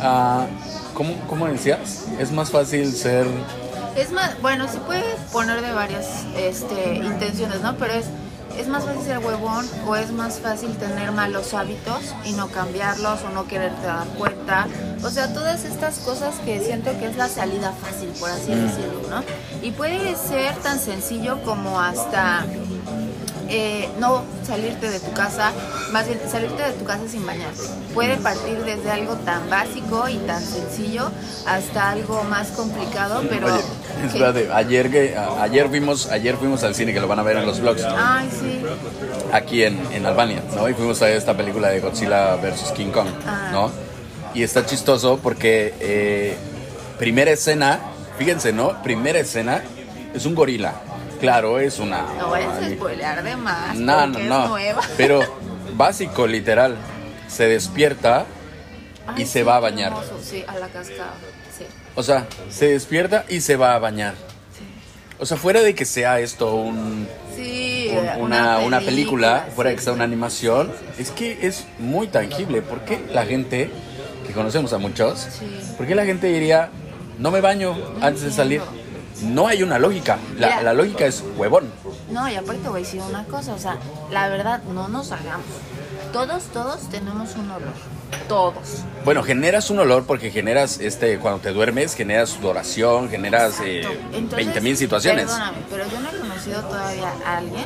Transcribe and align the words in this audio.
Ah, 0.00 0.46
¿cómo, 0.94 1.14
¿Cómo 1.28 1.46
decías? 1.46 2.06
Es 2.18 2.32
más 2.32 2.50
fácil 2.50 2.92
ser... 2.92 3.26
Es 3.96 4.12
más, 4.12 4.40
bueno, 4.40 4.68
se 4.68 4.78
puede 4.78 5.04
poner 5.32 5.60
de 5.60 5.72
varias 5.72 6.24
este, 6.36 6.94
intenciones, 6.96 7.60
¿no? 7.60 7.76
Pero 7.76 7.94
es, 7.94 8.06
es 8.56 8.68
más 8.68 8.84
fácil 8.84 9.02
ser 9.02 9.18
huevón 9.18 9.68
o 9.86 9.96
es 9.96 10.12
más 10.12 10.38
fácil 10.38 10.76
tener 10.76 11.12
malos 11.12 11.54
hábitos 11.54 12.14
y 12.24 12.32
no 12.32 12.48
cambiarlos 12.48 13.20
o 13.24 13.30
no 13.30 13.46
quererte 13.46 13.86
dar 13.86 14.06
cuenta. 14.08 14.68
O 15.02 15.10
sea, 15.10 15.34
todas 15.34 15.64
estas 15.64 15.98
cosas 15.98 16.36
que 16.44 16.60
siento 16.60 16.90
que 16.98 17.06
es 17.06 17.16
la 17.16 17.28
salida 17.28 17.72
fácil, 17.72 18.10
por 18.20 18.30
así 18.30 18.54
decirlo, 18.54 19.02
¿no? 19.10 19.22
Y 19.60 19.72
puede 19.72 20.14
ser 20.16 20.54
tan 20.56 20.78
sencillo 20.78 21.42
como 21.42 21.80
hasta 21.80 22.44
eh, 23.50 23.88
no 23.98 24.22
salirte 24.46 24.88
de 24.90 25.00
tu 25.00 25.12
casa, 25.12 25.52
más 25.92 26.06
bien 26.06 26.18
salirte 26.30 26.62
de 26.62 26.72
tu 26.72 26.84
casa 26.84 27.02
sin 27.10 27.26
bañarte. 27.26 27.60
Puede 27.92 28.16
partir 28.16 28.58
desde 28.64 28.90
algo 28.90 29.14
tan 29.16 29.50
básico 29.50 30.08
y 30.08 30.16
tan 30.18 30.40
sencillo 30.42 31.10
hasta 31.46 31.90
algo 31.90 32.22
más 32.24 32.48
complicado, 32.48 33.22
pero... 33.28 33.46
Oye, 33.52 33.60
espérate, 34.06 34.50
ayer, 34.52 34.90
que, 34.90 35.16
a- 35.16 35.42
ayer, 35.42 35.68
fuimos, 35.68 36.06
ayer 36.10 36.36
fuimos 36.36 36.62
al 36.62 36.74
cine, 36.74 36.92
que 36.92 37.00
lo 37.00 37.08
van 37.08 37.18
a 37.18 37.22
ver 37.22 37.36
en 37.38 37.46
los 37.46 37.60
vlogs, 37.60 37.82
Ay, 37.84 38.28
sí. 38.30 38.62
aquí 39.32 39.64
en, 39.64 39.78
en 39.92 40.06
Albania, 40.06 40.42
¿no? 40.54 40.68
Y 40.68 40.74
fuimos 40.74 41.02
a 41.02 41.06
ver 41.06 41.16
esta 41.16 41.36
película 41.36 41.68
de 41.68 41.80
Godzilla 41.80 42.36
vs. 42.36 42.72
King 42.76 42.90
Kong, 42.92 43.08
Ah. 43.26 43.50
¿no? 43.52 43.70
Y 44.32 44.44
está 44.44 44.64
chistoso 44.64 45.18
porque 45.20 45.74
eh, 45.80 46.36
primera 46.98 47.32
escena, 47.32 47.80
fíjense, 48.16 48.52
¿no? 48.52 48.80
Primera 48.82 49.18
escena 49.18 49.62
es 50.14 50.24
un 50.24 50.36
gorila. 50.36 50.74
Claro, 51.20 51.58
es 51.58 51.78
una... 51.78 52.02
No 52.18 52.30
vayas 52.30 52.62
a 52.62 52.70
spoilear 52.70 53.22
de 53.22 53.36
más, 53.36 53.76
No, 53.76 54.06
no, 54.06 54.18
no. 54.18 54.18
es 54.44 54.48
nueva. 54.50 54.82
Pero 54.96 55.20
básico, 55.74 56.26
literal. 56.26 56.76
Se 57.28 57.46
despierta 57.46 58.24
y 59.16 59.24
se 59.26 59.40
sí, 59.40 59.42
va 59.42 59.56
a 59.56 59.60
bañar. 59.60 59.88
hermoso, 59.92 60.18
Sí, 60.22 60.44
a 60.46 60.56
la 60.58 60.68
cascada. 60.68 61.12
Sí. 61.56 61.64
O 61.94 62.02
sea, 62.02 62.26
se 62.50 62.68
despierta 62.68 63.24
y 63.28 63.40
se 63.40 63.56
va 63.56 63.74
a 63.74 63.78
bañar. 63.78 64.14
O 65.18 65.26
sea, 65.26 65.36
fuera 65.36 65.60
de 65.62 65.74
que 65.74 65.84
sea 65.84 66.18
esto 66.20 66.54
un, 66.54 67.06
Sí, 67.36 67.90
un- 68.16 68.22
una, 68.22 68.58
una 68.60 68.80
película, 68.80 69.46
fuera 69.54 69.70
de 69.70 69.76
que 69.76 69.82
sea 69.82 69.92
una 69.92 70.04
animación, 70.04 70.72
es 70.98 71.10
que 71.10 71.46
es 71.46 71.66
muy 71.78 72.06
tangible. 72.08 72.62
¿Por 72.62 72.80
qué 72.80 73.04
la 73.12 73.26
gente, 73.26 73.70
que 74.26 74.32
conocemos 74.32 74.72
a 74.72 74.78
muchos, 74.78 75.20
Sí. 75.38 75.46
por 75.76 75.86
qué 75.86 75.94
la 75.94 76.06
gente 76.06 76.26
diría, 76.28 76.70
no 77.18 77.30
me 77.30 77.40
baño 77.42 77.76
antes 78.00 78.22
de 78.22 78.32
salir? 78.32 78.62
No 79.22 79.46
hay 79.46 79.62
una 79.62 79.78
lógica. 79.78 80.18
La, 80.36 80.48
Mira. 80.48 80.62
la 80.62 80.74
lógica 80.74 81.06
es 81.06 81.22
huevón. 81.36 81.70
No, 82.10 82.28
y 82.28 82.34
aparte 82.34 82.62
te 82.62 82.68
voy 82.68 82.80
a 82.80 82.84
decir 82.84 83.02
una 83.02 83.24
cosa, 83.24 83.54
o 83.54 83.58
sea, 83.58 83.76
la 84.10 84.28
verdad, 84.28 84.62
no 84.64 84.88
nos 84.88 85.12
hagamos. 85.12 85.46
Todos, 86.12 86.44
todos 86.44 86.88
tenemos 86.90 87.34
un 87.36 87.50
olor. 87.50 87.72
Todos. 88.28 88.84
Bueno, 89.04 89.22
generas 89.22 89.70
un 89.70 89.78
olor 89.78 90.04
porque 90.04 90.30
generas, 90.30 90.80
este, 90.80 91.18
cuando 91.18 91.40
te 91.40 91.52
duermes, 91.52 91.94
generas 91.94 92.30
sudoración, 92.30 93.08
generas 93.08 93.60
eh, 93.64 93.82
Entonces, 94.12 94.36
20 94.36 94.60
mil 94.60 94.76
situaciones. 94.76 95.26
Perdóname, 95.26 95.58
pero 95.70 95.84
yo 95.88 96.00
no 96.00 96.08
he 96.10 96.20
conocido 96.20 96.62
todavía 96.62 97.12
a 97.24 97.38
alguien 97.38 97.64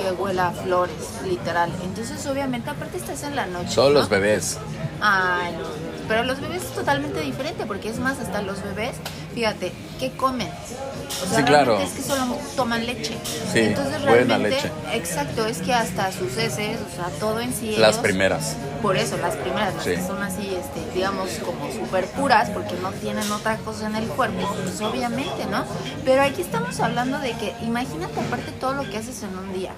que 0.00 0.10
huela 0.12 0.48
a 0.48 0.52
flores, 0.52 0.96
literal. 1.24 1.70
Entonces, 1.84 2.24
obviamente, 2.26 2.70
aparte 2.70 2.96
estás 2.98 3.22
en 3.22 3.36
la 3.36 3.46
noche. 3.46 3.70
Solo 3.70 3.90
¿no? 3.90 4.00
los 4.00 4.08
bebés. 4.08 4.58
Ay, 5.00 5.52
los 5.58 5.68
bebés. 5.68 6.00
Pero 6.08 6.22
los 6.24 6.40
bebés 6.40 6.62
es 6.62 6.70
totalmente 6.72 7.20
diferente, 7.20 7.66
porque 7.66 7.88
es 7.88 7.98
más, 7.98 8.18
hasta 8.20 8.40
los 8.42 8.62
bebés, 8.62 8.92
fíjate, 9.34 9.72
¿qué 9.98 10.12
comen? 10.12 10.48
O 10.48 11.26
sea, 11.28 11.38
Sí, 11.38 11.44
claro. 11.44 11.80
es 11.80 11.90
que 11.90 12.02
solo 12.02 12.36
toman 12.54 12.86
leche. 12.86 13.16
Sí, 13.52 13.58
Entonces, 13.60 14.00
buena 14.02 14.14
realmente, 14.38 14.50
leche. 14.50 14.70
exacto, 14.92 15.46
es 15.46 15.58
que 15.58 15.74
hasta 15.74 16.12
sus 16.12 16.36
heces, 16.36 16.78
o 16.80 16.94
sea, 16.94 17.06
todo 17.18 17.40
en 17.40 17.52
sí. 17.52 17.74
Las 17.76 17.96
ellos- 17.96 18.02
primeras. 18.02 18.56
Por 18.82 18.96
eso, 18.96 19.16
las 19.16 19.34
primeras, 19.34 19.74
las 19.74 19.84
Sí. 19.84 19.90
que 19.96 20.06
son 20.06 20.22
así, 20.22 20.54
este, 20.54 20.94
digamos, 20.94 21.28
como 21.44 21.72
súper 21.72 22.06
puras, 22.06 22.50
porque 22.50 22.74
no 22.80 22.92
tienen 22.92 23.30
otra 23.32 23.56
cosa 23.58 23.86
en 23.88 23.96
el 23.96 24.06
cuerpo, 24.06 24.48
pues 24.62 24.80
obviamente, 24.80 25.46
¿no? 25.50 25.64
Pero 26.04 26.22
aquí 26.22 26.40
estamos 26.42 26.78
hablando 26.80 27.18
de 27.18 27.32
que, 27.32 27.52
imagínate 27.62 28.20
aparte 28.20 28.52
todo 28.52 28.74
lo 28.74 28.88
que 28.88 28.98
haces 28.98 29.22
en 29.24 29.36
un 29.36 29.52
día. 29.52 29.72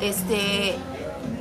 Este, 0.00 0.74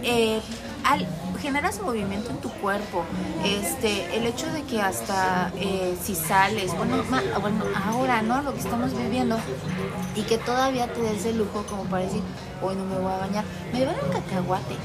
eh, 0.04 0.42
al, 0.86 1.08
generas 1.42 1.82
movimiento 1.82 2.30
en 2.30 2.38
tu 2.38 2.50
cuerpo, 2.50 3.04
este, 3.44 4.16
el 4.16 4.26
hecho 4.26 4.48
de 4.54 4.64
que 4.64 4.82
hasta 4.82 5.52
eh, 5.60 5.96
si 6.02 6.16
sales, 6.16 6.76
bueno, 6.78 7.04
bueno, 7.42 7.64
ahora, 7.86 8.22
¿no? 8.22 8.42
Lo 8.42 8.54
que 8.54 8.60
estamos 8.60 8.96
viviendo, 8.96 9.38
y 10.16 10.22
que 10.22 10.38
todavía 10.38 10.88
te 10.88 11.02
des 11.02 11.26
el 11.26 11.40
lujo 11.40 11.66
como 11.70 11.84
para 11.86 12.04
decir, 12.04 12.22
hoy 12.62 12.76
no 12.76 12.86
me 12.86 12.96
voy 12.98 13.12
a 13.12 13.18
bañar, 13.18 13.44
me 13.74 13.84
dar 13.84 13.96
un 14.04 14.12
cacahuate. 14.12 14.76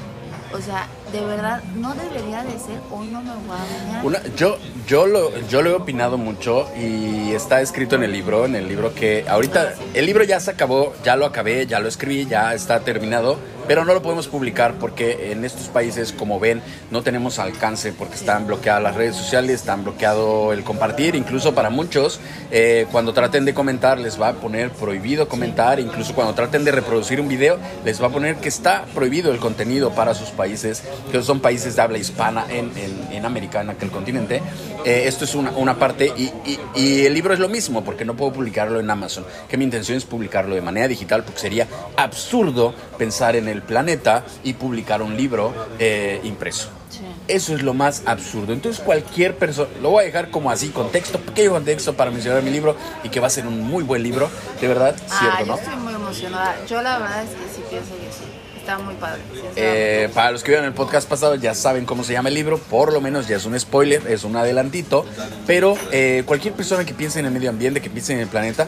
O 0.53 0.59
sea, 0.59 0.85
de 1.13 1.21
verdad, 1.25 1.63
no 1.75 1.93
debería 1.93 2.43
de 2.43 2.51
ser, 2.59 2.77
hoy 2.91 3.07
no 3.07 3.21
me 3.21 3.31
voy 3.33 3.55
a 3.55 4.09
bañar. 4.09 4.35
Yo, 4.35 4.57
yo, 4.85 5.05
lo, 5.07 5.31
yo 5.47 5.61
lo 5.61 5.69
he 5.69 5.73
opinado 5.73 6.17
mucho 6.17 6.67
y 6.77 7.31
está 7.31 7.61
escrito 7.61 7.95
en 7.95 8.03
el 8.03 8.11
libro, 8.11 8.45
en 8.45 8.55
el 8.55 8.67
libro 8.67 8.93
que 8.93 9.25
ahorita, 9.29 9.75
el 9.93 10.05
libro 10.05 10.25
ya 10.25 10.41
se 10.41 10.51
acabó, 10.51 10.93
ya 11.05 11.15
lo 11.15 11.25
acabé, 11.25 11.67
ya 11.67 11.79
lo 11.79 11.87
escribí, 11.87 12.25
ya 12.25 12.53
está 12.53 12.81
terminado, 12.81 13.37
pero 13.71 13.85
no 13.85 13.93
lo 13.93 14.01
podemos 14.01 14.27
publicar 14.27 14.73
porque 14.73 15.31
en 15.31 15.45
estos 15.45 15.69
países, 15.69 16.11
como 16.11 16.41
ven, 16.41 16.61
no 16.89 17.03
tenemos 17.03 17.39
alcance 17.39 17.93
porque 17.93 18.15
están 18.15 18.45
bloqueadas 18.45 18.83
las 18.83 18.95
redes 18.95 19.15
sociales, 19.15 19.61
están 19.61 19.85
bloqueado 19.85 20.51
el 20.51 20.65
compartir, 20.65 21.15
incluso 21.15 21.55
para 21.55 21.69
muchos, 21.69 22.19
eh, 22.51 22.85
cuando 22.91 23.13
traten 23.13 23.45
de 23.45 23.53
comentar 23.53 23.97
les 23.97 24.21
va 24.21 24.27
a 24.27 24.33
poner 24.33 24.71
prohibido 24.71 25.29
comentar, 25.29 25.79
incluso 25.79 26.13
cuando 26.13 26.33
traten 26.33 26.65
de 26.65 26.73
reproducir 26.73 27.21
un 27.21 27.29
video 27.29 27.59
les 27.85 28.03
va 28.03 28.07
a 28.07 28.09
poner 28.09 28.35
que 28.41 28.49
está 28.49 28.83
prohibido 28.93 29.31
el 29.31 29.39
contenido 29.39 29.91
para 29.91 30.15
sus 30.15 30.31
países, 30.31 30.83
que 31.09 31.23
son 31.23 31.39
países 31.39 31.77
de 31.77 31.81
habla 31.81 31.97
hispana 31.97 32.47
en, 32.49 32.73
en, 32.75 33.13
en 33.13 33.25
América, 33.25 33.61
en 33.61 33.69
aquel 33.69 33.89
continente. 33.89 34.41
Eh, 34.85 35.03
esto 35.07 35.25
es 35.25 35.35
una, 35.35 35.51
una 35.51 35.77
parte 35.77 36.11
y, 36.17 36.23
y- 36.45 36.59
y 36.75 37.05
el 37.05 37.13
libro 37.13 37.33
es 37.33 37.39
lo 37.39 37.49
mismo 37.49 37.83
porque 37.83 38.05
no 38.05 38.15
puedo 38.15 38.33
publicarlo 38.33 38.79
en 38.79 38.89
Amazon, 38.89 39.25
que 39.49 39.57
mi 39.57 39.63
intención 39.65 39.97
es 39.97 40.05
publicarlo 40.05 40.55
de 40.55 40.61
manera 40.61 40.87
digital 40.87 41.23
porque 41.23 41.39
sería 41.39 41.67
absurdo 41.97 42.73
pensar 42.97 43.35
en 43.35 43.47
el 43.47 43.61
planeta 43.61 44.23
y 44.43 44.53
publicar 44.53 45.01
un 45.01 45.15
libro 45.15 45.53
eh, 45.79 46.19
impreso. 46.23 46.69
Sí. 46.89 46.99
Eso 47.27 47.53
es 47.55 47.61
lo 47.61 47.73
más 47.73 48.03
absurdo. 48.05 48.51
Entonces 48.53 48.83
cualquier 48.83 49.37
persona, 49.37 49.69
lo 49.81 49.91
voy 49.91 50.03
a 50.03 50.05
dejar 50.07 50.29
como 50.29 50.51
así, 50.51 50.69
contexto, 50.69 51.19
pequeño 51.19 51.51
contexto 51.51 51.93
para 51.93 52.11
mencionar 52.11 52.41
mi 52.43 52.49
libro 52.51 52.75
y 53.03 53.09
que 53.09 53.19
va 53.19 53.27
a 53.27 53.29
ser 53.29 53.47
un 53.47 53.61
muy 53.61 53.83
buen 53.83 54.03
libro, 54.03 54.29
de 54.59 54.67
verdad, 54.67 54.95
Ah, 55.09 55.19
cierto, 55.19 55.39
yo 55.39 55.45
¿no? 55.45 55.55
estoy 55.59 55.75
muy 55.77 55.93
emocionada. 55.93 56.55
Yo 56.67 56.81
la 56.81 56.99
verdad 56.99 57.23
es 57.23 57.29
que 57.29 57.55
sí 57.55 57.63
pienso 57.69 57.91
que 57.95 58.11
sí. 58.11 58.23
Está 58.61 58.77
muy 58.77 58.93
padre. 58.95 59.21
Eh, 59.55 60.09
para 60.13 60.31
los 60.31 60.43
que 60.43 60.51
vieron 60.51 60.65
el 60.67 60.73
podcast 60.73 61.09
pasado 61.09 61.33
ya 61.35 61.55
saben 61.55 61.85
cómo 61.85 62.03
se 62.03 62.13
llama 62.13 62.29
el 62.29 62.35
libro, 62.35 62.59
por 62.59 62.93
lo 62.93 63.01
menos 63.01 63.27
ya 63.27 63.37
es 63.37 63.45
un 63.45 63.59
spoiler, 63.59 64.05
es 64.07 64.23
un 64.23 64.35
adelantito, 64.35 65.03
pero 65.47 65.75
eh, 65.91 66.21
cualquier 66.27 66.53
persona 66.53 66.85
que 66.85 66.93
piense 66.93 67.19
en 67.19 67.25
el 67.25 67.31
medio 67.31 67.49
ambiente, 67.49 67.81
que 67.81 67.89
piense 67.89 68.13
en 68.13 68.19
el 68.19 68.27
planeta 68.27 68.67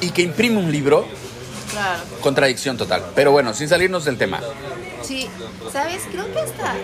y 0.00 0.10
que 0.10 0.22
imprime 0.22 0.56
un 0.58 0.72
libro, 0.72 1.06
Claro. 1.70 2.00
contradicción 2.22 2.78
total. 2.78 3.02
Pero 3.14 3.30
bueno, 3.30 3.52
sin 3.52 3.68
salirnos 3.68 4.06
del 4.06 4.16
tema. 4.16 4.40
Sí, 5.02 5.28
sabes, 5.72 6.02
creo 6.10 6.30
que 6.32 6.38
hasta 6.40 6.74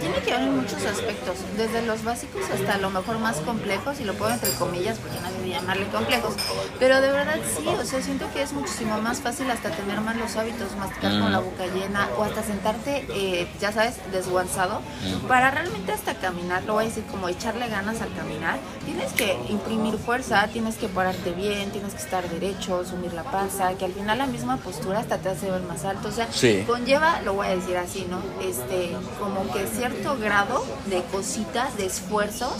tiene 0.00 0.16
que 0.24 0.30
ver 0.32 0.40
en 0.42 0.56
muchos 0.56 0.84
aspectos, 0.84 1.36
desde 1.56 1.82
los 1.82 2.04
básicos 2.04 2.42
hasta 2.52 2.74
a 2.74 2.78
lo 2.78 2.90
mejor 2.90 3.18
más 3.18 3.36
complejos, 3.38 4.00
y 4.00 4.04
lo 4.04 4.14
puedo 4.14 4.32
entre 4.32 4.50
comillas 4.52 4.98
porque 4.98 5.18
nadie 5.20 5.36
debe 5.38 5.48
llamarle 5.50 5.86
complejos, 5.88 6.34
pero 6.78 7.00
de 7.00 7.10
verdad 7.12 7.36
sí, 7.56 7.66
o 7.66 7.84
sea, 7.84 8.02
siento 8.02 8.26
que 8.32 8.42
es 8.42 8.52
muchísimo 8.52 9.00
más 9.00 9.20
fácil 9.20 9.50
hasta 9.50 9.70
tener 9.70 10.00
malos 10.00 10.36
hábitos, 10.36 10.76
masticar 10.76 11.18
con 11.20 11.32
la 11.32 11.38
boca 11.40 11.66
llena 11.66 12.08
o 12.18 12.24
hasta 12.24 12.42
sentarte, 12.42 13.06
eh, 13.14 13.48
ya 13.60 13.72
sabes, 13.72 13.94
desguanzado, 14.12 14.80
para 15.28 15.50
realmente 15.50 15.92
hasta 15.92 16.14
caminar, 16.14 16.62
lo 16.64 16.74
voy 16.74 16.84
a 16.84 16.88
decir 16.88 17.04
como 17.10 17.28
echarle 17.28 17.68
ganas 17.68 18.00
al 18.00 18.12
caminar, 18.14 18.58
tienes 18.84 19.12
que 19.12 19.36
imprimir 19.48 19.96
fuerza, 19.98 20.46
tienes 20.52 20.76
que 20.76 20.88
pararte 20.88 21.30
bien, 21.32 21.70
tienes 21.70 21.94
que 21.94 22.02
estar 22.02 22.28
derecho, 22.28 22.84
sumir 22.84 23.12
la 23.14 23.22
panza, 23.24 23.72
que 23.74 23.84
al 23.84 23.92
final 23.92 24.18
la 24.18 24.26
misma 24.26 24.56
postura 24.58 24.98
hasta 25.00 25.18
te 25.18 25.28
hace 25.30 25.50
ver 25.50 25.62
más 25.62 25.84
alto, 25.84 26.08
o 26.08 26.12
sea, 26.12 26.28
Sí. 26.32 26.64
conlleva, 26.66 27.20
lo 27.22 27.34
voy 27.34 27.46
a 27.46 27.50
decir 27.50 27.61
así, 27.76 28.06
¿no? 28.10 28.18
Este, 28.46 28.90
como 29.20 29.50
que 29.52 29.66
cierto 29.66 30.16
grado 30.18 30.64
de 30.86 31.02
cositas, 31.12 31.76
de 31.76 31.86
esfuerzos, 31.86 32.52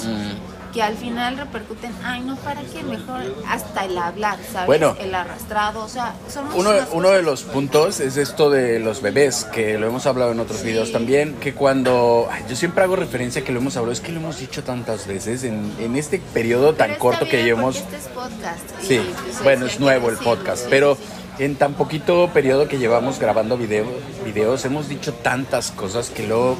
que 0.73 0.82
al 0.82 0.97
final 0.97 1.37
repercuten, 1.37 1.93
ay, 2.03 2.21
no, 2.23 2.35
¿para 2.37 2.62
qué? 2.62 2.82
Mejor 2.82 3.21
hasta 3.47 3.85
el 3.85 3.99
hablar, 3.99 4.38
¿sabes? 4.50 4.67
Bueno. 4.67 4.97
el 5.00 5.15
arrastrado, 5.15 5.85
o 5.85 5.88
sea, 5.88 6.15
son 6.32 6.47
Uno, 6.55 6.71
uno 6.93 7.11
de 7.11 7.21
los 7.23 7.43
puntos 7.43 8.00
es 8.00 8.17
esto 8.17 8.49
de 8.49 8.79
los 8.79 9.03
bebés, 9.03 9.44
que 9.44 9.76
lo 9.76 9.87
hemos 9.87 10.06
hablado 10.06 10.32
en 10.32 10.41
otros 10.41 10.61
Sí. 10.61 10.69
videos 10.69 10.91
también, 10.91 11.35
que 11.41 11.53
cuando, 11.53 12.26
ay, 12.31 12.44
yo 12.49 12.56
siempre 12.56 12.82
hago 12.85 12.97
referencia 12.97 13.44
que 13.44 13.53
lo 13.53 13.59
hemos 13.61 13.76
hablado, 13.76 13.93
es 13.93 14.00
que 14.00 14.12
lo 14.12 14.21
hemos 14.21 14.38
dicho 14.38 14.65
tantas 14.65 15.06
veces 15.06 15.44
en, 15.44 15.75
en 15.79 15.94
este 15.94 16.23
periodo 16.32 16.73
tan 16.73 16.88
Pero 16.88 16.99
corto 17.00 17.26
que 17.29 17.44
llevamos. 17.44 17.76
Este 17.76 17.97
es 17.97 18.03
podcast. 18.09 18.61
y, 18.82 18.87
Sí, 18.87 19.00
pues, 19.25 19.43
bueno, 19.43 19.67
hay 19.67 19.73
es 19.73 19.79
nuevo 19.79 20.09
el 20.09 20.17
podcast, 20.17 20.62
sí, 20.62 20.69
pero 20.71 20.94
sí. 20.94 21.03
En 21.38 21.56
tan 21.56 21.75
poquito 21.75 22.31
periodo 22.32 22.69
que 22.69 22.79
llevamos 22.79 23.19
grabando 23.19 23.56
video, 23.56 23.87
videos 24.25 24.64
hemos 24.64 24.88
dicho 24.88 25.12
tantas 25.12 25.70
cosas 25.70 26.11
que 26.11 26.26
luego 26.26 26.56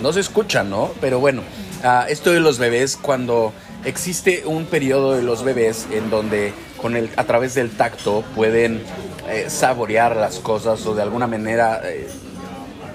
no 0.00 0.12
se 0.12 0.20
escuchan, 0.20 0.70
¿no? 0.70 0.90
Pero 1.00 1.20
bueno, 1.20 1.42
ah, 1.84 2.06
esto 2.08 2.32
de 2.32 2.40
los 2.40 2.58
bebés, 2.58 2.96
cuando 2.96 3.52
existe 3.84 4.44
un 4.46 4.64
periodo 4.66 5.14
de 5.14 5.22
los 5.22 5.42
bebés 5.44 5.86
en 5.90 6.10
donde 6.10 6.52
con 6.80 6.96
el, 6.96 7.10
a 7.16 7.24
través 7.24 7.54
del 7.54 7.70
tacto 7.70 8.24
pueden 8.34 8.82
eh, 9.28 9.46
saborear 9.48 10.16
las 10.16 10.38
cosas 10.38 10.84
o 10.86 10.94
de 10.94 11.02
alguna 11.02 11.26
manera 11.26 11.80
eh, 11.84 12.08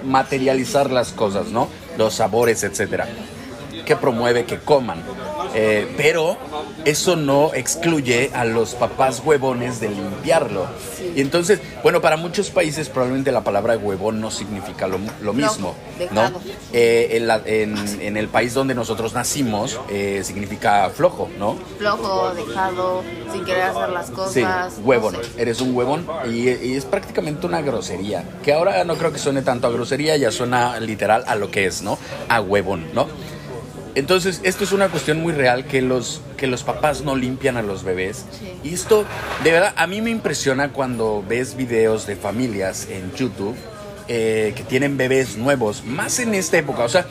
materializar 0.04 0.90
las 0.90 1.12
cosas, 1.12 1.48
¿no? 1.48 1.68
Los 1.96 2.14
sabores, 2.14 2.62
etcétera. 2.62 3.06
que 3.84 3.96
promueve 3.96 4.44
que 4.44 4.58
coman. 4.58 5.02
Eh, 5.60 5.88
pero 5.96 6.36
eso 6.84 7.16
no 7.16 7.50
excluye 7.52 8.30
a 8.32 8.44
los 8.44 8.76
papás 8.76 9.20
huevones 9.24 9.80
de 9.80 9.88
limpiarlo. 9.88 10.66
Y 11.16 11.20
entonces, 11.20 11.58
bueno, 11.82 12.00
para 12.00 12.16
muchos 12.16 12.50
países 12.50 12.88
probablemente 12.88 13.32
la 13.32 13.42
palabra 13.42 13.76
huevón 13.76 14.20
no 14.20 14.30
significa 14.30 14.86
lo, 14.86 14.98
lo 15.20 15.32
mismo, 15.32 15.74
¿no? 16.12 16.22
dejado. 16.22 16.40
Eh, 16.72 17.08
en, 17.12 17.26
la- 17.26 17.42
en- 17.44 18.00
en 18.00 18.16
el 18.16 18.28
país 18.28 18.54
donde 18.54 18.74
nosotros 18.76 19.14
nacimos 19.14 19.80
eh, 19.90 20.20
significa 20.24 20.90
flojo, 20.90 21.28
¿no? 21.40 21.56
Flojo, 21.78 22.32
dejado, 22.34 23.02
sin 23.32 23.44
querer 23.44 23.62
hacer 23.64 23.88
las 23.88 24.06
Sí, 24.06 24.12
cosas. 24.12 24.78
no 24.78 24.84
huevón, 24.86 25.14
sé. 25.16 25.42
eres 25.42 25.60
un 25.60 25.74
huevón 25.74 26.06
y, 26.30 26.48
y 26.50 26.74
es 26.76 26.84
prácticamente 26.84 27.46
una 27.46 27.62
grosería, 27.62 28.22
que 28.44 28.52
ahora 28.52 28.84
no 28.84 28.94
creo 28.96 29.12
que 29.12 29.18
suene 29.18 29.42
tanto 29.42 29.66
a 29.66 29.70
grosería, 29.70 30.16
ya 30.16 30.30
suena 30.30 30.78
literal 30.78 31.24
a 31.26 31.34
lo 31.34 31.50
que 31.50 31.66
es, 31.66 31.82
¿no? 31.82 31.98
A 32.28 32.40
huevón, 32.40 32.86
¿no? 32.94 33.08
Entonces, 33.94 34.40
esto 34.44 34.64
es 34.64 34.72
una 34.72 34.88
cuestión 34.88 35.20
muy 35.20 35.32
real 35.32 35.64
que 35.66 35.82
los, 35.82 36.20
que 36.36 36.46
los 36.46 36.62
papás 36.62 37.02
no 37.02 37.16
limpian 37.16 37.56
a 37.56 37.62
los 37.62 37.84
bebés. 37.84 38.24
Sí. 38.38 38.52
Y 38.62 38.74
esto, 38.74 39.04
de 39.44 39.52
verdad, 39.52 39.74
a 39.76 39.86
mí 39.86 40.00
me 40.00 40.10
impresiona 40.10 40.72
cuando 40.72 41.24
ves 41.26 41.56
videos 41.56 42.06
de 42.06 42.16
familias 42.16 42.86
en 42.90 43.12
YouTube 43.14 43.56
eh, 44.10 44.54
que 44.56 44.62
tienen 44.62 44.96
bebés 44.96 45.36
nuevos, 45.36 45.84
más 45.84 46.18
en 46.18 46.34
esta 46.34 46.56
época. 46.56 46.82
O 46.82 46.88
sea, 46.88 47.06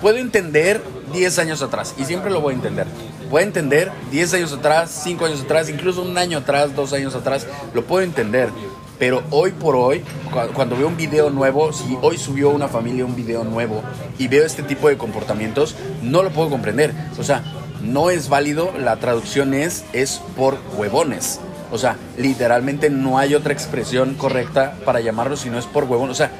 puedo 0.00 0.18
entender 0.18 0.80
10 1.12 1.38
años 1.40 1.60
atrás, 1.60 1.94
y 1.98 2.04
siempre 2.04 2.30
lo 2.30 2.40
voy 2.40 2.52
a 2.52 2.56
entender. 2.56 2.86
Puedo 3.28 3.44
entender 3.44 3.90
10 4.12 4.34
años 4.34 4.52
atrás, 4.52 5.00
5 5.02 5.24
años 5.24 5.40
atrás, 5.42 5.68
incluso 5.68 6.02
un 6.02 6.16
año 6.16 6.38
atrás, 6.38 6.74
dos 6.76 6.92
años 6.92 7.16
atrás, 7.16 7.48
lo 7.74 7.84
puedo 7.84 8.04
entender. 8.04 8.50
Pero 9.00 9.24
hoy 9.30 9.50
por 9.50 9.74
hoy, 9.74 10.04
cu- 10.30 10.52
cuando 10.54 10.76
veo 10.76 10.86
un 10.86 10.96
video 10.96 11.30
nuevo, 11.30 11.72
si 11.72 11.98
hoy 12.02 12.18
subió 12.18 12.50
una 12.50 12.68
familia 12.68 13.04
un 13.04 13.16
video 13.16 13.42
nuevo 13.42 13.82
y 14.18 14.28
veo 14.28 14.44
este 14.46 14.62
tipo 14.62 14.88
de 14.88 14.96
comportamientos, 14.98 15.74
no 16.02 16.22
lo 16.22 16.30
puedo 16.30 16.50
comprender. 16.50 16.92
O 17.18 17.24
sea, 17.24 17.42
no 17.82 18.10
es 18.10 18.28
válido, 18.28 18.70
la 18.78 18.96
traducción 18.98 19.54
es, 19.54 19.84
es 19.94 20.20
por 20.36 20.58
huevones. 20.76 21.40
O 21.72 21.78
sea, 21.78 21.96
literalmente 22.18 22.90
no 22.90 23.18
hay 23.18 23.34
otra 23.34 23.52
expresión 23.52 24.14
correcta 24.14 24.74
para 24.84 25.00
llamarlo 25.00 25.36
si 25.36 25.50
no 25.50 25.58
es 25.58 25.66
por 25.66 25.84
huevón. 25.84 26.10
O 26.10 26.14
sea, 26.14 26.30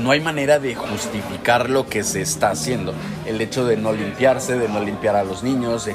no 0.00 0.10
hay 0.10 0.20
manera 0.20 0.58
de 0.58 0.74
justificar 0.74 1.70
lo 1.70 1.86
que 1.86 2.02
se 2.02 2.20
está 2.20 2.50
haciendo. 2.50 2.92
El 3.24 3.40
hecho 3.40 3.64
de 3.64 3.76
no 3.76 3.92
limpiarse, 3.92 4.58
de 4.58 4.68
no 4.68 4.80
limpiar 4.80 5.16
a 5.16 5.24
los 5.24 5.42
niños. 5.42 5.88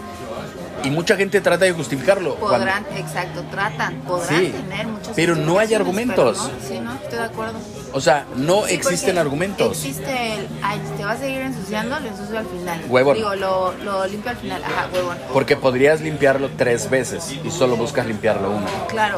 Y 0.83 0.89
mucha 0.91 1.15
gente 1.15 1.41
trata 1.41 1.65
de 1.65 1.71
justificarlo. 1.73 2.35
cuando- 2.35 2.59
Podrán, 2.59 2.85
exacto, 2.95 3.43
tratan, 3.51 3.95
podrán 4.01 4.39
Sí, 4.39 4.51
tener 4.51 4.87
muchas 4.87 5.15
pero 5.15 5.35
no 5.35 5.59
hay 5.59 5.73
argumentos. 5.73 6.37
no, 6.37 6.67
sí, 6.67 6.79
no, 6.79 6.93
estoy 6.93 7.19
de 7.19 7.25
acuerdo. 7.25 7.59
O 7.93 8.01
sea, 8.01 8.25
no 8.35 8.65
Sí, 8.67 8.73
existen 8.75 9.17
argumentos. 9.17 9.71
Existe 9.83 10.33
el, 10.35 10.47
ay, 10.61 10.79
te 10.97 11.03
vas 11.05 11.17
a 11.17 11.19
seguir 11.21 11.41
ensuciando, 11.41 11.99
lo 11.99 12.07
ensucio 12.07 12.37
al 12.39 12.45
final. 12.45 12.83
Huevón. 12.89 13.15
Digo, 13.17 13.35
lo, 13.35 13.73
lo 13.83 14.05
limpio 14.07 14.31
al 14.31 14.37
final, 14.37 14.63
ajá, 14.63 14.87
huevón. 14.93 15.17
Porque 15.33 15.55
podrías 15.57 16.01
limpiarlo 16.01 16.49
tres 16.57 16.89
veces 16.89 17.31
y 17.43 17.49
solo 17.49 17.75
buscas 17.75 18.05
limpiarlo 18.05 18.51
una. 18.51 18.67
Claro, 18.87 19.17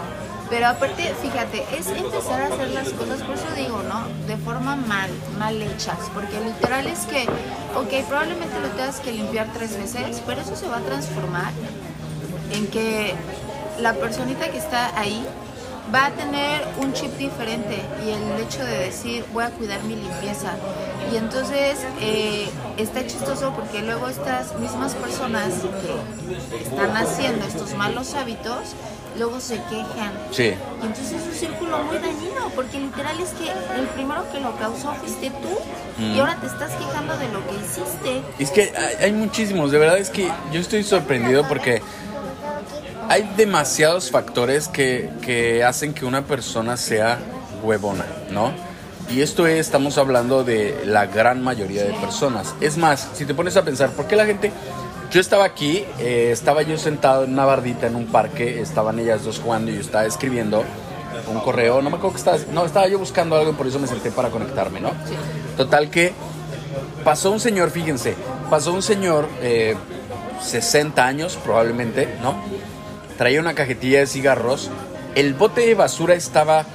pero 0.50 0.68
aparte, 0.68 1.14
fíjate, 1.22 1.64
es 1.78 1.88
empezar 1.88 2.42
a 2.42 2.48
hacer 2.48 2.70
las 2.72 2.90
cosas, 2.90 3.22
por 3.22 3.36
eso 3.36 3.46
digo, 3.56 3.84
¿no? 3.84 4.08
De 4.28 4.36
forma 4.38 4.76
mal, 4.76 5.10
mal 5.38 5.62
hechas, 5.62 5.98
porque 6.14 6.40
literal 6.40 6.88
es 6.88 7.06
que, 7.06 7.24
ok, 7.76 8.08
probablemente 8.08 8.60
lo 8.60 8.70
tengas 8.70 9.00
que 9.00 9.12
limpiar 9.12 9.48
tres 9.54 9.78
veces, 9.78 10.22
pero 10.26 10.42
eso 10.42 10.56
se 10.56 10.68
va 10.68 10.78
a 10.78 10.82
transformar 10.82 11.52
en 12.52 12.68
que 12.68 13.14
la 13.80 13.94
personita 13.94 14.50
que 14.50 14.58
está 14.58 14.98
ahí 15.00 15.24
va 15.94 16.08
a 16.08 16.12
tener 16.12 16.62
un 16.82 16.94
chip 16.94 17.12
diferente 17.18 17.82
y 18.06 18.10
el 18.10 18.40
hecho 18.44 18.64
de 18.64 18.78
decir 18.78 19.26
voy 19.34 19.44
a 19.44 19.50
cuidar 19.50 19.82
mi 19.84 19.96
limpieza 19.96 20.54
y 21.12 21.18
entonces 21.18 21.80
eh, 22.00 22.48
está 22.78 23.06
chistoso 23.08 23.54
porque 23.56 23.82
luego 23.82 24.08
estas 24.08 24.58
mismas 24.60 24.94
personas 24.94 25.54
que 25.82 26.64
están 26.64 26.96
haciendo 26.96 27.46
estos 27.46 27.74
malos 27.74 28.14
hábitos 28.14 28.76
luego 29.20 29.40
se 29.40 29.56
quejan 29.70 30.12
Sí. 30.32 30.54
y 30.82 30.86
entonces 30.86 31.12
es 31.12 31.28
un 31.28 31.34
círculo 31.34 31.78
muy 31.84 31.98
dañino 31.98 32.50
porque 32.56 32.80
literal 32.80 33.20
es 33.20 33.30
que 33.32 33.52
el 33.80 33.88
primero 33.90 34.24
que 34.32 34.40
lo 34.40 34.56
causó 34.56 34.94
fuiste 34.96 35.30
tú 35.30 36.04
y 36.04 36.18
ahora 36.20 36.38
te 36.40 36.48
estás 36.48 36.72
quejando 36.72 37.18
de 37.18 37.28
lo 37.28 37.46
que 37.46 37.56
hiciste 37.56 38.22
Es 38.40 38.50
que 38.52 38.74
hay, 38.76 39.06
hay 39.06 39.12
muchísimos, 39.12 39.72
de 39.72 39.78
verdad 39.78 39.98
es 39.98 40.10
que 40.10 40.32
yo 40.52 40.60
estoy 40.60 40.84
sorprendido 40.84 41.48
porque 41.48 41.82
hay 43.10 43.30
demasiados 43.36 44.10
factores 44.10 44.68
que, 44.68 45.10
que 45.22 45.64
hacen 45.64 45.94
que 45.94 46.06
una 46.06 46.24
persona 46.24 46.78
sea 46.78 47.20
huevona, 47.64 48.06
¿no? 48.32 48.52
Y 49.10 49.22
esto 49.22 49.48
es, 49.48 49.60
estamos 49.60 49.98
hablando 49.98 50.44
de 50.44 50.84
la 50.86 51.08
gran 51.08 51.44
mayoría 51.44 51.84
de 51.84 51.94
personas. 51.94 52.54
Es 52.62 52.78
más, 52.78 53.10
si 53.16 53.26
te 53.26 53.34
pones 53.34 53.58
a 53.58 53.66
pensar, 53.66 53.90
¿por 53.90 54.06
qué 54.06 54.16
la 54.16 54.26
gente... 54.26 54.52
Yo 55.12 55.20
estaba 55.20 55.44
aquí, 55.44 55.86
eh, 55.98 56.30
estaba 56.32 56.62
yo 56.62 56.78
sentado 56.78 57.24
en 57.24 57.34
una 57.34 57.44
bardita 57.44 57.88
en 57.88 57.96
un 57.96 58.06
parque, 58.06 58.62
estaban 58.62 59.00
ellas 59.00 59.24
dos 59.24 59.40
jugando 59.40 59.72
y 59.72 59.76
yo 59.76 59.82
estaba 59.82 60.06
escribiendo 60.06 60.64
un 61.28 61.40
correo, 61.40 61.82
no 61.82 61.90
me 61.90 61.98
acuerdo 61.98 62.12
que 62.12 62.20
estaba, 62.20 62.38
no, 62.54 62.64
estaba 62.64 62.88
yo 62.88 63.00
buscando 63.00 63.36
algo 63.36 63.52
y 63.52 63.54
por 63.56 63.66
eso 63.66 63.80
me 63.80 63.88
senté 63.88 64.12
para 64.12 64.30
conectarme, 64.30 64.80
¿no? 64.80 64.92
Total 65.58 65.90
que 65.90 66.14
pasó 67.04 67.32
un 67.32 67.40
señor, 67.40 67.72
fíjense, 67.72 68.14
pasó 68.52 68.72
un 68.72 68.84
señor, 68.84 69.28
eh, 69.42 69.76
60 70.44 71.04
años 71.04 71.40
probablemente, 71.44 72.08
¿no? 72.22 72.36
Traía 73.18 73.40
una 73.40 73.56
cajetilla 73.56 74.00
de 74.00 74.08
cigarros, 74.08 74.70
el 75.16 75.34
bote 75.34 75.62
de 75.62 75.74
basura 75.74 76.14
estaba 76.14 76.66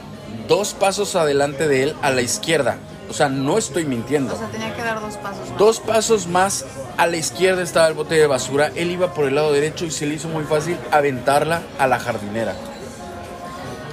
dos 0.49 0.75
pasos 0.75 1.15
adelante 1.15 1.69
de 1.69 1.85
él 1.85 1.95
a 2.03 2.11
la 2.11 2.23
izquierda, 2.23 2.79
o 3.15 3.17
sea, 3.17 3.29
no 3.29 3.59
estoy 3.59 3.85
mintiendo. 3.85 4.35
o 4.35 4.37
sea 4.37 4.49
tenía 4.49 4.75
que 4.75 4.83
dar 4.83 5.01
dos 5.01 5.17
pasos 5.19 5.49
más. 5.51 5.57
Dos 5.59 5.79
pasos 5.79 6.27
más 6.27 6.65
a 6.97 7.07
la 7.07 7.17
izquierda 7.17 7.63
estaba 7.63 7.87
el 7.87 7.95
bote 7.95 8.17
de 8.17 8.27
basura. 8.27 8.73
Él 8.75 8.91
iba 8.91 9.15
por 9.15 9.27
el 9.27 9.37
lado 9.37 9.53
derecho 9.53 9.85
y 9.85 9.93
se 9.93 10.05
le 10.05 10.15
hizo 10.15 10.27
muy 10.29 10.43
fácil 10.43 10.77
aventarla 10.91 11.63
a 11.79 11.87
la 11.87 12.01
jardinera. 12.01 12.55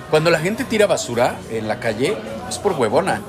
Cuando 0.09 0.31
la 0.31 0.39
gente 0.39 0.63
tira 0.63 0.88
basura 0.88 1.35
en 1.51 1.68
la 1.68 1.79
calle 1.79 2.18
es 2.50 2.57
por 2.57 2.73
huevona. 2.73 3.21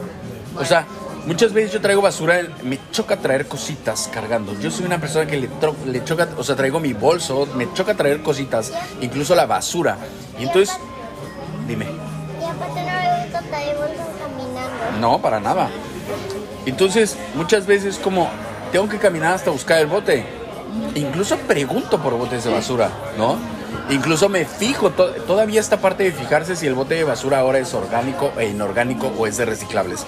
O 0.59 0.65
sea, 0.65 0.87
muchas 1.27 1.53
veces 1.53 1.73
yo 1.73 1.83
traigo 1.83 2.01
basura, 2.01 2.41
me 2.63 2.79
choca 2.91 3.19
traer 3.19 3.47
cositas 3.47 4.09
cargando. 4.11 4.59
Yo 4.61 4.71
soy 4.71 4.87
una 4.87 4.99
persona 4.99 5.27
que 5.27 5.37
le, 5.37 5.51
tro- 5.51 5.77
le 5.85 6.03
choca, 6.05 6.27
o 6.39 6.43
sea, 6.43 6.57
traigo 6.57 6.81
mi 6.81 6.95
bolso, 6.95 7.47
me 7.55 7.71
choca 7.75 7.95
traer 7.95 8.23
cositas, 8.23 8.73
incluso 9.03 9.35
la 9.35 9.45
basura. 9.45 9.99
Y 10.39 10.45
entonces, 10.45 10.75
dime. 11.69 11.85
Y 12.41 12.45
aparte 12.45 12.81
no 12.81 12.87
me 12.87 13.23
gusta 13.25 13.43
traer 13.43 13.77
caminando. 13.77 14.02
No, 15.03 15.19
para 15.21 15.41
nada. 15.41 15.69
Entonces, 16.65 17.17
muchas 17.35 17.67
veces 17.67 17.99
como 17.99 18.31
tengo 18.71 18.89
que 18.89 18.99
caminar 18.99 19.35
hasta 19.35 19.51
buscar 19.51 19.79
el 19.81 19.89
bote. 19.89 20.25
Incluso 20.95 21.37
pregunto 21.39 21.99
por 22.01 22.17
botes 22.17 22.45
de 22.45 22.53
basura, 22.53 22.89
¿no? 23.19 23.37
Incluso 23.91 24.29
me 24.29 24.45
fijo, 24.45 24.91
to- 24.91 25.11
todavía 25.27 25.59
esta 25.61 25.79
parte 25.79 26.05
de 26.05 26.13
fijarse 26.13 26.55
si 26.55 26.69
el 26.69 26.75
bote 26.75 26.95
de 26.95 27.03
basura 27.03 27.41
ahora 27.41 27.59
es 27.59 27.75
orgánico 27.75 28.31
e 28.39 28.47
inorgánico 28.47 29.13
o 29.19 29.27
es 29.27 29.37
de 29.39 29.45
reciclables. 29.45 30.07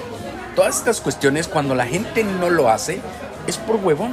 Todas 0.55 0.77
estas 0.79 1.01
cuestiones, 1.01 1.49
cuando 1.49 1.75
la 1.75 1.87
gente 1.87 2.23
no 2.23 2.49
lo 2.49 2.71
hace, 2.71 3.01
es 3.49 3.57
por 3.57 3.77
huevón. 3.77 4.13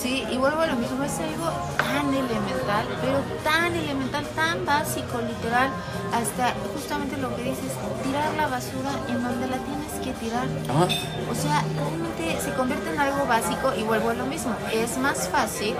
Sí, 0.00 0.24
y 0.30 0.36
vuelvo 0.36 0.60
a 0.60 0.66
lo 0.66 0.76
mismo, 0.76 1.02
es 1.02 1.12
algo 1.18 1.50
tan 1.76 2.06
elemental, 2.14 2.86
pero 3.00 3.18
tan 3.42 3.74
elemental, 3.74 4.24
tan 4.36 4.64
básico, 4.64 5.18
literal, 5.26 5.70
hasta 6.14 6.54
justamente 6.72 7.16
lo 7.16 7.34
que 7.34 7.42
dices, 7.42 7.72
tirar 8.04 8.32
la 8.34 8.46
basura 8.46 8.90
en 9.08 9.22
donde 9.22 9.48
la 9.48 9.58
tienes 9.58 9.92
que 10.04 10.12
tirar. 10.24 10.46
Ajá. 10.68 10.84
O 11.30 11.34
sea, 11.34 11.64
realmente 11.76 12.40
se 12.40 12.52
convierte 12.54 12.90
en 12.90 13.00
algo 13.00 13.26
básico 13.26 13.72
y 13.76 13.82
vuelvo 13.82 14.10
a 14.10 14.14
lo 14.14 14.26
mismo, 14.26 14.54
es 14.72 14.96
más 14.98 15.28
fácil 15.28 15.74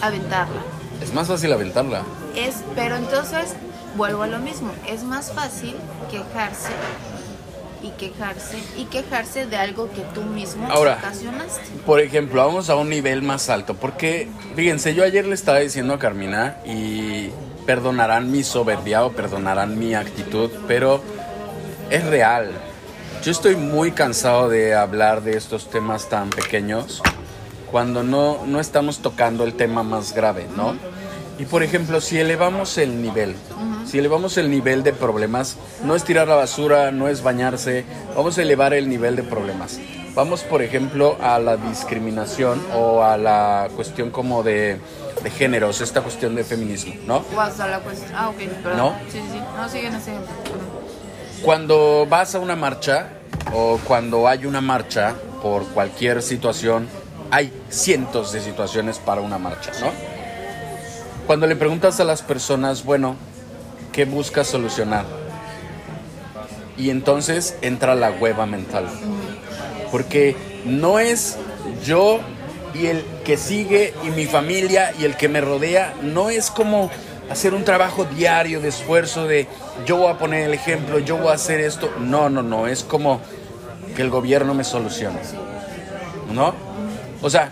aventarla. 0.00 0.62
Es 1.02 1.12
más 1.12 1.26
fácil 1.26 1.52
aventarla. 1.52 2.02
Es, 2.36 2.56
pero 2.76 2.96
entonces, 2.96 3.54
vuelvo 3.96 4.22
a 4.22 4.26
lo 4.28 4.38
mismo, 4.38 4.70
es 4.86 5.02
más 5.02 5.32
fácil 5.32 5.74
quejarse 6.10 6.70
y 7.82 7.90
quejarse 7.92 8.58
y 8.76 8.84
quejarse 8.84 9.46
de 9.46 9.56
algo 9.56 9.90
que 9.90 10.02
tú 10.14 10.22
mismo 10.22 10.68
Ahora. 10.70 10.98
ocasionaste. 11.00 11.62
Por 11.86 12.00
ejemplo, 12.00 12.46
vamos 12.46 12.68
a 12.70 12.76
un 12.76 12.90
nivel 12.90 13.22
más 13.22 13.48
alto. 13.48 13.74
Porque, 13.74 14.28
fíjense, 14.54 14.94
yo 14.94 15.02
ayer 15.02 15.26
le 15.26 15.34
estaba 15.34 15.58
diciendo 15.58 15.94
a 15.94 15.98
Carmina 15.98 16.58
y 16.66 17.30
perdonarán 17.66 18.30
mi 18.30 18.42
soberbia 18.42 19.04
o 19.04 19.12
perdonarán 19.12 19.78
mi 19.78 19.94
actitud, 19.94 20.50
pero 20.66 21.02
es 21.90 22.04
real. 22.04 22.50
Yo 23.22 23.30
estoy 23.30 23.56
muy 23.56 23.92
cansado 23.92 24.48
de 24.48 24.74
hablar 24.74 25.22
de 25.22 25.36
estos 25.36 25.68
temas 25.68 26.08
tan 26.08 26.30
pequeños 26.30 27.02
cuando 27.70 28.02
no, 28.02 28.46
no 28.46 28.60
estamos 28.60 28.98
tocando 28.98 29.44
el 29.44 29.54
tema 29.54 29.82
más 29.82 30.14
grave, 30.14 30.46
¿no? 30.56 30.74
Y 31.38 31.44
por 31.44 31.62
ejemplo, 31.62 32.00
si 32.00 32.18
elevamos 32.18 32.76
el 32.78 33.00
nivel, 33.00 33.34
si 33.86 33.98
elevamos 33.98 34.36
el 34.36 34.50
nivel 34.50 34.82
de 34.82 34.92
problemas, 34.92 35.56
no 35.84 35.94
es 35.94 36.04
tirar 36.04 36.28
la 36.28 36.34
basura, 36.34 36.90
no 36.90 37.08
es 37.08 37.22
bañarse, 37.22 37.84
vamos 38.14 38.38
a 38.38 38.42
elevar 38.42 38.74
el 38.74 38.88
nivel 38.88 39.16
de 39.16 39.22
problemas. 39.22 39.78
Vamos, 40.14 40.42
por 40.42 40.60
ejemplo, 40.62 41.16
a 41.20 41.38
la 41.38 41.56
discriminación 41.56 42.60
o 42.74 43.02
a 43.02 43.16
la 43.16 43.68
cuestión 43.76 44.10
como 44.10 44.42
de, 44.42 44.80
de 45.22 45.30
géneros, 45.30 45.80
esta 45.80 46.00
cuestión 46.00 46.34
de 46.34 46.42
feminismo, 46.44 46.94
¿no? 47.06 47.24
O 47.34 47.40
hasta 47.40 47.68
la 47.68 47.78
cuestión. 47.80 48.10
Ah, 48.14 48.28
ok, 48.28 48.36
perdón. 48.62 48.76
¿No? 48.76 48.94
Sí, 49.10 49.18
sí, 49.20 49.28
sí. 49.32 49.38
No, 49.56 49.68
siguen 49.68 49.94
ese 49.94 50.10
ejemplo. 50.10 50.32
Cuando 51.42 52.06
vas 52.08 52.34
a 52.34 52.40
una 52.40 52.56
marcha 52.56 53.08
o 53.54 53.78
cuando 53.86 54.26
hay 54.26 54.46
una 54.46 54.60
marcha 54.60 55.14
por 55.42 55.64
cualquier 55.68 56.22
situación, 56.22 56.88
hay 57.30 57.52
cientos 57.70 58.32
de 58.32 58.40
situaciones 58.40 58.98
para 58.98 59.20
una 59.20 59.38
marcha, 59.38 59.70
¿no? 59.80 59.92
Cuando 61.26 61.46
le 61.46 61.54
preguntas 61.54 62.00
a 62.00 62.04
las 62.04 62.22
personas, 62.22 62.84
bueno, 62.84 63.14
¿qué 63.92 64.04
buscas 64.04 64.48
solucionar? 64.48 65.04
Y 66.76 66.90
entonces 66.90 67.56
entra 67.62 67.94
la 67.94 68.10
hueva 68.10 68.46
mental. 68.46 68.88
Porque 69.90 70.36
no 70.64 70.98
es 70.98 71.36
yo 71.84 72.20
y 72.74 72.86
el 72.86 73.04
que 73.24 73.36
sigue 73.36 73.92
y 74.04 74.10
mi 74.10 74.26
familia 74.26 74.92
y 74.98 75.04
el 75.04 75.16
que 75.16 75.28
me 75.28 75.40
rodea, 75.40 75.94
no 76.02 76.30
es 76.30 76.50
como 76.50 76.90
hacer 77.30 77.54
un 77.54 77.64
trabajo 77.64 78.04
diario 78.04 78.60
de 78.60 78.68
esfuerzo 78.68 79.26
de 79.26 79.46
yo 79.86 79.96
voy 79.96 80.08
a 80.08 80.18
poner 80.18 80.44
el 80.44 80.54
ejemplo, 80.54 80.98
yo 80.98 81.16
voy 81.16 81.28
a 81.28 81.34
hacer 81.34 81.60
esto. 81.60 81.90
No, 82.00 82.28
no, 82.28 82.42
no, 82.42 82.66
es 82.66 82.84
como 82.84 83.20
que 83.94 84.02
el 84.02 84.10
gobierno 84.10 84.54
me 84.54 84.64
solucione. 84.64 85.20
¿No? 86.32 86.54
O 87.22 87.30
sea, 87.30 87.50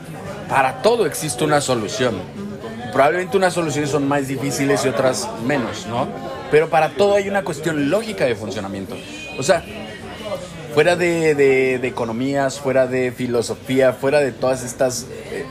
para 0.48 0.82
todo 0.82 1.06
existe 1.06 1.44
una 1.44 1.60
solución. 1.60 2.16
Probablemente 2.92 3.36
unas 3.36 3.52
soluciones 3.52 3.90
son 3.90 4.08
más 4.08 4.28
difíciles 4.28 4.84
y 4.84 4.88
otras 4.88 5.28
menos, 5.44 5.86
¿no? 5.86 6.08
Pero 6.50 6.68
para 6.70 6.90
todo 6.90 7.16
hay 7.16 7.28
una 7.28 7.44
cuestión 7.44 7.90
lógica 7.90 8.24
de 8.24 8.34
funcionamiento. 8.34 8.96
O 9.38 9.42
sea, 9.42 9.62
fuera 10.74 10.96
de, 10.96 11.34
de- 11.34 11.86
economías, 11.86 12.60
fuera 12.60 12.86
de 12.86 13.12
filosofía, 13.12 13.92
fuera 13.92 14.20
de 14.20 14.32
todas 14.32 14.62
estas, 14.64 15.06
eh, 15.32 15.44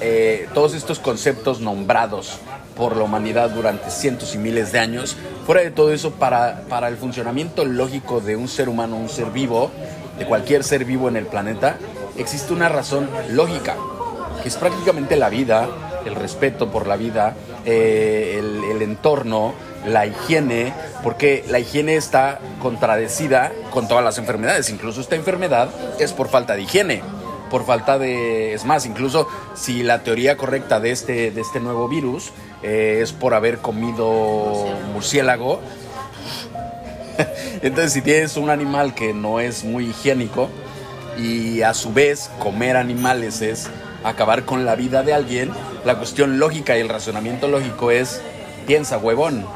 eh, 0.00 0.48
todos 0.54 0.74
estos 0.74 0.98
conceptos 0.98 1.60
nombrados 1.60 2.38
por 2.76 2.96
la 2.96 3.04
humanidad 3.04 3.50
durante 3.50 3.90
cientos 3.90 4.34
y 4.34 4.38
miles 4.38 4.70
de 4.72 4.78
años, 4.78 5.16
fuera 5.46 5.62
de 5.62 5.70
todo 5.70 5.92
eso, 5.92 6.12
para, 6.12 6.62
para 6.68 6.88
el 6.88 6.96
funcionamiento 6.96 7.64
lógico 7.64 8.20
de 8.20 8.36
un 8.36 8.48
ser 8.48 8.68
humano, 8.68 8.96
un 8.96 9.08
ser 9.08 9.26
vivo, 9.30 9.70
de 10.18 10.26
cualquier 10.26 10.62
ser 10.62 10.84
vivo 10.84 11.08
en 11.08 11.16
el 11.16 11.26
planeta, 11.26 11.78
existe 12.16 12.52
una 12.52 12.68
razón 12.68 13.08
lógica, 13.30 13.76
que 14.42 14.48
es 14.48 14.56
prácticamente 14.56 15.16
la 15.16 15.30
vida, 15.30 15.68
el 16.04 16.14
respeto 16.14 16.70
por 16.70 16.86
la 16.86 16.96
vida, 16.96 17.34
eh, 17.64 18.38
el 18.38 18.82
entorno, 18.82 19.54
la 19.86 20.06
higiene, 20.06 20.72
porque 21.02 21.44
la 21.48 21.58
higiene 21.58 21.96
está 21.96 22.40
contradecida 22.60 23.52
con 23.70 23.88
todas 23.88 24.04
las 24.04 24.18
enfermedades. 24.18 24.68
Incluso 24.70 25.00
esta 25.00 25.16
enfermedad 25.16 25.70
es 25.98 26.12
por 26.12 26.28
falta 26.28 26.56
de 26.56 26.62
higiene, 26.62 27.02
por 27.50 27.64
falta 27.64 27.98
de... 27.98 28.52
Es 28.52 28.64
más, 28.64 28.86
incluso 28.86 29.28
si 29.54 29.82
la 29.82 30.02
teoría 30.02 30.36
correcta 30.36 30.80
de 30.80 30.90
este, 30.90 31.30
de 31.30 31.40
este 31.40 31.60
nuevo 31.60 31.88
virus 31.88 32.32
eh, 32.62 33.00
es 33.02 33.12
por 33.12 33.34
haber 33.34 33.58
comido 33.58 34.66
murciélago, 34.92 35.60
entonces 37.62 37.92
si 37.92 38.02
tienes 38.02 38.36
un 38.36 38.50
animal 38.50 38.94
que 38.94 39.14
no 39.14 39.40
es 39.40 39.64
muy 39.64 39.90
higiénico 39.90 40.50
y 41.16 41.62
a 41.62 41.72
su 41.72 41.92
vez 41.92 42.30
comer 42.38 42.76
animales 42.76 43.40
es 43.40 43.70
acabar 44.04 44.44
con 44.44 44.66
la 44.66 44.74
vida 44.74 45.02
de 45.02 45.14
alguien, 45.14 45.50
la 45.84 45.96
cuestión 45.96 46.38
lógica 46.38 46.76
y 46.76 46.80
el 46.80 46.88
razonamiento 46.88 47.48
lógico 47.48 47.90
es 47.90 48.20
piensa 48.66 48.98
huevón. 48.98 49.46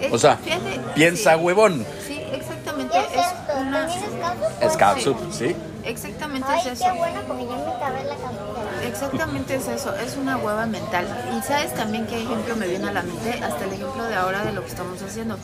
Es- 0.00 0.12
O 0.12 0.18
sea, 0.18 0.36
fíjate, 0.36 0.80
piensa 0.94 1.34
sí. 1.34 1.40
huevón. 1.40 1.84
Sí, 2.06 2.20
exactamente. 2.32 2.92
¿Qué 3.12 3.18
es 3.20 3.26
una. 3.60 3.86
¿También 3.86 4.60
es 4.60 4.76
catsup, 4.76 5.16
¿sí? 5.32 5.56
Exactamente 5.84 6.46
Ay, 6.50 6.58
es 6.58 6.64
qué 6.78 6.84
eso. 6.84 6.94
bueno, 6.96 7.20
porque 7.26 7.44
ya 7.46 7.56
me 7.56 7.72
acabé 7.72 8.04
la. 8.04 8.86
Exactamente 8.86 9.54
es 9.56 9.68
eso, 9.68 9.94
es 9.96 10.16
una 10.16 10.36
hueva 10.36 10.66
mental. 10.66 11.06
Y 11.36 11.42
sabes 11.46 11.74
también 11.74 12.06
qué 12.06 12.22
ejemplo 12.22 12.56
me 12.56 12.66
viene 12.66 12.88
a 12.88 12.92
la 12.92 13.02
mente, 13.02 13.30
hasta 13.42 13.64
el 13.64 13.72
ejemplo 13.72 14.04
de 14.04 14.14
ahora 14.14 14.44
de 14.44 14.52
lo 14.52 14.62
que 14.62 14.68
estamos 14.68 15.00
haciendo. 15.02 15.36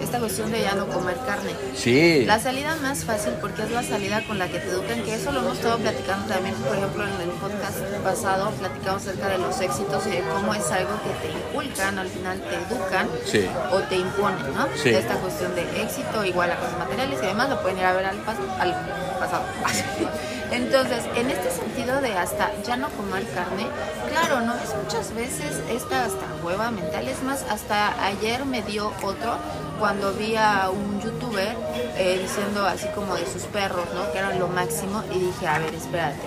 Esta 0.00 0.18
cuestión 0.18 0.50
de 0.50 0.62
ya 0.62 0.74
no 0.74 0.86
comer 0.88 1.16
carne. 1.26 1.52
Sí. 1.76 2.24
La 2.26 2.38
salida 2.38 2.76
más 2.82 3.04
fácil, 3.04 3.34
porque 3.40 3.62
es 3.62 3.70
la 3.70 3.82
salida 3.82 4.22
con 4.26 4.38
la 4.38 4.48
que 4.48 4.58
te 4.58 4.68
educan, 4.68 5.02
que 5.02 5.14
eso 5.14 5.30
lo 5.32 5.40
hemos 5.40 5.58
estado 5.58 5.78
platicando 5.78 6.26
también, 6.32 6.54
por 6.56 6.76
ejemplo, 6.76 7.04
en 7.04 7.20
el 7.20 7.30
podcast 7.30 7.78
pasado, 8.02 8.50
platicamos 8.52 9.02
acerca 9.02 9.28
de 9.28 9.38
los 9.38 9.60
éxitos 9.60 10.06
y 10.06 10.10
de 10.10 10.22
cómo 10.32 10.54
es 10.54 10.70
algo 10.70 10.90
que 11.04 11.26
te 11.28 11.32
inculcan, 11.32 11.98
al 11.98 12.08
final 12.08 12.40
te 12.40 12.74
educan 12.74 13.08
Sí. 13.24 13.46
o 13.70 13.78
te 13.82 13.96
imponen, 13.96 14.54
¿no? 14.54 14.66
Sí. 14.82 14.88
Esta 14.90 15.14
cuestión 15.16 15.54
de 15.54 15.62
éxito 15.82 16.24
igual 16.24 16.50
a 16.50 16.56
cosas 16.56 16.78
materiales 16.78 17.18
y 17.22 17.26
demás, 17.26 17.48
lo 17.48 17.60
pueden 17.62 17.78
ir 17.78 17.84
a 17.84 17.92
ver 17.92 18.06
al, 18.06 18.18
al 18.58 18.74
pasado. 19.22 19.44
Entonces, 20.50 21.04
en 21.16 21.30
este 21.30 21.50
sentido 21.50 22.00
de 22.00 22.12
hasta 22.12 22.50
ya 22.66 22.76
no 22.76 22.88
comer 22.90 23.24
carne, 23.34 23.66
claro, 24.10 24.40
no 24.40 24.54
es 24.54 24.74
muchas 24.82 25.14
veces 25.14 25.60
esta 25.70 26.04
hasta 26.04 26.26
hueva 26.44 26.70
mental, 26.70 27.08
es 27.08 27.22
más, 27.22 27.44
hasta 27.50 28.04
ayer 28.04 28.44
me 28.44 28.60
dio 28.62 28.92
otro 29.02 29.36
cuando 29.78 30.12
vi 30.12 30.36
a 30.36 30.68
un 30.70 31.00
youtuber 31.00 31.56
eh, 31.96 32.18
diciendo 32.20 32.66
así 32.66 32.86
como 32.94 33.14
de 33.16 33.24
sus 33.26 33.44
perros, 33.44 33.86
¿no? 33.94 34.12
Que 34.12 34.18
eran 34.18 34.38
lo 34.38 34.48
máximo 34.48 35.02
y 35.10 35.18
dije, 35.20 35.46
a 35.46 35.58
ver, 35.58 35.74
espérate. 35.74 36.20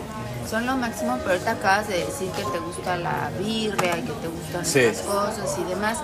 Son 0.49 0.65
lo 0.65 0.75
máximo, 0.75 1.17
pero 1.19 1.31
ahorita 1.31 1.51
acabas 1.51 1.87
de 1.87 2.05
decir 2.05 2.29
que 2.31 2.43
te 2.43 2.59
gusta 2.59 2.97
la 2.97 3.31
birria 3.39 3.97
y 3.97 4.01
que 4.01 4.11
te 4.13 4.27
gustan 4.27 4.65
Sí. 4.65 4.79
otras 4.85 5.01
cosas 5.01 5.57
y 5.59 5.63
demás. 5.69 5.99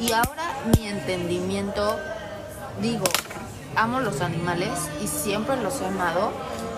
Y 0.00 0.12
ahora 0.12 0.44
mi 0.76 0.86
entendimiento, 0.88 1.98
digo, 2.80 3.04
amo 3.76 4.00
los 4.00 4.20
animales 4.20 4.70
y 5.02 5.06
siempre 5.06 5.56
los 5.56 5.80
he 5.80 5.86
amado, 5.86 6.32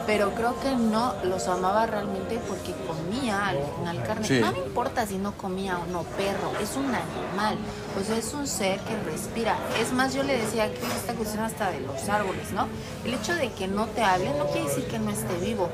pero 0.07 0.35
creo 0.35 0.59
que 0.61 0.75
no 0.75 1.15
los 1.25 1.49
amaba 1.49 1.87
realmente 1.87 2.41
porque 2.49 2.75
comía 2.87 3.49
al 3.49 3.59
final 3.77 4.03
carne. 4.05 4.27
Sí. 4.27 4.41
No 4.41 4.53
me 4.53 4.59
importa 4.59 5.07
si 5.07 5.19
no 5.19 5.33
comía 5.33 5.79
o 5.79 5.87
no, 5.93 6.03
perro, 6.03 6.53
es 6.61 6.77
un 6.77 6.87
animal, 6.87 7.59
o 7.99 8.05
sea, 8.05 8.17
es 8.17 8.33
un 8.33 8.47
ser 8.47 8.81
que 8.81 8.97
respira. 9.11 9.57
Es 9.81 9.93
más, 9.93 10.15
yo 10.15 10.23
le 10.23 10.39
decía 10.39 10.73
que 10.73 10.87
esta 10.97 11.13
cuestión 11.15 11.45
hasta 11.45 11.71
de 11.71 11.81
los 11.81 12.09
árboles, 12.09 12.53
¿no? 12.53 12.69
El 13.05 13.15
hecho 13.15 13.35
de 13.35 13.53
que 13.53 13.69
no 13.69 13.87
te 13.87 14.03
hable 14.03 14.31
no 14.39 14.47
quiere 14.47 14.69
decir 14.69 14.87
que 14.87 14.99
no 14.99 15.11
esté 15.11 15.37
vivo, 15.45 15.69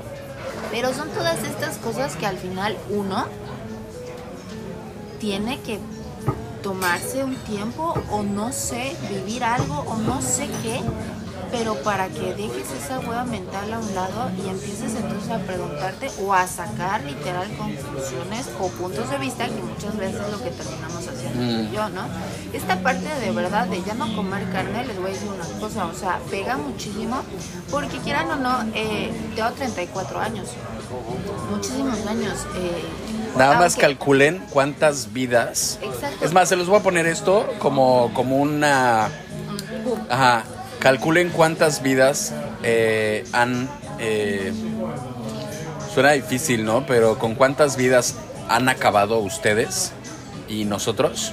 pero 0.70 0.92
son 0.92 1.08
todas 1.10 1.42
estas 1.44 1.78
cosas 1.78 2.16
que 2.16 2.26
al 2.26 2.36
final 2.36 2.76
uno 2.90 3.26
tiene 5.20 5.60
que 5.60 5.78
tomarse 6.64 7.22
un 7.22 7.36
tiempo 7.36 7.94
o 8.10 8.22
no 8.22 8.50
sé, 8.52 8.96
vivir 9.08 9.44
algo 9.44 9.84
o 9.86 9.96
no 9.98 10.20
sé 10.22 10.48
qué, 10.62 10.80
pero 11.52 11.74
para 11.82 12.08
que 12.08 12.34
dejes 12.34 12.72
esa 12.82 12.98
hueva 13.00 13.24
mental 13.24 13.72
a 13.72 13.78
un 13.78 13.94
lado 13.94 14.30
y 14.42 14.48
empieces 14.48 14.94
entonces 14.96 15.30
a 15.30 15.38
preguntarte 15.38 16.10
o 16.24 16.32
a 16.34 16.46
sacar 16.48 17.04
literal 17.04 17.46
conclusiones 17.56 18.48
o 18.58 18.68
puntos 18.68 19.08
de 19.10 19.18
vista 19.18 19.46
que 19.46 19.62
muchas 19.62 19.96
veces 19.96 20.22
es 20.22 20.32
lo 20.32 20.42
que 20.42 20.50
terminamos 20.50 21.06
haciendo 21.06 21.34
Mm. 21.34 21.72
yo, 21.72 21.88
¿no? 21.90 22.02
Esta 22.52 22.80
parte 22.80 23.08
de 23.20 23.30
verdad 23.32 23.66
de 23.66 23.82
ya 23.82 23.94
no 23.94 24.14
comer 24.16 24.48
carne, 24.50 24.84
les 24.86 24.96
voy 24.98 25.10
a 25.10 25.14
decir 25.14 25.28
una 25.28 25.60
cosa, 25.60 25.84
o 25.86 25.94
sea, 25.94 26.18
pega 26.30 26.56
muchísimo 26.56 27.22
porque 27.70 27.98
quieran 27.98 28.30
o 28.30 28.36
no, 28.36 28.62
eh, 28.74 29.12
tengo 29.36 29.50
34 29.50 30.18
años, 30.20 30.48
muchísimos 31.50 32.06
años. 32.06 32.46
eh, 32.56 32.84
Nada 33.36 33.54
más 33.54 33.74
aunque- 33.74 33.80
calculen 33.80 34.42
cuántas 34.50 35.12
vidas. 35.12 35.78
Exacto. 35.82 36.24
Es 36.24 36.32
más, 36.32 36.48
se 36.48 36.56
los 36.56 36.68
voy 36.68 36.78
a 36.78 36.82
poner 36.82 37.06
esto 37.06 37.52
como, 37.58 38.12
como 38.14 38.36
una... 38.36 39.08
Ajá. 40.08 40.44
Calculen 40.78 41.30
cuántas 41.30 41.82
vidas 41.82 42.32
eh, 42.62 43.24
han... 43.32 43.68
eh, 43.98 44.52
suena 45.92 46.12
difícil, 46.12 46.64
¿no? 46.64 46.84
Pero 46.86 47.18
con 47.18 47.34
cuántas 47.34 47.76
vidas 47.76 48.14
han 48.48 48.68
acabado 48.68 49.18
ustedes 49.18 49.92
y 50.48 50.64
nosotros 50.64 51.32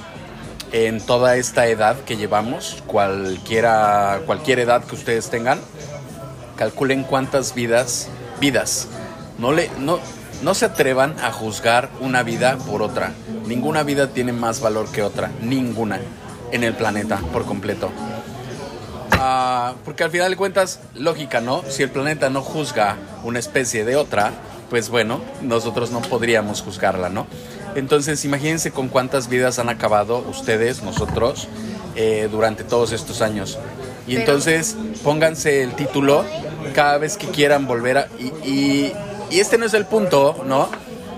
en 0.72 1.00
toda 1.04 1.36
esta 1.36 1.66
edad 1.66 1.96
que 2.06 2.16
llevamos, 2.16 2.82
cualquiera, 2.86 4.20
cualquier 4.24 4.60
edad 4.60 4.82
que 4.84 4.94
ustedes 4.94 5.28
tengan, 5.28 5.60
calculen 6.56 7.02
cuántas 7.04 7.54
vidas, 7.54 8.08
vidas. 8.40 8.88
No 9.38 9.52
le, 9.52 9.70
no, 9.78 9.98
no 10.42 10.54
se 10.54 10.64
atrevan 10.66 11.14
a 11.20 11.32
juzgar 11.32 11.88
una 12.00 12.22
vida 12.22 12.56
por 12.58 12.82
otra. 12.82 13.12
Ninguna 13.46 13.82
vida 13.82 14.08
tiene 14.08 14.32
más 14.32 14.60
valor 14.60 14.90
que 14.90 15.02
otra, 15.02 15.30
ninguna 15.40 16.00
en 16.50 16.64
el 16.64 16.74
planeta 16.74 17.18
por 17.32 17.44
completo. 17.44 17.90
Ah, 19.12 19.74
porque 19.84 20.04
al 20.04 20.10
final 20.10 20.30
de 20.30 20.36
cuentas, 20.36 20.80
lógica, 20.94 21.40
¿no? 21.40 21.62
Si 21.68 21.82
el 21.82 21.90
planeta 21.90 22.28
no 22.30 22.42
juzga 22.42 22.96
una 23.24 23.38
especie 23.38 23.84
de 23.84 23.96
otra, 23.96 24.32
pues 24.70 24.88
bueno, 24.88 25.20
nosotros 25.42 25.90
no 25.90 26.00
podríamos 26.02 26.62
juzgarla, 26.62 27.08
¿no? 27.08 27.26
Entonces, 27.74 28.24
imagínense 28.24 28.70
con 28.70 28.88
cuántas 28.88 29.28
vidas 29.28 29.58
han 29.58 29.68
acabado 29.68 30.18
ustedes, 30.28 30.82
nosotros, 30.82 31.48
eh, 31.94 32.28
durante 32.30 32.64
todos 32.64 32.92
estos 32.92 33.22
años. 33.22 33.58
Y 34.06 34.16
entonces, 34.16 34.76
pónganse 35.04 35.62
el 35.62 35.74
título 35.74 36.24
cada 36.74 36.98
vez 36.98 37.16
que 37.16 37.28
quieran 37.28 37.66
volver 37.66 37.98
a... 37.98 38.08
Y, 38.18 38.26
y- 38.48 38.92
y 39.32 39.40
este 39.40 39.58
no 39.58 39.66
es 39.66 39.74
el 39.74 39.86
punto, 39.86 40.44
¿no? 40.46 40.68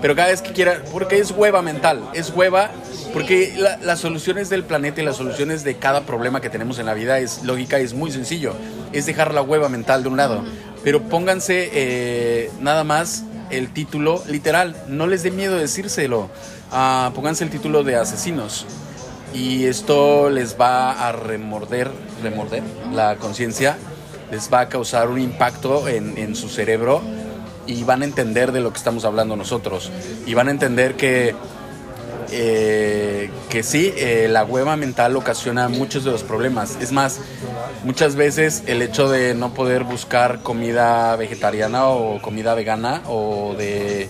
Pero 0.01 0.15
cada 0.15 0.27
vez 0.29 0.41
que 0.41 0.51
quieran, 0.51 0.81
porque 0.91 1.17
es 1.19 1.31
hueva 1.31 1.61
mental, 1.61 2.01
es 2.13 2.29
hueva, 2.29 2.69
porque 3.13 3.53
la- 3.57 3.77
las 3.77 3.99
soluciones 3.99 4.49
del 4.49 4.63
planeta 4.63 5.01
y 5.01 5.05
las 5.05 5.17
soluciones 5.17 5.63
de 5.63 5.77
cada 5.77 6.01
problema 6.01 6.41
que 6.41 6.49
tenemos 6.49 6.77
en 6.79 6.85
la 6.85 6.93
vida 6.93 7.17
es 7.19 7.43
lógica, 7.43 7.79
es 7.79 7.93
muy 7.93 8.11
sencillo, 8.11 8.53
es 8.91 9.05
dejar 9.05 9.33
la 9.33 9.41
hueva 9.41 9.69
mental 9.69 10.03
de 10.03 10.09
un 10.09 10.17
lado. 10.17 10.43
Pero 10.83 11.01
pónganse 11.01 11.69
eh, 11.73 12.51
nada 12.59 12.83
más 12.83 13.23
el 13.49 13.71
título 13.73 14.21
literal, 14.27 14.75
no 14.87 15.07
les 15.07 15.23
dé 15.23 15.31
miedo 15.31 15.57
decírselo, 15.57 16.29
Ah, 16.71 17.11
pónganse 17.15 17.43
el 17.43 17.51
título 17.51 17.83
de 17.83 17.95
asesinos 17.95 18.65
y 19.33 19.65
esto 19.65 20.29
les 20.29 20.59
va 20.59 21.07
a 21.07 21.11
remorder, 21.11 21.89
remorder 22.23 22.63
la 22.91 23.15
conciencia, 23.17 23.77
les 24.31 24.51
va 24.51 24.61
a 24.61 24.69
causar 24.69 25.07
un 25.09 25.19
impacto 25.21 25.87
en, 25.87 26.17
en 26.17 26.35
su 26.35 26.49
cerebro 26.49 27.01
y 27.67 27.83
van 27.83 28.01
a 28.01 28.05
entender 28.05 28.51
de 28.51 28.61
lo 28.61 28.71
que 28.71 28.77
estamos 28.77 29.05
hablando 29.05 29.35
nosotros. 29.35 29.91
Y 30.25 30.33
van 30.33 30.47
a 30.47 30.51
entender 30.51 30.95
que, 30.95 31.35
eh, 32.31 33.29
que 33.49 33.63
sí, 33.63 33.93
eh, 33.97 34.27
la 34.29 34.43
hueva 34.43 34.75
mental 34.75 35.15
ocasiona 35.15 35.69
muchos 35.69 36.03
de 36.03 36.11
los 36.11 36.23
problemas. 36.23 36.77
Es 36.81 36.91
más, 36.91 37.19
muchas 37.83 38.15
veces 38.15 38.63
el 38.67 38.81
hecho 38.81 39.09
de 39.09 39.33
no 39.33 39.53
poder 39.53 39.83
buscar 39.83 40.41
comida 40.41 41.15
vegetariana 41.15 41.87
o 41.87 42.21
comida 42.21 42.53
vegana 42.55 43.01
o 43.07 43.55
de... 43.57 44.09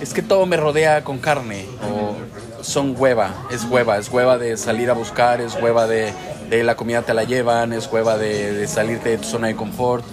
Es 0.00 0.12
que 0.12 0.22
todo 0.22 0.44
me 0.44 0.56
rodea 0.56 1.04
con 1.04 1.18
carne 1.18 1.66
o 1.90 2.14
son 2.62 2.94
hueva, 2.98 3.46
es 3.50 3.64
hueva, 3.64 3.98
es 3.98 4.10
hueva 4.10 4.38
de 4.38 4.56
salir 4.56 4.90
a 4.90 4.94
buscar, 4.94 5.40
es 5.40 5.54
hueva 5.54 5.86
de, 5.86 6.12
de 6.48 6.64
la 6.64 6.76
comida 6.76 7.02
te 7.02 7.14
la 7.14 7.24
llevan, 7.24 7.72
es 7.72 7.90
hueva 7.90 8.18
de, 8.18 8.52
de 8.52 8.68
salirte 8.68 9.10
de 9.10 9.18
tu 9.18 9.24
zona 9.24 9.48
de 9.48 9.56
confort, 9.56 10.04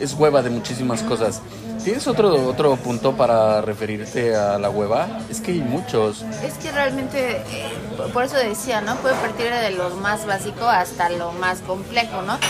es 0.00 0.14
hueva 0.14 0.42
de 0.42 0.50
muchísimas 0.50 1.02
cosas. 1.02 1.40
¿Tienes 1.86 2.08
otro, 2.08 2.48
otro 2.48 2.74
punto 2.74 3.12
para 3.16 3.60
referirte 3.60 4.34
a 4.34 4.58
la 4.58 4.68
hueva? 4.70 5.06
Es 5.30 5.40
que 5.40 5.52
hay 5.52 5.60
muchos. 5.60 6.22
Es 6.42 6.54
que 6.54 6.72
realmente, 6.72 7.36
eh, 7.36 7.70
por 8.12 8.24
eso 8.24 8.36
decía, 8.36 8.80
¿no? 8.80 8.96
Puede 8.96 9.14
partir 9.14 9.52
de 9.52 9.70
lo 9.70 9.90
más 9.90 10.26
básico 10.26 10.64
hasta 10.64 11.08
lo 11.10 11.30
más 11.30 11.60
complejo, 11.60 12.22
¿no? 12.22 12.40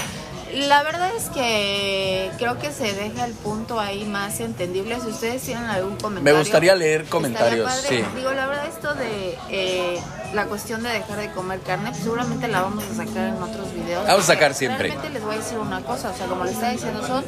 La 0.55 0.83
verdad 0.83 1.11
es 1.17 1.29
que 1.31 2.31
creo 2.39 2.59
que 2.59 2.71
se 2.71 2.93
deja 2.93 3.27
el 3.27 3.33
punto 3.33 3.81
ahí 3.81 4.05
más 4.05 4.41
entendible. 4.41 4.99
Si 5.01 5.09
ustedes 5.09 5.43
tienen 5.43 5.65
algún 5.65 5.97
comentario. 5.97 6.35
Me 6.35 6.39
gustaría 6.39 6.75
leer 6.75 7.05
comentarios, 7.07 7.71
sí. 7.89 8.03
Digo, 8.15 8.33
la 8.33 8.47
verdad, 8.47 8.67
esto 8.67 8.95
de 8.95 9.37
eh, 9.51 10.01
la 10.33 10.47
cuestión 10.47 10.83
de 10.83 10.91
dejar 10.91 11.19
de 11.19 11.31
comer 11.33 11.61
carne, 11.61 11.91
pues 11.91 12.03
seguramente 12.03 12.49
la 12.49 12.63
vamos 12.63 12.85
a 12.85 12.95
sacar 12.95 13.29
en 13.29 13.43
otros 13.43 13.73
videos. 13.75 14.07
Vamos 14.07 14.25
a 14.25 14.27
sacar 14.27 14.55
siempre. 14.55 14.89
Realmente 14.89 15.11
les 15.11 15.23
voy 15.23 15.35
a 15.35 15.39
decir 15.39 15.59
una 15.59 15.83
cosa, 15.83 16.11
o 16.11 16.17
sea, 16.17 16.27
como 16.27 16.45
les 16.45 16.55
estaba 16.55 16.73
diciendo, 16.73 17.07
son 17.07 17.25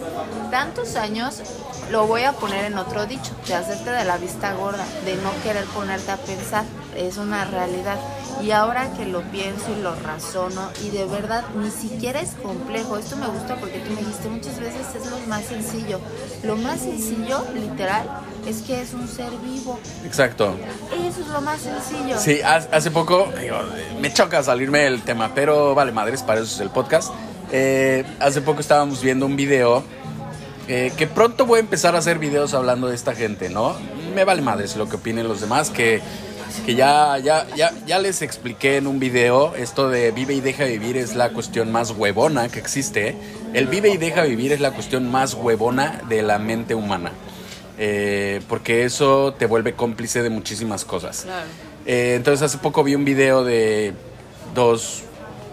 tantos 0.50 0.96
años, 0.96 1.42
lo 1.90 2.06
voy 2.06 2.22
a 2.22 2.32
poner 2.32 2.66
en 2.66 2.78
otro 2.78 3.06
dicho, 3.06 3.32
de 3.46 3.54
hacerte 3.54 3.90
de 3.90 4.04
la 4.04 4.16
vista 4.18 4.52
gorda, 4.54 4.84
de 5.04 5.16
no 5.16 5.30
querer 5.42 5.64
ponerte 5.66 6.10
a 6.10 6.16
pensar, 6.16 6.64
es 7.06 7.16
una 7.16 7.44
realidad. 7.44 7.98
Y 8.42 8.52
ahora 8.52 8.92
que 8.96 9.04
lo 9.06 9.22
pienso 9.32 9.64
y 9.76 9.82
lo 9.82 9.94
razono, 9.96 10.68
y 10.84 10.90
de 10.90 11.06
verdad 11.06 11.44
ni 11.60 11.70
siquiera 11.70 12.20
es 12.20 12.30
complejo, 12.42 12.96
esto 12.96 13.16
me 13.16 13.26
gusta 13.26 13.56
porque 13.56 13.78
tú 13.80 13.90
me 13.94 14.00
dijiste 14.00 14.28
muchas 14.28 14.60
veces 14.60 14.86
es 14.94 15.10
lo 15.10 15.18
más 15.26 15.44
sencillo. 15.44 15.98
Lo 16.44 16.56
más 16.56 16.78
sencillo, 16.80 17.44
literal, 17.54 18.08
es 18.46 18.62
que 18.62 18.80
es 18.80 18.92
un 18.94 19.08
ser 19.08 19.30
vivo. 19.42 19.78
Exacto. 20.04 20.54
Eso 21.04 21.20
es 21.20 21.26
lo 21.28 21.40
más 21.40 21.60
sencillo. 21.60 22.16
Sí, 22.18 22.40
ha- 22.42 22.68
hace 22.70 22.90
poco, 22.92 23.28
digo, 23.40 23.56
me 24.00 24.12
choca 24.12 24.40
salirme 24.44 24.80
del 24.80 25.02
tema, 25.02 25.32
pero 25.34 25.74
vale 25.74 25.90
madres, 25.90 26.22
para 26.22 26.40
eso 26.40 26.54
es 26.54 26.60
el 26.60 26.70
podcast. 26.70 27.12
Eh, 27.50 28.04
hace 28.20 28.40
poco 28.40 28.60
estábamos 28.60 29.00
viendo 29.02 29.26
un 29.26 29.34
video 29.34 29.82
eh, 30.68 30.92
que 30.96 31.06
pronto 31.06 31.46
voy 31.46 31.56
a 31.56 31.60
empezar 31.60 31.96
a 31.96 31.98
hacer 31.98 32.18
videos 32.18 32.52
hablando 32.54 32.86
de 32.88 32.94
esta 32.94 33.14
gente, 33.14 33.48
¿no? 33.48 33.74
Me 34.14 34.24
vale 34.24 34.42
madres 34.42 34.76
lo 34.76 34.88
que 34.88 34.96
opinen 34.96 35.26
los 35.26 35.40
demás, 35.40 35.70
que, 35.70 36.02
que 36.64 36.74
ya, 36.74 37.18
ya, 37.18 37.46
ya, 37.56 37.72
ya 37.86 37.98
les 37.98 38.22
expliqué 38.22 38.76
en 38.76 38.86
un 38.86 38.98
video, 38.98 39.54
esto 39.54 39.88
de 39.88 40.10
vive 40.10 40.34
y 40.34 40.40
deja 40.40 40.64
vivir 40.64 40.96
es 40.96 41.14
la 41.14 41.30
cuestión 41.30 41.72
más 41.72 41.90
huevona 41.90 42.48
que 42.48 42.58
existe. 42.58 43.16
El 43.54 43.66
vive 43.66 43.90
y 43.90 43.96
deja 43.96 44.22
vivir 44.22 44.52
es 44.52 44.60
la 44.60 44.72
cuestión 44.72 45.10
más 45.10 45.34
huevona 45.34 46.02
de 46.08 46.22
la 46.22 46.38
mente 46.38 46.74
humana. 46.74 47.12
Eh, 47.78 48.40
porque 48.48 48.84
eso 48.84 49.34
te 49.38 49.46
vuelve 49.46 49.74
cómplice 49.74 50.22
de 50.22 50.30
muchísimas 50.30 50.84
cosas. 50.84 51.22
Claro. 51.22 51.46
Eh, 51.86 52.14
entonces 52.16 52.42
hace 52.42 52.58
poco 52.58 52.82
vi 52.82 52.94
un 52.94 53.04
video 53.04 53.44
de 53.44 53.94
dos, 54.54 55.04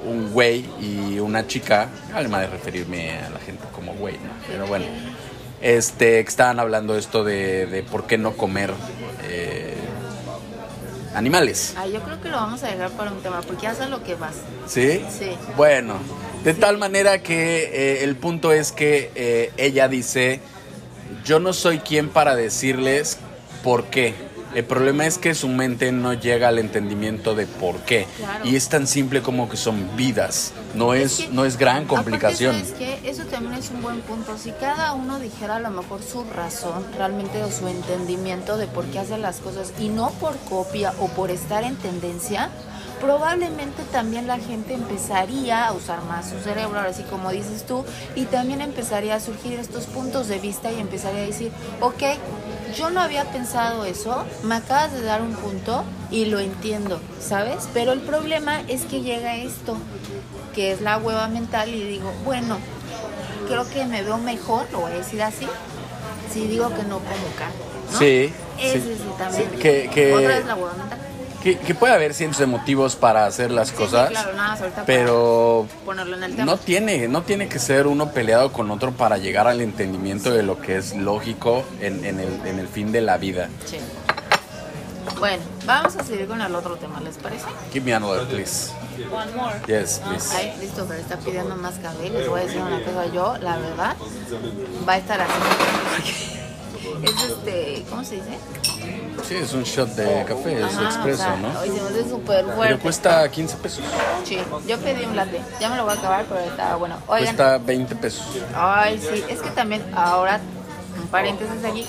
un 0.06 0.32
güey 0.32 0.66
y 0.82 1.20
una 1.20 1.48
chica, 1.48 1.90
además 2.14 2.42
de 2.42 2.48
referirme 2.48 3.12
a 3.20 3.30
la 3.30 3.40
gente 3.40 3.64
como 3.74 3.94
güey, 3.94 4.16
¿no? 4.16 4.32
pero 4.48 4.68
bueno, 4.68 4.86
este, 5.62 6.24
que 6.24 6.30
estaban 6.30 6.60
hablando 6.60 6.98
esto 6.98 7.24
de, 7.24 7.68
de 7.68 7.84
por 7.84 8.06
qué 8.06 8.18
no 8.18 8.34
comer 8.34 8.74
eh, 9.24 9.75
animales. 11.16 11.74
Ay, 11.78 11.94
yo 11.94 12.02
creo 12.02 12.22
que 12.22 12.30
lo 12.30 12.38
vamos 12.38 12.64
a 12.64 12.68
dejar 12.68 12.92
para 12.92 13.12
un 13.12 13.22
tema, 13.22 13.42
porque 13.42 13.64
ya 13.64 13.74
sé 13.74 13.88
lo 13.88 14.04
que 14.04 14.16
vas. 14.16 14.36
¿Sí? 14.68 15.04
Sí. 15.18 15.32
Bueno, 15.56 15.96
de 16.44 16.54
tal 16.54 16.78
manera 16.78 17.24
que 17.24 17.64
eh, 17.74 18.04
el 18.04 18.16
punto 18.16 18.52
es 18.52 18.72
que 18.72 19.12
eh, 19.16 19.52
ella 19.58 19.88
dice, 19.88 20.42
yo 21.24 21.40
no 21.40 21.54
soy 21.54 21.80
quien 21.80 22.10
para 22.10 22.36
decirles 22.36 23.18
por 23.64 23.86
qué. 23.86 24.14
El 24.56 24.64
problema 24.64 25.06
es 25.06 25.18
que 25.18 25.36
su 25.36 25.50
mente 25.50 25.92
no 25.92 26.14
llega 26.14 26.48
al 26.48 26.60
entendimiento 26.60 27.36
de 27.36 27.46
por 27.46 27.80
qué. 27.80 28.08
Claro. 28.16 28.46
Y 28.46 28.56
es 28.56 28.70
tan 28.70 28.88
simple 28.88 29.22
como 29.22 29.50
que 29.50 29.58
son 29.58 29.98
vidas. 29.98 30.54
No 30.76 30.94
es, 30.94 31.18
que, 31.18 31.28
no 31.28 31.44
es 31.44 31.58
gran 31.58 31.84
complicación. 31.84 32.56
¿sabes 32.56 32.72
qué? 32.78 33.00
Eso 33.04 33.24
también 33.26 33.56
es 33.56 33.70
un 33.70 33.82
buen 33.82 34.00
punto. 34.00 34.38
Si 34.38 34.52
cada 34.52 34.94
uno 34.94 35.20
dijera 35.20 35.58
a 35.58 35.60
lo 35.60 35.72
mejor 35.72 36.02
su 36.02 36.24
razón, 36.24 36.86
realmente 36.98 37.44
o 37.44 37.52
su 37.52 37.68
entendimiento 37.68 38.56
de 38.58 38.68
por 38.68 38.86
qué 38.86 39.00
hace 39.00 39.18
las 39.18 39.40
cosas 39.40 39.74
y 39.78 39.90
no 39.90 40.12
por 40.12 40.38
copia 40.38 40.94
o 41.02 41.10
por 41.10 41.32
estar 41.32 41.66
en 41.66 41.76
tendencia, 41.76 42.50
probablemente 43.02 43.84
también 43.92 44.28
la 44.28 44.38
gente 44.38 44.74
empezaría 44.74 45.66
a 45.68 45.74
usar 45.74 46.04
más 46.04 46.30
su 46.30 46.40
cerebro, 46.40 46.78
ahora 46.80 46.94
sí 46.94 47.04
como 47.10 47.32
dices 47.32 47.66
tú, 47.66 47.84
y 48.16 48.26
también 48.26 48.62
empezaría 48.62 49.16
a 49.16 49.20
surgir 49.20 49.60
estos 49.60 49.86
puntos 49.86 50.28
de 50.28 50.40
vista 50.40 50.72
y 50.72 50.80
empezaría 50.80 51.24
a 51.24 51.26
decir, 51.26 51.52
ok, 51.82 52.04
yo 52.78 52.90
no 52.90 53.00
había 53.02 53.26
pensado 53.26 53.86
eso, 53.86 54.24
me 54.44 54.56
acabas 54.56 54.92
de 54.94 55.02
dar 55.02 55.22
un 55.22 55.34
punto 55.34 55.84
y 56.12 56.26
lo 56.26 56.40
entiendo, 56.40 57.00
¿sabes? 57.20 57.68
Pero 57.74 57.92
el 57.94 58.02
problema 58.02 58.62
es 58.68 58.84
que 58.84 59.02
llega 59.02 59.36
esto, 59.38 59.78
que 60.54 60.72
es 60.72 60.82
la 60.82 60.98
hueva 60.98 61.28
mental 61.28 61.70
y 61.74 61.84
digo, 61.84 62.12
bueno, 62.24 62.58
creo 63.48 63.70
que 63.70 63.86
me 63.86 64.02
veo 64.04 64.18
mejor, 64.18 64.66
lo 64.72 64.82
voy 64.82 64.92
a 64.94 64.96
decir 64.96 65.22
así, 65.22 65.48
si 66.34 66.48
digo 66.48 66.70
que 66.70 66.84
no 66.84 67.00
como 67.00 67.28
carne. 67.38 67.56
¿no? 67.92 68.00
Sí, 68.00 68.34
Ese 68.60 68.82
sí. 68.82 68.98
también. 69.18 69.50
Sí, 69.52 69.58
que- 69.58 69.90
que- 69.94 70.14
Otra 70.14 70.28
vez 70.30 70.46
la 70.46 70.56
hueva 70.56 70.74
mental. 70.74 71.00
Que, 71.46 71.58
que 71.60 71.76
puede 71.76 71.94
haber 71.94 72.14
cientos 72.16 72.40
de 72.40 72.48
motivos 72.48 72.96
para 72.96 73.26
hacer 73.28 73.52
las 73.52 73.70
Sí, 73.70 73.76
cosas, 73.76 74.08
sí, 74.08 74.14
claro, 74.16 74.34
nada 74.34 74.54
ahorita 74.60 74.84
pero 74.86 75.68
ponerlo 75.86 76.18
en 76.18 76.24
el 76.24 76.32
tema. 76.36 76.46
no 76.46 76.58
tiene, 76.58 77.08
no 77.08 77.22
tiene 77.22 77.48
que 77.48 77.60
ser 77.60 77.86
uno 77.86 78.10
peleado 78.12 78.52
con 78.52 78.72
otro 78.72 78.92
para 78.94 79.18
llegar 79.20 79.48
al 79.48 79.62
entendimiento 79.62 80.32
de 80.32 80.42
lo 80.42 80.60
que 80.60 80.78
es 80.78 80.96
lógico 80.96 81.64
en, 81.82 82.04
en 82.04 82.20
el, 82.20 82.34
en 82.48 82.58
el 82.58 82.68
fin 82.68 82.92
de 82.92 83.02
la 83.02 83.18
vida. 83.18 83.48
Sí. 83.66 83.78
Bueno, 85.20 85.44
vamos 85.68 85.96
a 85.96 86.04
seguir 86.04 86.28
con 86.28 86.42
el 86.42 86.56
otro 86.56 86.78
tema, 86.78 87.00
¿les 87.00 87.16
parece? 87.18 87.46
Give 87.72 87.86
me 87.86 87.94
another, 87.94 88.26
please. 88.28 88.72
One 89.12 89.32
more. 89.36 89.54
Yes, 89.68 90.00
please. 90.00 90.36
Ay, 90.36 90.54
listo, 90.60 90.84
pero 90.88 91.00
está 91.00 91.18
pidiendo 91.18 91.56
más 91.58 91.76
café. 91.76 92.10
Les 92.10 92.28
voy 92.28 92.42
a 92.42 92.44
decir 92.46 92.60
una 92.60 92.82
cosa. 92.84 93.06
Yo, 93.14 93.38
la 93.38 93.58
verdad, 93.58 93.96
va 94.90 94.94
a 94.94 94.98
estar 94.98 95.22
así. 95.22 95.32
Es 97.04 97.24
este, 97.24 97.84
¿cómo 97.90 98.04
se 98.04 98.16
dice? 98.16 98.38
Sí, 99.24 99.36
es 99.36 99.54
un 99.54 99.64
shot 99.64 99.90
de 99.90 100.24
café, 100.26 100.60
es 100.60 100.64
Ajá, 100.64 100.84
expreso, 100.86 101.24
o 101.24 101.26
sea, 101.26 101.36
¿no? 101.38 101.60
Hoy 101.60 101.68
se 101.70 101.82
me 101.82 101.90
hace 101.90 102.10
súper 102.10 102.44
Pero 102.46 102.56
fuerte. 102.56 102.78
cuesta 102.80 103.30
15 103.30 103.58
pesos. 103.58 103.84
Sí, 104.24 104.38
yo 104.68 104.78
pedí 104.80 105.04
un 105.06 105.16
latte. 105.16 105.42
Ya 105.60 105.70
me 105.70 105.78
lo 105.78 105.84
voy 105.86 105.94
a 105.94 105.98
acabar, 105.98 106.26
pero 106.28 106.42
está 106.42 106.76
bueno. 106.76 106.96
Oigan, 107.08 107.36
Cuesta 107.36 107.58
20 107.58 107.96
pesos. 107.96 108.26
Ay, 108.56 109.00
sí, 109.00 109.24
es 109.30 109.42
que 109.42 109.50
también 109.52 109.84
ahora, 109.96 110.40
un 111.02 111.08
paréntesis 111.08 111.64
aquí, 111.64 111.86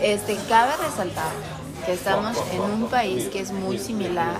este, 0.00 0.36
cabe 0.48 0.72
resaltar 0.82 1.28
que 1.84 1.92
estamos 1.92 2.36
en 2.52 2.60
un 2.60 2.88
país 2.88 3.28
que 3.28 3.40
es 3.40 3.50
muy 3.50 3.78
similar 3.78 4.36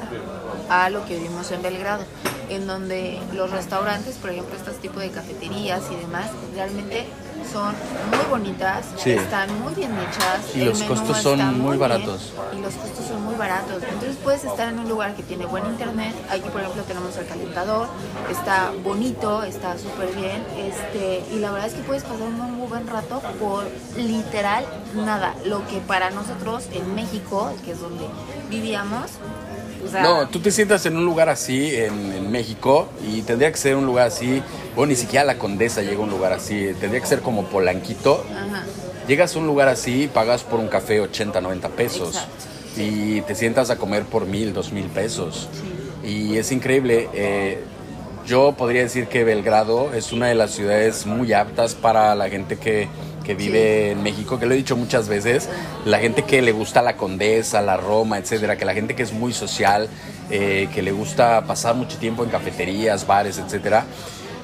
a 0.68 0.90
lo 0.90 1.04
que 1.06 1.16
vivimos 1.16 1.50
en 1.50 1.62
Belgrado, 1.62 2.04
en 2.50 2.66
donde 2.66 3.20
los 3.34 3.50
restaurantes, 3.50 4.16
por 4.16 4.30
ejemplo, 4.30 4.56
estos 4.56 4.76
tipos 4.76 5.02
de 5.02 5.10
cafeterías 5.10 5.82
y 5.90 5.96
demás, 5.96 6.26
realmente 6.54 7.06
son 7.52 7.74
muy 8.10 8.24
bonitas, 8.30 8.86
Sí. 8.96 9.12
están 9.12 9.48
muy 9.60 9.74
bien 9.74 9.92
hechas. 9.98 10.54
Y 10.54 10.64
los 10.64 10.82
costos 10.82 11.18
son 11.18 11.60
muy 11.60 11.76
baratos. 11.76 12.32
y 12.56 12.60
los 12.60 12.74
costos 12.74 13.06
son 13.06 13.24
muy 13.24 13.34
baratos. 13.34 13.82
Entonces 13.82 14.16
puedes 14.22 14.44
estar 14.44 14.68
en 14.68 14.78
un 14.78 14.88
lugar 14.88 15.14
que 15.14 15.22
tiene 15.22 15.46
buen 15.46 15.64
internet. 15.66 16.14
Aquí, 16.30 16.48
por 16.50 16.60
ejemplo, 16.60 16.82
tenemos 16.84 17.16
el 17.16 17.26
calentador. 17.26 17.88
Está 18.30 18.72
bonito, 18.82 19.42
está 19.42 19.76
súper 19.78 20.14
bien. 20.14 20.44
Este, 20.56 21.24
y 21.32 21.38
la 21.38 21.50
verdad 21.50 21.68
es 21.68 21.74
que 21.74 21.82
puedes 21.82 22.02
pasar 22.04 22.22
un 22.22 22.34
muy 22.56 22.66
buen 22.68 22.86
rato 22.86 23.20
por 23.40 23.64
literal 23.96 24.64
nada. 24.94 25.34
Lo 25.44 25.66
que 25.68 25.78
para 25.78 26.10
nosotros 26.10 26.66
en 26.72 26.94
México, 26.94 27.52
que 27.64 27.72
es 27.72 27.80
donde 27.80 28.06
vivíamos, 28.50 29.10
o 29.86 29.88
sea, 29.90 30.02
No, 30.02 30.28
tú 30.28 30.40
te 30.40 30.50
sientas 30.50 30.84
en 30.86 30.96
un 30.96 31.04
lugar 31.04 31.28
así 31.28 31.74
en, 31.74 32.12
en 32.12 32.30
México 32.30 32.88
y 33.06 33.22
tendría 33.22 33.50
que 33.50 33.58
ser 33.58 33.76
un 33.76 33.86
lugar 33.86 34.06
así, 34.08 34.42
bueno, 34.74 34.90
ni 34.90 34.96
siquiera 34.96 35.24
la 35.24 35.38
Condesa 35.38 35.82
llega 35.82 35.96
a 35.96 36.00
un 36.00 36.10
lugar 36.10 36.32
así, 36.32 36.70
tendría 36.80 37.00
que 37.00 37.06
ser 37.06 37.20
como 37.20 37.44
Polanquito. 37.44 38.24
ajá. 38.32 38.64
Llegas 39.06 39.34
a 39.34 39.38
un 39.38 39.46
lugar 39.46 39.68
así, 39.68 40.06
pagas 40.12 40.42
por 40.42 40.60
un 40.60 40.68
café 40.68 41.00
80, 41.00 41.40
90 41.40 41.68
pesos 41.70 42.08
Exacto. 42.08 42.44
y 42.76 43.22
te 43.22 43.34
sientas 43.34 43.70
a 43.70 43.76
comer 43.76 44.02
por 44.04 44.26
mil, 44.26 44.52
dos 44.52 44.70
mil 44.70 44.84
pesos. 44.86 45.48
Y 46.04 46.36
es 46.36 46.52
increíble. 46.52 47.08
eh, 47.14 47.58
yo 48.26 48.52
podría 48.52 48.82
decir 48.82 49.06
que 49.06 49.24
Belgrado 49.24 49.94
es 49.94 50.12
una 50.12 50.26
de 50.26 50.34
las 50.34 50.50
ciudades 50.50 51.06
muy 51.06 51.32
aptas 51.32 51.74
para 51.74 52.14
la 52.14 52.28
gente 52.28 52.58
que, 52.58 52.86
que 53.28 53.34
vive 53.34 53.90
en 53.90 54.02
México, 54.02 54.38
que 54.38 54.46
lo 54.46 54.54
he 54.54 54.56
dicho 54.56 54.74
muchas 54.74 55.06
veces, 55.06 55.50
la 55.84 55.98
gente 55.98 56.22
que 56.22 56.40
le 56.40 56.50
gusta 56.52 56.80
la 56.80 56.96
Condesa, 56.96 57.60
la 57.60 57.76
Roma, 57.76 58.16
etcétera, 58.16 58.56
que 58.56 58.64
la 58.64 58.72
gente 58.72 58.94
que 58.96 59.02
es 59.02 59.12
muy 59.12 59.34
social, 59.34 59.90
eh, 60.30 60.70
que 60.72 60.80
le 60.80 60.92
gusta 60.92 61.44
pasar 61.44 61.74
mucho 61.74 61.98
tiempo 61.98 62.24
en 62.24 62.30
cafeterías, 62.30 63.06
bares, 63.06 63.36
etcétera. 63.36 63.84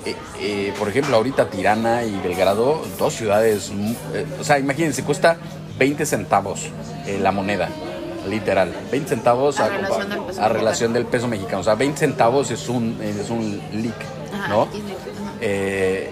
Eh, 0.05 0.15
eh, 0.39 0.75
por 0.79 0.91
ejemplo, 0.91 1.17
ahorita 1.17 1.49
Tirana 1.49 2.05
y 2.05 2.15
Belgrado, 2.21 2.85
dos 2.99 3.15
ciudades, 3.15 3.73
mm, 3.75 3.95
o 4.39 4.45
sea, 4.45 4.59
imagínense, 4.59 5.03
cuesta 5.03 5.39
20 5.79 6.05
centavos 6.05 6.69
la 7.23 7.33
moneda, 7.33 7.71
literal. 8.29 8.71
20 8.93 9.09
centavos 9.09 9.61
A 9.61 9.65
a, 9.65 9.69
relación 9.71 10.11
del 10.11 10.27
peso 10.27 10.43
a 10.43 10.49
relación 10.49 10.93
mexicano. 10.93 10.93
del 10.93 11.07
peso 11.07 11.29
mexicano. 11.29 11.61
O 11.61 11.65
sea, 11.65 11.75
20 11.75 11.99
centavos 11.99 12.51
es 12.51 12.69
un, 12.69 12.99
es 13.01 13.31
un 13.31 13.63
Ajá, 14.31 14.49
¿no? 14.49 14.69
Eh, 15.41 16.11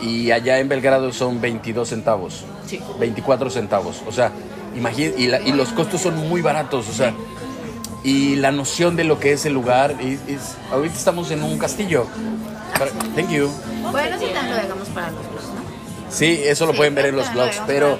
y 0.00 0.30
allá 0.30 0.58
en 0.58 0.68
Belgrado 0.68 1.12
son 1.12 1.40
22 1.40 1.88
centavos. 1.88 2.44
Sí. 2.66 2.80
24 2.98 3.50
centavos. 3.50 4.02
O 4.06 4.12
sea, 4.12 4.30
imagín 4.76 5.14
y, 5.16 5.26
la- 5.28 5.40
y 5.40 5.52
los 5.52 5.68
costos 5.70 6.00
son 6.02 6.28
muy 6.28 6.42
baratos. 6.42 6.88
O 6.88 6.92
sea, 6.92 7.12
y 8.04 8.36
la 8.36 8.52
noción 8.52 8.96
de 8.96 9.04
lo 9.04 9.18
que 9.18 9.32
es 9.32 9.46
el 9.46 9.52
lugar. 9.54 9.96
es- 10.00 10.20
es- 10.28 10.54
ahorita 10.70 10.94
estamos 10.96 11.30
en 11.30 11.42
un 11.42 11.58
castillo. 11.58 12.06
Para- 12.78 12.90
Thank 13.14 13.30
you. 13.30 13.48
Bueno, 13.90 14.18
sí, 14.18 14.26
también 14.34 14.56
lo 14.56 14.62
dejamos 14.62 14.88
para 14.88 15.10
los 15.10 15.20
vlogs, 15.30 15.44
¿no? 15.48 16.10
Sí, 16.10 16.40
eso 16.44 16.66
lo 16.66 16.72
Sí, 16.72 16.76
pueden 16.78 16.94
ver 16.94 17.06
en 17.06 17.16
los 17.16 17.24
también 17.26 17.46
lo 17.46 17.66
Pero. 17.66 17.98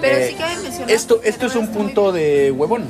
Pero 0.00 0.26
sí 0.28 0.34
cabe 0.34 0.56
mencionar 0.62 0.90
esto, 0.90 1.20
esto 1.22 1.46
es 1.46 1.54
un 1.56 1.68
punto 1.68 2.10
de 2.12 2.50
huevón. 2.50 2.82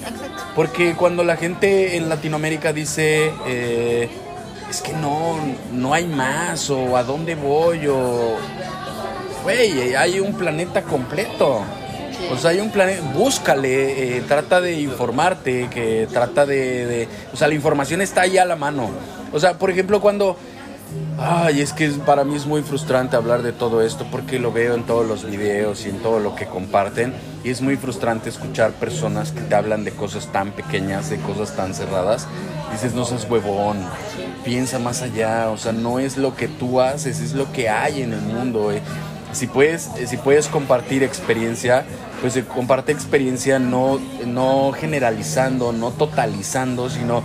Exacto. 0.00 0.42
Porque 0.54 0.94
cuando 0.94 1.24
la 1.24 1.36
gente 1.36 1.96
en 1.96 2.08
Latinoamérica 2.08 2.72
dice, 2.72 3.32
eh, 3.46 4.08
es 4.70 4.82
que 4.82 4.92
no, 4.92 5.36
no 5.72 5.94
hay 5.94 6.06
más, 6.06 6.70
o 6.70 6.96
a 6.96 7.02
dónde 7.02 7.34
voy, 7.34 7.86
o... 7.86 8.36
Güey, 9.42 9.94
hay 9.94 10.18
un 10.20 10.34
planeta 10.34 10.82
completo. 10.82 11.60
O 12.32 12.36
sea, 12.36 12.50
hay 12.50 12.58
un 12.60 12.70
planeta, 12.70 13.02
búscale, 13.14 14.16
eh, 14.16 14.22
trata 14.26 14.60
de 14.60 14.80
informarte, 14.80 15.68
que 15.70 16.08
trata 16.12 16.44
de, 16.46 16.86
de- 16.86 17.08
O 17.32 17.36
sea, 17.36 17.46
la 17.46 17.54
información 17.54 18.00
está 18.02 18.22
ahí 18.22 18.38
a 18.38 18.44
la 18.44 18.56
mano. 18.56 18.90
O 19.32 19.38
sea, 19.38 19.54
por 19.58 19.70
ejemplo, 19.70 20.00
cuando... 20.00 20.36
Ay, 21.18 21.60
es 21.62 21.72
que 21.72 21.88
para 21.88 22.24
mí 22.24 22.36
es 22.36 22.46
muy 22.46 22.62
frustrante 22.62 23.16
hablar 23.16 23.42
de 23.42 23.52
todo 23.52 23.82
esto 23.82 24.06
porque 24.10 24.38
lo 24.38 24.52
veo 24.52 24.74
en 24.74 24.84
todos 24.84 25.06
los 25.06 25.24
videos 25.24 25.84
y 25.86 25.88
en 25.88 25.98
todo 25.98 26.20
lo 26.20 26.36
que 26.36 26.46
comparten 26.46 27.14
y 27.42 27.50
es 27.50 27.60
muy 27.60 27.76
frustrante 27.76 28.28
escuchar 28.28 28.72
personas 28.72 29.32
que 29.32 29.40
te 29.40 29.54
hablan 29.54 29.82
de 29.84 29.92
cosas 29.92 30.30
tan 30.30 30.52
pequeñas, 30.52 31.10
de 31.10 31.16
cosas 31.18 31.56
tan 31.56 31.74
cerradas. 31.74 32.28
Dices, 32.70 32.94
no 32.94 33.04
seas 33.04 33.28
huevón, 33.28 33.78
piensa 34.44 34.78
más 34.78 35.02
allá, 35.02 35.50
o 35.50 35.56
sea, 35.56 35.72
no 35.72 35.98
es 35.98 36.16
lo 36.18 36.36
que 36.36 36.48
tú 36.48 36.80
haces, 36.80 37.20
es 37.20 37.32
lo 37.32 37.50
que 37.52 37.68
hay 37.68 38.02
en 38.02 38.12
el 38.12 38.20
mundo. 38.20 38.70
eh. 38.72 38.82
Si 39.32 39.46
puedes, 39.46 39.88
eh, 39.98 40.06
si 40.06 40.16
puedes 40.16 40.48
compartir 40.48 41.02
experiencia, 41.02 41.84
pues 42.20 42.36
eh, 42.36 42.44
comparte 42.44 42.92
experiencia 42.92 43.58
no, 43.58 43.98
no 44.26 44.72
generalizando, 44.72 45.72
no 45.72 45.90
totalizando, 45.90 46.90
sino 46.90 47.22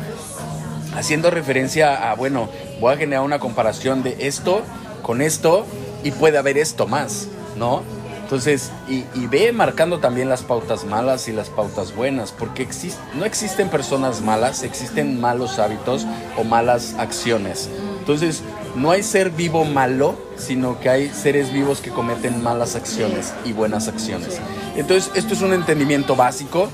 haciendo 0.95 1.31
referencia 1.31 2.11
a, 2.11 2.15
bueno, 2.15 2.49
voy 2.81 2.93
a 2.95 2.97
generar 2.97 3.23
una 3.23 3.39
comparación 3.39 4.03
de 4.03 4.17
esto 4.27 4.63
con 5.03 5.21
esto 5.21 5.65
y 6.03 6.11
puede 6.11 6.37
haber 6.37 6.57
esto 6.57 6.87
más, 6.87 7.27
¿no? 7.55 7.83
Entonces, 8.23 8.71
y, 8.89 9.03
y 9.13 9.27
ve 9.27 9.51
marcando 9.51 9.99
también 9.99 10.29
las 10.29 10.41
pautas 10.41 10.85
malas 10.85 11.27
y 11.27 11.33
las 11.33 11.49
pautas 11.49 11.93
buenas, 11.93 12.31
porque 12.31 12.67
exis- 12.67 12.95
no 13.13 13.25
existen 13.25 13.69
personas 13.69 14.21
malas, 14.21 14.63
existen 14.63 15.19
malos 15.19 15.59
hábitos 15.59 16.07
o 16.37 16.43
malas 16.45 16.95
acciones. 16.97 17.69
Entonces, 17.99 18.41
no 18.75 18.91
hay 18.91 19.03
ser 19.03 19.31
vivo 19.31 19.65
malo, 19.65 20.15
sino 20.37 20.79
que 20.79 20.89
hay 20.89 21.09
seres 21.09 21.51
vivos 21.51 21.81
que 21.81 21.91
cometen 21.91 22.41
malas 22.41 22.75
acciones 22.75 23.33
y 23.43 23.51
buenas 23.51 23.89
acciones. 23.89 24.39
Entonces, 24.77 25.11
esto 25.13 25.33
es 25.33 25.41
un 25.41 25.51
entendimiento 25.53 26.15
básico 26.15 26.69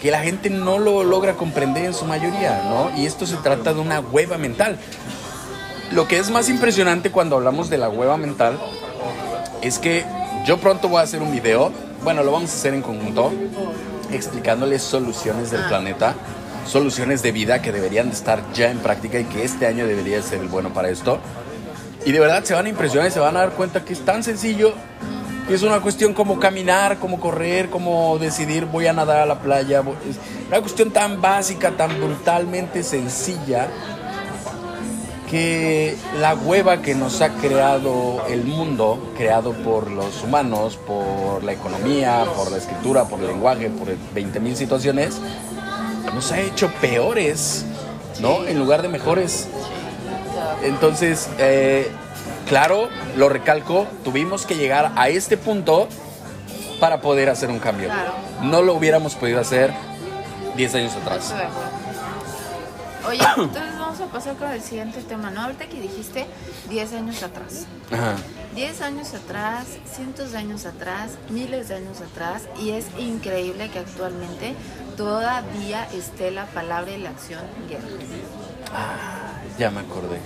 que 0.00 0.12
la 0.12 0.20
gente 0.20 0.48
no 0.48 0.78
lo 0.78 1.02
logra 1.02 1.32
comprender 1.32 1.86
en 1.86 1.94
su 1.94 2.04
mayoría, 2.04 2.62
¿no? 2.68 2.96
Y 2.96 3.06
esto 3.06 3.26
se 3.26 3.36
trata 3.36 3.72
de 3.74 3.80
una 3.80 4.00
hueva 4.00 4.38
mental. 4.38 4.78
Lo 5.92 6.08
que 6.08 6.18
es 6.18 6.30
más 6.30 6.48
impresionante 6.48 7.10
cuando 7.10 7.36
hablamos 7.36 7.70
de 7.70 7.78
la 7.78 7.88
hueva 7.88 8.16
mental 8.16 8.58
es 9.62 9.78
que 9.78 10.04
yo 10.46 10.58
pronto 10.58 10.88
voy 10.88 11.00
a 11.00 11.02
hacer 11.02 11.22
un 11.22 11.32
video, 11.32 11.70
bueno, 12.02 12.22
lo 12.22 12.32
vamos 12.32 12.50
a 12.50 12.54
hacer 12.54 12.74
en 12.74 12.82
conjunto, 12.82 13.32
explicándoles 14.12 14.82
soluciones 14.82 15.50
del 15.50 15.62
Ah. 15.64 15.68
planeta, 15.68 16.14
soluciones 16.66 17.22
de 17.22 17.32
vida 17.32 17.62
que 17.62 17.72
deberían 17.72 18.08
de 18.08 18.14
estar 18.14 18.42
ya 18.52 18.70
en 18.70 18.78
práctica 18.78 19.18
y 19.18 19.24
que 19.24 19.44
este 19.44 19.66
año 19.66 19.86
debería 19.86 20.20
ser 20.22 20.40
el 20.40 20.48
bueno 20.48 20.72
para 20.72 20.88
esto. 20.88 21.18
Y 22.04 22.12
de 22.12 22.20
verdad 22.20 22.44
se 22.44 22.54
van 22.54 22.66
a 22.66 22.68
impresionar 22.68 23.08
y 23.08 23.12
se 23.12 23.20
van 23.20 23.36
a 23.36 23.40
dar 23.40 23.50
cuenta 23.52 23.84
que 23.84 23.92
es 23.94 24.04
tan 24.04 24.22
sencillo, 24.22 24.74
que 25.48 25.54
es 25.54 25.62
una 25.62 25.80
cuestión 25.80 26.12
como 26.12 26.38
caminar, 26.38 26.98
como 26.98 27.20
correr, 27.20 27.70
como 27.70 28.18
decidir 28.18 28.66
voy 28.66 28.86
a 28.86 28.92
nadar 28.92 29.18
a 29.20 29.26
la 29.26 29.38
playa. 29.38 29.80
Es 30.08 30.16
una 30.48 30.60
cuestión 30.60 30.90
tan 30.90 31.20
básica, 31.22 31.70
tan 31.70 31.98
brutalmente 31.98 32.82
sencilla, 32.82 33.68
que 35.30 35.96
la 36.18 36.34
hueva 36.34 36.82
que 36.82 36.94
nos 36.94 37.20
ha 37.20 37.30
creado 37.30 38.24
el 38.28 38.44
mundo, 38.44 39.12
creado 39.16 39.52
por 39.52 39.90
los 39.90 40.22
humanos, 40.22 40.76
por 40.76 41.42
la 41.42 41.52
economía, 41.52 42.24
por 42.36 42.50
la 42.50 42.58
escritura, 42.58 43.04
por 43.04 43.20
el 43.20 43.28
lenguaje, 43.28 43.70
por 43.70 43.88
20.000 43.88 44.54
situaciones, 44.54 45.20
nos 46.14 46.30
ha 46.32 46.40
hecho 46.40 46.70
peores, 46.80 47.64
¿no? 48.20 48.44
En 48.44 48.58
lugar 48.58 48.82
de 48.82 48.88
mejores. 48.88 49.48
Entonces, 50.62 51.28
eh, 51.38 51.90
claro, 52.48 52.88
lo 53.16 53.28
recalco, 53.28 53.86
tuvimos 54.04 54.46
que 54.46 54.56
llegar 54.56 54.92
a 54.96 55.08
este 55.08 55.36
punto 55.36 55.88
para 56.80 57.00
poder 57.00 57.30
hacer 57.30 57.50
un 57.50 57.58
cambio. 57.58 57.90
No 58.42 58.62
lo 58.62 58.74
hubiéramos 58.74 59.14
podido 59.14 59.40
hacer 59.40 59.72
10 60.56 60.74
años 60.74 60.92
atrás. 60.94 61.34
Oye, 63.06 63.20
entonces 63.36 63.73
a 64.04 64.12
pasar 64.12 64.36
con 64.36 64.50
el 64.50 64.60
siguiente 64.60 65.02
tema, 65.02 65.30
¿no? 65.30 65.42
Ahorita 65.42 65.66
que 65.66 65.80
dijiste 65.80 66.26
10 66.70 66.92
años 66.94 67.22
atrás. 67.22 67.66
Ajá. 67.90 68.16
10 68.54 68.82
años 68.82 69.14
atrás, 69.14 69.66
cientos 69.92 70.32
de 70.32 70.38
años 70.38 70.64
atrás, 70.64 71.12
miles 71.28 71.68
de 71.68 71.74
años 71.74 72.00
atrás, 72.00 72.42
y 72.62 72.70
es 72.70 72.86
increíble 72.98 73.68
que 73.70 73.80
actualmente 73.80 74.54
todavía 74.96 75.88
esté 75.92 76.30
la 76.30 76.46
palabra 76.46 76.92
y 76.92 76.98
la 76.98 77.10
acción 77.10 77.42
guerra. 77.68 77.88
Ya 79.58 79.70
me 79.70 79.80
acordé. 79.80 80.20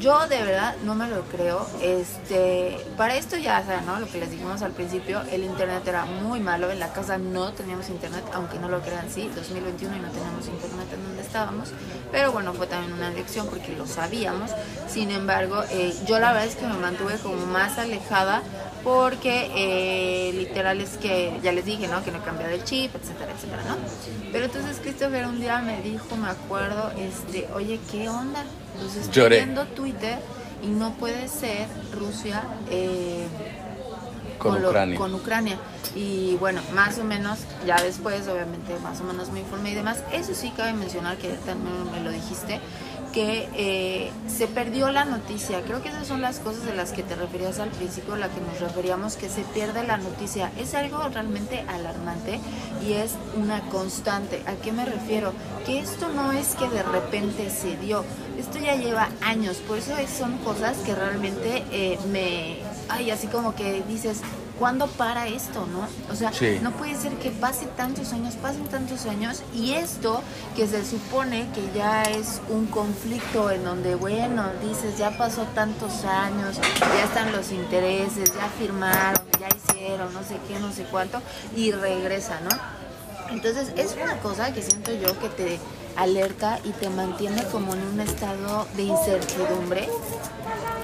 Yo 0.00 0.26
de 0.26 0.42
verdad 0.42 0.74
no 0.84 0.94
me 0.94 1.08
lo 1.08 1.22
creo. 1.22 1.66
Este, 1.80 2.76
para 2.96 3.16
esto 3.16 3.36
ya 3.36 3.64
saben, 3.64 3.86
¿no? 3.86 4.00
Lo 4.00 4.06
que 4.06 4.18
les 4.18 4.30
dijimos 4.30 4.62
al 4.62 4.72
principio, 4.72 5.22
el 5.30 5.44
internet 5.44 5.86
era 5.86 6.04
muy 6.04 6.40
malo. 6.40 6.70
En 6.70 6.80
la 6.80 6.92
casa 6.92 7.16
no 7.16 7.52
teníamos 7.52 7.88
internet, 7.88 8.24
aunque 8.32 8.58
no 8.58 8.68
lo 8.68 8.80
crean, 8.80 9.08
sí, 9.10 9.30
2021 9.34 9.96
y 9.96 10.00
no 10.00 10.08
teníamos 10.08 10.46
internet 10.46 10.88
en 10.92 11.04
donde 11.04 11.22
estábamos. 11.22 11.68
Pero 12.10 12.32
bueno, 12.32 12.52
fue 12.54 12.66
también 12.66 12.92
una 12.92 13.10
lección 13.10 13.46
porque 13.48 13.76
lo 13.76 13.86
sabíamos. 13.86 14.50
Sin 14.88 15.10
embargo, 15.10 15.62
eh, 15.70 15.94
yo 16.06 16.18
la 16.18 16.32
verdad 16.32 16.48
es 16.48 16.56
que 16.56 16.66
me 16.66 16.74
mantuve 16.74 17.14
como 17.18 17.46
más 17.46 17.78
alejada 17.78 18.42
porque 18.82 19.50
eh, 19.54 20.32
literal 20.34 20.80
es 20.80 20.98
que 20.98 21.38
ya 21.42 21.52
les 21.52 21.64
dije, 21.64 21.88
¿no? 21.88 22.04
Que 22.04 22.10
no 22.10 22.22
cambiado 22.22 22.52
el 22.52 22.64
chip, 22.64 22.94
etcétera, 22.94 23.32
etcétera, 23.32 23.62
¿no? 23.68 23.76
Pero 24.32 24.44
entonces 24.44 24.78
Christopher 24.80 25.26
un 25.26 25.40
día 25.40 25.60
me 25.60 25.80
dijo, 25.82 26.16
me 26.16 26.28
acuerdo, 26.28 26.92
este, 26.98 27.48
oye, 27.54 27.80
¿qué 27.90 28.08
onda? 28.08 28.44
Entonces 28.74 29.02
estoy 29.04 29.22
Lloré. 29.22 29.36
viendo 29.36 29.64
Twitter 29.66 30.18
y 30.62 30.68
no 30.68 30.92
puede 30.94 31.28
ser 31.28 31.66
Rusia 31.98 32.42
eh, 32.70 33.26
Con 34.38 34.64
Ucrania. 34.64 34.98
con 34.98 35.14
Ucrania. 35.14 35.58
Y 35.94 36.34
bueno, 36.40 36.60
más 36.74 36.98
o 36.98 37.04
menos, 37.04 37.38
ya 37.66 37.80
después, 37.80 38.26
obviamente, 38.28 38.76
más 38.82 39.00
o 39.00 39.04
menos 39.04 39.30
me 39.30 39.40
informé 39.40 39.70
y 39.70 39.74
demás. 39.74 39.98
Eso 40.12 40.34
sí 40.34 40.52
cabe 40.56 40.72
mencionar, 40.72 41.16
que 41.18 41.28
también 41.46 41.90
me 41.92 42.00
lo 42.00 42.10
dijiste, 42.10 42.60
que 43.14 43.48
eh, 43.54 44.10
se 44.26 44.48
perdió 44.48 44.90
la 44.90 45.04
noticia. 45.04 45.62
Creo 45.62 45.80
que 45.80 45.88
esas 45.88 46.08
son 46.08 46.20
las 46.20 46.40
cosas 46.40 46.64
de 46.66 46.74
las 46.74 46.90
que 46.90 47.04
te 47.04 47.14
referías 47.14 47.60
al 47.60 47.70
principio, 47.70 48.14
a 48.14 48.18
la 48.18 48.28
que 48.28 48.40
nos 48.40 48.58
referíamos, 48.60 49.14
que 49.14 49.28
se 49.28 49.42
pierde 49.42 49.86
la 49.86 49.96
noticia. 49.98 50.50
Es 50.58 50.74
algo 50.74 50.98
realmente 51.08 51.64
alarmante 51.68 52.40
y 52.86 52.94
es 52.94 53.12
una 53.36 53.60
constante. 53.70 54.42
¿A 54.46 54.54
qué 54.62 54.72
me 54.72 54.84
refiero? 54.84 55.32
Que 55.64 55.78
esto 55.78 56.08
no 56.08 56.32
es 56.32 56.56
que 56.56 56.68
de 56.68 56.82
repente 56.82 57.48
se 57.50 57.76
dio, 57.76 58.04
esto 58.36 58.58
ya 58.58 58.74
lleva 58.74 59.08
años, 59.22 59.58
por 59.58 59.78
eso 59.78 59.96
es- 59.96 60.10
son 60.10 60.36
cosas 60.38 60.76
que 60.78 60.94
realmente 60.94 61.64
eh, 61.70 61.98
me... 62.10 62.58
Ay, 62.88 63.10
así 63.12 63.28
como 63.28 63.54
que 63.54 63.82
dices, 63.88 64.20
¿cuándo 64.58 64.86
para 64.86 65.26
esto, 65.26 65.66
no? 65.66 65.86
O 66.12 66.16
sea, 66.16 66.32
Sí. 66.32 66.58
no 66.62 66.70
puede 66.72 66.94
ser 66.94 67.12
que 67.14 67.30
pase 67.30 67.66
tantos 67.76 68.12
años, 68.12 68.34
pasen 68.34 68.64
tantos 68.66 69.06
años 69.06 69.42
y 69.54 69.72
esto 69.72 70.22
que 70.56 70.66
se 70.66 70.84
supone 70.84 71.48
que 71.54 71.76
ya 71.76 72.02
es 72.02 72.40
un 72.48 72.66
conflicto 72.66 73.50
en 73.50 73.64
donde, 73.64 73.94
bueno, 73.94 74.44
dices, 74.62 74.96
ya 74.96 75.16
pasó 75.16 75.42
tantos 75.54 76.04
años, 76.04 76.56
ya 76.80 77.04
están 77.04 77.32
los 77.32 77.50
intereses, 77.50 78.32
ya 78.34 78.48
firmaron, 78.58 79.24
ya 79.40 79.48
hicieron, 79.48 80.12
no 80.12 80.22
sé 80.22 80.36
qué, 80.48 80.58
no 80.60 80.72
sé 80.72 80.84
cuánto, 80.84 81.20
y 81.56 81.72
regresa, 81.72 82.40
¿no? 82.40 82.50
Entonces 83.32 83.72
es 83.76 83.96
una 84.00 84.18
cosa 84.18 84.52
que 84.52 84.62
siento 84.62 84.92
yo 84.92 85.18
que 85.18 85.28
te 85.28 85.58
alerta 85.96 86.58
y 86.64 86.70
te 86.70 86.90
mantiene 86.90 87.42
como 87.44 87.72
en 87.74 87.82
un 87.82 88.00
estado 88.00 88.66
de 88.76 88.82
incertidumbre 88.82 89.88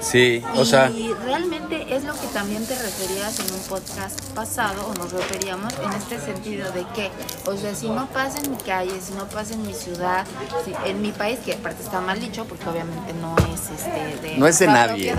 Sí, 0.01 0.43
o 0.55 0.65
sea, 0.65 0.89
y 0.89 1.13
realmente 1.13 1.95
es 1.95 2.03
lo 2.03 2.13
que 2.13 2.25
también 2.33 2.65
te 2.65 2.73
referías 2.75 3.39
en 3.39 3.53
un 3.53 3.59
podcast 3.61 4.19
pasado, 4.31 4.87
o 4.87 4.93
nos 4.95 5.11
referíamos 5.11 5.71
en 5.83 5.91
este 5.93 6.19
sentido 6.19 6.71
de 6.71 6.85
que, 6.95 7.11
o 7.45 7.55
sea, 7.55 7.75
si 7.75 7.87
no 7.87 8.07
pasa 8.07 8.39
en 8.39 8.51
mi 8.51 8.57
calle, 8.57 8.99
si 8.99 9.13
no 9.13 9.27
pasa 9.27 9.53
en 9.53 9.65
mi 9.65 9.73
ciudad, 9.73 10.25
si- 10.65 10.73
en 10.89 11.01
mi 11.01 11.11
país, 11.11 11.39
que 11.45 11.53
aparte 11.53 11.83
está 11.83 12.01
mal 12.01 12.19
dicho, 12.19 12.45
porque 12.45 12.67
obviamente 12.67 13.13
no 13.13 13.35
es 13.53 13.69
este 13.79 14.17
de 14.27 14.37
No 14.37 14.47
es 14.47 14.57
de 14.59 14.67
nadie. 14.67 15.15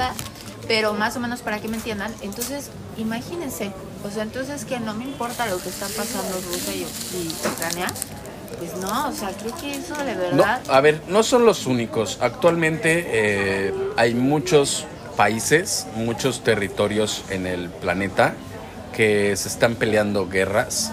pero 0.67 0.93
más 0.95 1.17
o 1.17 1.21
menos 1.21 1.41
para 1.43 1.61
que 1.61 1.69
me 1.69 1.77
entiendan, 1.77 2.13
entonces 2.21 2.71
imagínense, 2.97 3.73
O 4.05 4.11
sea, 4.11 4.25
entonces 4.25 4.65
que 4.65 4.81
no 4.81 4.95
me 4.95 5.05
importa 5.05 5.47
lo 5.47 5.59
que 5.63 5.69
está 5.69 5.87
pasando 5.87 6.35
Rusia 6.51 6.75
y, 6.75 6.81
y 7.17 7.33
Ucrania. 7.47 7.87
Pues 8.63 8.81
no, 8.81 9.09
o 9.09 9.13
sea, 9.13 9.31
creo 9.31 9.57
que 9.57 9.73
eso 9.73 9.93
de 9.97 10.15
No, 10.15 10.21
verdad. 10.21 10.61
a 10.69 10.81
ver, 10.81 11.01
no 11.09 11.25
son 11.25 11.45
los 11.45 11.67
únicos. 11.67 12.19
Actualmente 12.21 13.05
eh, 13.09 13.75
hay 13.97 14.15
muchos 14.15 14.85
países, 15.17 15.89
muchos 15.97 16.45
territorios 16.45 17.25
en 17.31 17.49
el 17.49 17.71
planeta 17.71 18.35
que 18.95 19.35
se 19.37 19.49
están 19.49 19.75
peleando 19.75 20.29
guerras. 20.29 20.93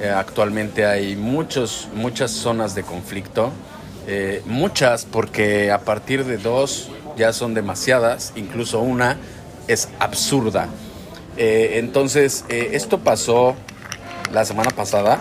Eh, 0.00 0.08
actualmente 0.08 0.86
hay 0.86 1.14
muchos, 1.14 1.88
muchas 1.94 2.30
zonas 2.30 2.74
de 2.74 2.84
conflicto. 2.84 3.50
Eh, 4.06 4.40
muchas 4.46 5.04
porque 5.04 5.70
a 5.70 5.80
partir 5.80 6.24
de 6.24 6.38
dos 6.38 6.88
ya 7.18 7.34
son 7.34 7.52
demasiadas, 7.52 8.32
incluso 8.34 8.80
una 8.80 9.18
es 9.68 9.90
absurda. 9.98 10.68
Eh, 11.36 11.72
entonces, 11.74 12.46
esto 12.48 13.00
pasó 13.00 13.56
la 14.32 14.46
semana 14.46 14.70
pasada, 14.70 15.20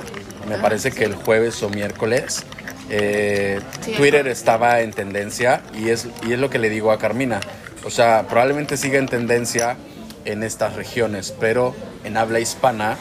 me 0.50 0.56
Ah, 0.56 0.62
parece 0.62 0.92
que 0.92 1.00
sí. 1.00 1.04
el 1.06 1.16
jueves 1.16 1.62
o 1.64 1.70
miércoles. 1.70 2.44
eh, 2.90 3.60
Sí, 3.82 3.94
Twitter 3.94 4.28
estaba 4.28 4.82
en 4.82 4.92
tendencia 4.92 5.62
y 5.74 5.90
es, 5.90 6.08
y 6.28 6.34
es 6.34 6.40
lo 6.40 6.50
que 6.50 6.58
le 6.60 6.70
digo 6.70 6.92
a 6.92 6.98
Carmina. 7.00 7.40
O 7.86 7.90
sea, 7.92 8.26
probablemente 8.28 8.78
siga 8.78 8.98
en 9.00 9.08
tendencia 9.08 9.78
en 10.26 10.44
estas 10.44 10.76
regiones, 10.76 11.34
pero 11.40 11.76
en 12.04 12.18
habla 12.18 12.40
hispana 12.40 12.98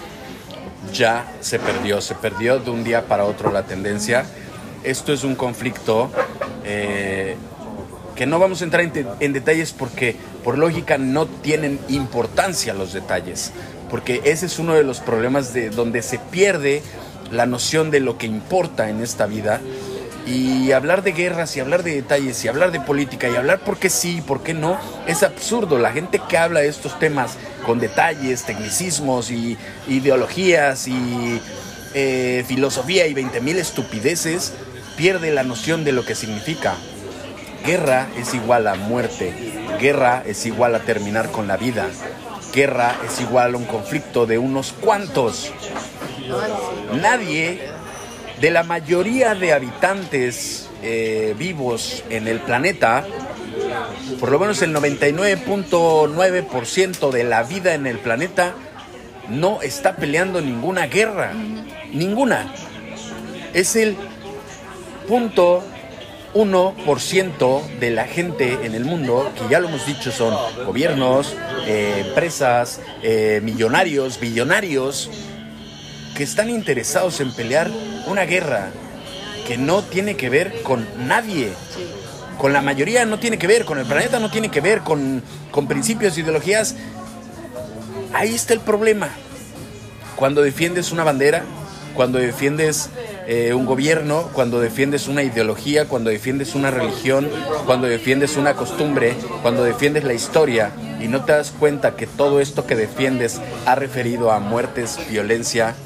ya 0.92 1.26
se 1.40 1.58
perdió, 1.58 2.00
se 2.00 2.14
perdió 2.14 2.58
de 2.60 2.70
un 2.70 2.84
día 2.84 3.06
para 3.06 3.24
otro 3.24 3.50
la 3.50 3.64
tendencia. 3.64 4.24
Esto 4.84 5.12
es 5.12 5.24
un 5.24 5.34
conflicto 5.34 6.10
eh, 6.64 7.36
que 8.14 8.26
no 8.26 8.38
vamos 8.38 8.60
a 8.60 8.64
entrar 8.64 8.82
en, 8.84 9.06
en 9.20 9.32
detalles 9.32 9.72
porque 9.72 10.14
por 10.44 10.56
lógica 10.58 10.98
no 10.98 11.26
tienen 11.26 11.80
importancia 11.88 12.72
los 12.74 12.92
detalles, 12.92 13.52
porque 13.90 14.20
ese 14.24 14.46
es 14.46 14.58
uno 14.58 14.74
de 14.74 14.84
los 14.84 15.00
problemas 15.00 15.52
de 15.52 15.70
donde 15.70 16.02
se 16.02 16.18
pierde 16.18 16.82
la 17.30 17.46
noción 17.46 17.90
de 17.90 18.00
lo 18.00 18.18
que 18.18 18.26
importa 18.26 18.90
en 18.90 19.02
esta 19.02 19.26
vida. 19.26 19.60
Y 20.26 20.72
hablar 20.72 21.02
de 21.02 21.12
guerras 21.12 21.56
y 21.56 21.60
hablar 21.60 21.82
de 21.82 21.94
detalles 21.94 22.44
y 22.44 22.48
hablar 22.48 22.70
de 22.70 22.80
política 22.80 23.30
y 23.30 23.36
hablar 23.36 23.60
por 23.60 23.78
qué 23.78 23.88
sí 23.88 24.18
y 24.18 24.20
por 24.20 24.42
qué 24.42 24.52
no 24.52 24.78
es 25.06 25.22
absurdo. 25.22 25.78
La 25.78 25.92
gente 25.92 26.20
que 26.28 26.36
habla 26.36 26.60
de 26.60 26.68
estos 26.68 26.98
temas 26.98 27.36
con 27.64 27.80
detalles, 27.80 28.44
tecnicismos 28.44 29.30
y 29.30 29.56
ideologías 29.88 30.86
y 30.86 31.40
eh, 31.94 32.44
filosofía 32.46 33.06
y 33.06 33.14
20.000 33.14 33.56
estupideces 33.56 34.52
pierde 34.98 35.30
la 35.30 35.44
noción 35.44 35.84
de 35.84 35.92
lo 35.92 36.04
que 36.04 36.14
significa. 36.14 36.74
Guerra 37.64 38.08
es 38.16 38.34
igual 38.34 38.66
a 38.66 38.74
muerte, 38.74 39.32
guerra 39.80 40.22
es 40.26 40.44
igual 40.44 40.74
a 40.74 40.80
terminar 40.80 41.30
con 41.30 41.48
la 41.48 41.56
vida, 41.56 41.88
guerra 42.52 42.96
es 43.06 43.20
igual 43.20 43.54
a 43.54 43.58
un 43.58 43.64
conflicto 43.64 44.26
de 44.26 44.38
unos 44.38 44.72
cuantos. 44.72 45.52
Nadie 47.00 47.60
de 48.40 48.50
la 48.50 48.62
mayoría 48.62 49.34
de 49.34 49.52
habitantes 49.52 50.70
eh, 50.82 51.34
vivos 51.36 52.02
en 52.08 52.26
el 52.28 52.38
planeta, 52.40 53.04
por 54.20 54.30
lo 54.30 54.38
menos 54.38 54.62
el 54.62 54.72
99.9% 54.74 57.10
de 57.10 57.24
la 57.24 57.42
vida 57.42 57.74
en 57.74 57.86
el 57.86 57.98
planeta, 57.98 58.54
no 59.28 59.60
está 59.62 59.96
peleando 59.96 60.40
ninguna 60.40 60.86
guerra. 60.86 61.32
Ninguna. 61.92 62.54
Es 63.54 63.76
el 63.76 63.96
punto 65.06 65.62
1% 66.34 67.78
de 67.78 67.90
la 67.90 68.04
gente 68.04 68.58
en 68.62 68.74
el 68.74 68.84
mundo, 68.84 69.32
que 69.36 69.48
ya 69.50 69.60
lo 69.60 69.68
hemos 69.68 69.86
dicho, 69.86 70.12
son 70.12 70.34
gobiernos, 70.64 71.34
eh, 71.66 72.04
empresas, 72.06 72.80
eh, 73.02 73.40
millonarios, 73.42 74.20
billonarios, 74.20 75.10
que 76.18 76.24
están 76.24 76.50
interesados 76.50 77.20
en 77.20 77.32
pelear 77.32 77.70
una 78.08 78.24
guerra 78.24 78.70
que 79.46 79.56
no 79.56 79.84
tiene 79.84 80.16
que 80.16 80.28
ver 80.28 80.62
con 80.64 80.84
nadie. 81.06 81.52
Sí. 81.72 81.86
Con 82.36 82.52
la 82.52 82.60
mayoría 82.60 83.04
no 83.04 83.20
tiene 83.20 83.38
que 83.38 83.46
ver, 83.46 83.64
con 83.64 83.78
el 83.78 83.86
planeta 83.86 84.18
no 84.18 84.28
tiene 84.28 84.50
que 84.50 84.60
ver, 84.60 84.80
con, 84.80 85.22
con 85.52 85.68
principios, 85.68 86.18
ideologías. 86.18 86.74
Ahí 88.12 88.34
está 88.34 88.52
el 88.52 88.58
problema. 88.58 89.10
Cuando 90.16 90.42
defiendes 90.42 90.90
una 90.90 91.04
bandera, 91.04 91.44
cuando 91.94 92.18
defiendes 92.18 92.90
eh, 93.28 93.54
un 93.54 93.64
gobierno, 93.64 94.28
cuando 94.32 94.60
defiendes 94.60 95.06
una 95.06 95.22
ideología, 95.22 95.84
cuando 95.84 96.10
defiendes 96.10 96.56
una 96.56 96.72
religión, 96.72 97.30
cuando 97.64 97.86
defiendes 97.86 98.36
una 98.36 98.54
costumbre, 98.54 99.14
cuando 99.42 99.62
defiendes 99.62 100.02
la 100.02 100.14
historia 100.14 100.72
y 101.00 101.06
no 101.06 101.24
te 101.24 101.30
das 101.30 101.52
cuenta 101.52 101.94
que 101.94 102.08
todo 102.08 102.40
esto 102.40 102.66
que 102.66 102.74
defiendes 102.74 103.40
ha 103.66 103.76
referido 103.76 104.32
a 104.32 104.40
muertes, 104.40 104.98
violencia 105.08 105.76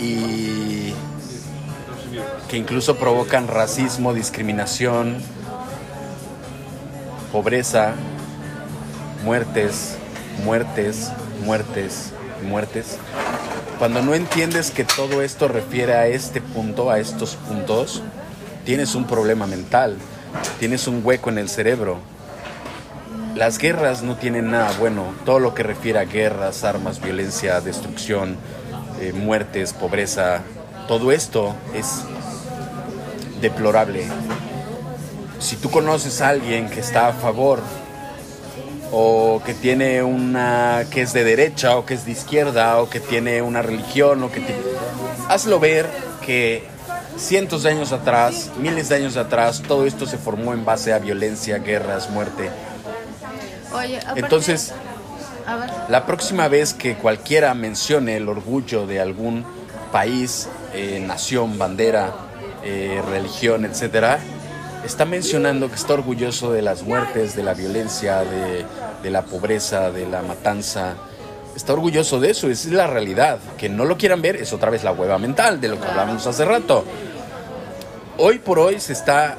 y 0.00 0.94
que 2.48 2.56
incluso 2.56 2.96
provocan 2.96 3.46
racismo, 3.46 4.12
discriminación, 4.12 5.18
pobreza, 7.30 7.94
muertes, 9.24 9.96
muertes, 10.44 11.12
muertes, 11.44 12.12
muertes. 12.42 12.98
Cuando 13.78 14.02
no 14.02 14.14
entiendes 14.14 14.70
que 14.70 14.84
todo 14.84 15.22
esto 15.22 15.48
refiere 15.48 15.94
a 15.94 16.06
este 16.06 16.40
punto, 16.40 16.90
a 16.90 16.98
estos 16.98 17.36
puntos, 17.36 18.02
tienes 18.64 18.94
un 18.94 19.06
problema 19.06 19.46
mental, 19.46 19.96
tienes 20.58 20.86
un 20.86 21.02
hueco 21.04 21.30
en 21.30 21.38
el 21.38 21.48
cerebro. 21.48 21.98
Las 23.36 23.58
guerras 23.58 24.02
no 24.02 24.16
tienen 24.16 24.50
nada 24.50 24.72
bueno. 24.78 25.14
Todo 25.24 25.38
lo 25.38 25.54
que 25.54 25.62
refiere 25.62 26.00
a 26.00 26.04
guerras, 26.04 26.64
armas, 26.64 27.00
violencia, 27.00 27.60
destrucción, 27.60 28.36
eh, 29.00 29.12
muertes, 29.12 29.72
pobreza, 29.72 30.42
todo 30.88 31.12
esto 31.12 31.54
es 31.74 32.02
deplorable. 33.40 34.04
Si 35.38 35.56
tú 35.56 35.70
conoces 35.70 36.20
a 36.20 36.28
alguien 36.28 36.68
que 36.68 36.80
está 36.80 37.08
a 37.08 37.12
favor 37.12 37.60
o 38.92 39.40
que 39.46 39.54
tiene 39.54 40.02
una 40.02 40.84
que 40.90 41.02
es 41.02 41.12
de 41.12 41.24
derecha 41.24 41.76
o 41.78 41.86
que 41.86 41.94
es 41.94 42.04
de 42.04 42.12
izquierda 42.12 42.78
o 42.82 42.90
que 42.90 43.00
tiene 43.00 43.40
una 43.40 43.62
religión 43.62 44.22
o 44.24 44.30
que 44.32 44.40
ti- 44.40 44.52
hazlo 45.28 45.60
ver 45.60 45.88
que 46.26 46.64
cientos 47.16 47.62
de 47.62 47.70
años 47.70 47.92
atrás, 47.92 48.50
miles 48.58 48.88
de 48.88 48.96
años 48.96 49.16
atrás, 49.16 49.62
todo 49.66 49.86
esto 49.86 50.06
se 50.06 50.18
formó 50.18 50.52
en 50.52 50.64
base 50.64 50.92
a 50.92 50.98
violencia, 50.98 51.58
guerras, 51.58 52.10
muerte. 52.10 52.50
Oye, 53.72 54.00
Entonces. 54.16 54.72
La 55.88 56.06
próxima 56.06 56.48
vez 56.48 56.74
que 56.74 56.96
cualquiera 56.96 57.54
mencione 57.54 58.16
el 58.16 58.28
orgullo 58.28 58.86
de 58.86 59.00
algún 59.00 59.44
país, 59.92 60.48
eh, 60.74 61.02
nación, 61.04 61.58
bandera, 61.58 62.12
eh, 62.62 63.02
religión, 63.10 63.64
etcétera, 63.64 64.18
está 64.84 65.04
mencionando 65.04 65.68
que 65.68 65.74
está 65.74 65.94
orgulloso 65.94 66.52
de 66.52 66.62
las 66.62 66.82
muertes, 66.82 67.34
de 67.34 67.42
la 67.42 67.54
violencia, 67.54 68.22
de, 68.22 69.10
la 69.10 69.22
pobreza, 69.22 69.90
de 69.90 70.06
la 70.06 70.22
matanza. 70.22 70.94
Está 71.56 71.72
orgulloso 71.72 72.20
de 72.20 72.30
eso, 72.30 72.48
esa 72.48 72.68
es 72.68 72.74
la 72.74 72.86
realidad. 72.86 73.38
Que 73.58 73.68
no 73.68 73.84
lo 73.84 73.96
quieran 73.96 74.22
ver 74.22 74.36
es 74.36 74.52
otra 74.52 74.70
vez 74.70 74.84
la 74.84 74.92
hueva 74.92 75.18
mental 75.18 75.60
de 75.60 75.68
lo 75.68 75.80
que 75.80 75.86
hablábamos 75.86 76.26
hace 76.26 76.44
rato. 76.44 76.84
Hoy 78.18 78.38
por 78.38 78.58
hoy 78.58 78.80
se 78.80 78.92
está, 78.92 79.36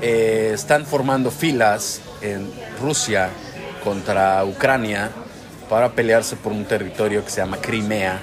eh, 0.00 0.52
están 0.54 0.86
formando 0.86 1.30
filas 1.30 2.00
en 2.20 2.50
Rusia 2.80 3.30
contra 3.84 4.44
Ucrania 4.44 5.10
para 5.68 5.90
pelearse 5.90 6.36
por 6.36 6.52
un 6.52 6.64
territorio 6.64 7.24
que 7.24 7.30
se 7.30 7.36
llama 7.40 7.58
Crimea, 7.58 8.18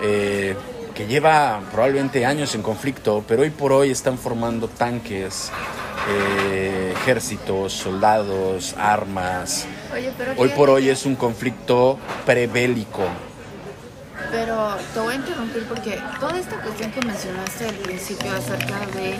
eh, 0.00 0.56
que 0.94 1.06
lleva 1.06 1.60
probablemente 1.70 2.24
años 2.26 2.54
en 2.54 2.62
conflicto, 2.62 3.24
pero 3.28 3.42
hoy 3.42 3.50
por 3.50 3.72
hoy 3.72 3.90
están 3.90 4.18
formando 4.18 4.66
tanques, 4.68 5.50
eh, 6.08 6.94
ejércitos, 6.96 7.72
soldados, 7.72 8.74
armas. 8.78 9.66
Oye, 9.92 10.12
pero 10.16 10.32
Hoy 10.36 10.48
por 10.50 10.70
hoy 10.70 10.88
es 10.88 11.06
un 11.06 11.14
conflicto 11.14 11.98
prebélico. 12.26 13.04
Pero 14.30 14.76
te 14.92 15.00
voy 15.00 15.14
a 15.14 15.16
interrumpir 15.16 15.64
porque 15.64 15.98
toda 16.20 16.38
esta 16.38 16.60
cuestión 16.60 16.90
que 16.90 17.00
mencionaste 17.00 17.66
al 17.66 17.74
principio 17.76 18.30
acerca 18.32 18.78
de 18.94 19.12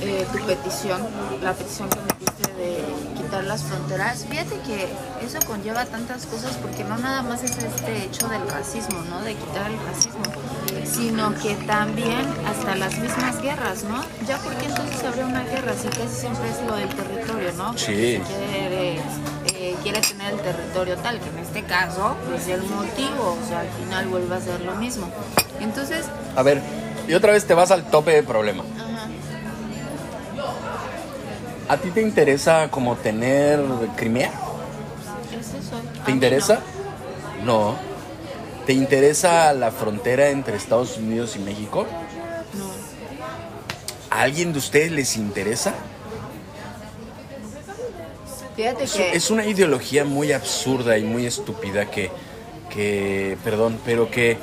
eh, 0.00 0.26
tu 0.32 0.44
petición, 0.46 1.00
la 1.42 1.52
petición 1.52 1.88
que 1.90 2.27
de 2.56 2.82
quitar 3.16 3.44
las 3.44 3.62
fronteras, 3.64 4.24
fíjate 4.28 4.56
que 4.66 4.88
eso 5.24 5.38
conlleva 5.46 5.84
tantas 5.86 6.26
cosas 6.26 6.56
porque 6.56 6.84
no 6.84 6.96
nada 6.98 7.22
más 7.22 7.42
es 7.42 7.56
este 7.58 8.04
hecho 8.04 8.28
del 8.28 8.48
racismo, 8.48 9.00
¿no? 9.10 9.20
De 9.22 9.34
quitar 9.34 9.70
el 9.70 9.78
racismo, 9.86 10.22
sino 10.84 11.34
que 11.34 11.54
también 11.66 12.26
hasta 12.46 12.74
las 12.76 12.96
mismas 12.98 13.40
guerras, 13.42 13.84
¿no? 13.84 14.02
Ya 14.26 14.38
porque 14.38 14.66
entonces 14.66 15.02
habría 15.04 15.26
una 15.26 15.42
guerra, 15.44 15.72
si 15.74 15.88
casi 15.88 16.14
siempre 16.14 16.48
es 16.50 16.62
lo 16.66 16.76
del 16.76 16.88
territorio, 16.88 17.52
¿no? 17.56 17.66
Porque 17.68 18.20
Sí. 18.20 18.22
quiere, 18.26 19.00
eh, 19.54 19.76
quiere 19.82 20.00
tener 20.00 20.34
el 20.34 20.40
territorio 20.40 20.96
tal, 20.98 21.20
que 21.20 21.28
en 21.28 21.38
este 21.38 21.62
caso 21.64 22.16
es 22.36 22.48
el 22.48 22.62
motivo, 22.62 23.36
o 23.42 23.48
sea, 23.48 23.60
al 23.60 23.68
final 23.70 24.06
vuelve 24.08 24.34
a 24.36 24.40
ser 24.40 24.60
lo 24.62 24.74
mismo. 24.76 25.08
Entonces, 25.60 26.06
A 26.36 26.42
ver, 26.42 26.62
y 27.08 27.14
otra 27.14 27.32
vez 27.32 27.46
te 27.46 27.54
vas 27.54 27.70
al 27.72 27.90
tope 27.90 28.12
de 28.12 28.22
problema. 28.22 28.62
¿A 31.68 31.76
ti 31.76 31.90
te 31.90 32.00
interesa 32.00 32.70
como 32.70 32.96
tener 32.96 33.60
Crimea? 33.96 34.30
es 35.38 35.48
eso. 35.54 35.76
A 36.02 36.04
¿Te 36.06 36.10
interesa? 36.12 36.60
No. 37.44 37.76
¿Te 38.66 38.72
interesa 38.72 39.52
la 39.52 39.70
frontera 39.70 40.28
entre 40.30 40.56
Estados 40.56 40.96
Unidos 40.98 41.36
y 41.36 41.40
México? 41.40 41.86
No. 42.54 42.70
¿A 44.10 44.22
alguien 44.22 44.52
de 44.52 44.58
ustedes 44.58 44.90
les 44.92 45.16
interesa? 45.16 45.74
Fíjate 48.56 48.84
Es, 48.84 48.92
que. 48.94 49.12
es 49.12 49.30
una 49.30 49.46
ideología 49.46 50.04
muy 50.04 50.32
absurda 50.32 50.98
y 50.98 51.04
muy 51.04 51.26
estúpida 51.26 51.90
que, 51.90 52.10
que, 52.70 53.36
perdón, 53.44 53.78
pero 53.84 54.10
que 54.10 54.36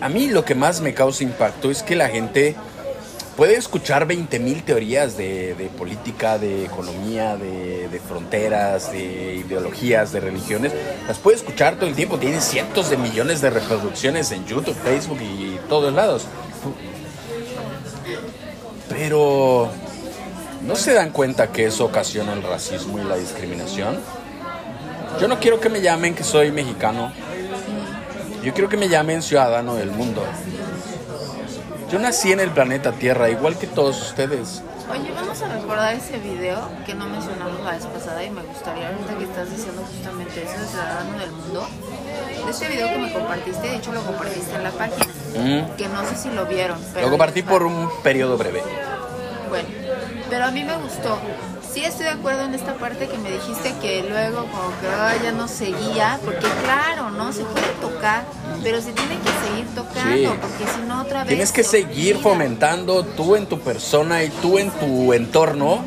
a 0.00 0.08
mí 0.08 0.28
lo 0.28 0.44
que 0.44 0.54
más 0.54 0.80
me 0.80 0.92
causa 0.92 1.22
impacto 1.24 1.70
es 1.70 1.82
que 1.82 1.96
la 1.96 2.08
gente 2.08 2.56
puede 3.36 3.56
escuchar 3.56 4.06
20.000 4.06 4.64
teorías 4.64 5.16
de, 5.16 5.54
de 5.54 5.66
política, 5.66 6.38
de 6.38 6.64
economía, 6.64 7.36
de, 7.36 7.88
de 7.88 8.00
fronteras, 8.00 8.92
de 8.92 9.36
ideologías, 9.46 10.12
de 10.12 10.20
religiones. 10.20 10.72
Las 11.06 11.18
puede 11.18 11.36
escuchar 11.36 11.76
todo 11.76 11.86
el 11.86 11.94
tiempo. 11.94 12.18
Tiene 12.18 12.40
cientos 12.40 12.90
de 12.90 12.96
millones 12.96 13.40
de 13.40 13.50
reproducciones 13.50 14.30
en 14.32 14.46
YouTube, 14.46 14.74
Facebook 14.74 15.18
y 15.20 15.58
todos 15.68 15.92
lados. 15.92 16.26
Pero 18.88 19.70
¿no 20.66 20.76
se 20.76 20.92
dan 20.92 21.10
cuenta 21.10 21.50
que 21.50 21.66
eso 21.66 21.84
ocasiona 21.84 22.34
el 22.34 22.42
racismo 22.42 22.98
y 22.98 23.04
la 23.04 23.16
discriminación? 23.16 23.98
Yo 25.20 25.28
no 25.28 25.38
quiero 25.38 25.60
que 25.60 25.68
me 25.68 25.80
llamen 25.80 26.14
que 26.14 26.24
soy 26.24 26.50
mexicano. 26.50 27.12
Yo 28.42 28.52
quiero 28.52 28.68
que 28.68 28.76
me 28.76 28.88
llamen 28.88 29.22
ciudadano 29.22 29.76
del 29.76 29.90
mundo. 29.90 30.24
Yo 31.92 31.98
nací 31.98 32.32
en 32.32 32.40
el 32.40 32.50
planeta 32.50 32.92
Tierra, 32.92 33.28
igual 33.28 33.58
que 33.58 33.66
todos 33.66 34.00
ustedes. 34.00 34.62
Oye, 34.90 35.12
vamos 35.14 35.40
a 35.42 35.48
recordar 35.48 35.94
ese 35.94 36.18
video 36.18 36.58
que 36.86 36.94
no 36.94 37.06
mencionamos 37.06 37.60
la 37.62 37.72
vez 37.72 37.84
pasada 37.86 38.24
y 38.24 38.30
me 38.30 38.42
gustaría 38.42 38.88
ahorita 38.88 39.18
que 39.18 39.24
estás 39.24 39.50
diciendo 39.50 39.82
justamente 39.84 40.42
eso, 40.42 40.58
de 40.60 40.66
Ciudadano 40.68 41.18
del 41.18 41.30
Mundo. 41.32 41.68
De 42.46 42.50
ese 42.50 42.68
video 42.68 42.88
que 42.88 42.98
me 42.98 43.12
compartiste, 43.12 43.68
de 43.68 43.76
hecho 43.76 43.92
lo 43.92 44.02
compartiste 44.02 44.54
en 44.54 44.64
la 44.64 44.70
página, 44.70 45.06
Mm. 45.34 45.76
que 45.76 45.88
no 45.88 46.04
sé 46.06 46.16
si 46.16 46.30
lo 46.30 46.46
vieron. 46.46 46.78
Pero 46.94 47.06
Lo 47.06 47.10
compartí 47.10 47.42
por 47.42 47.62
un 47.62 47.88
periodo 48.02 48.36
breve. 48.38 48.62
Bueno, 49.50 49.68
pero 50.30 50.44
a 50.46 50.50
mí 50.50 50.64
me 50.64 50.76
gustó. 50.78 51.18
Sí 51.72 51.82
estoy 51.84 52.04
de 52.04 52.10
acuerdo 52.10 52.42
en 52.44 52.54
esta 52.54 52.74
parte 52.74 53.08
que 53.08 53.16
me 53.16 53.30
dijiste 53.30 53.72
que 53.80 54.04
luego 54.08 54.40
como 54.46 54.68
que 54.80 55.24
ya 55.24 55.32
no 55.32 55.48
seguía, 55.48 56.18
porque 56.24 56.46
claro, 56.64 57.10
¿no? 57.10 57.32
Se 57.32 57.44
puede 57.44 57.66
tocar, 57.80 58.24
pero 58.62 58.80
se 58.82 58.92
tiene 58.92 59.16
que 59.18 59.48
seguir 59.48 59.66
tocando, 59.74 60.32
Sí. 60.32 60.38
porque 60.40 60.70
si 60.70 60.86
no 60.86 61.00
otra 61.00 61.20
vez... 61.20 61.28
Tienes 61.28 61.50
que 61.52 61.64
se 61.64 61.70
seguir 61.82 62.16
olvida. 62.16 62.30
fomentando 62.30 63.04
tú 63.04 63.36
en 63.36 63.46
tu 63.46 63.58
persona 63.60 64.22
y 64.22 64.28
tú 64.28 64.58
en 64.58 64.70
tu 64.70 65.14
entorno 65.14 65.82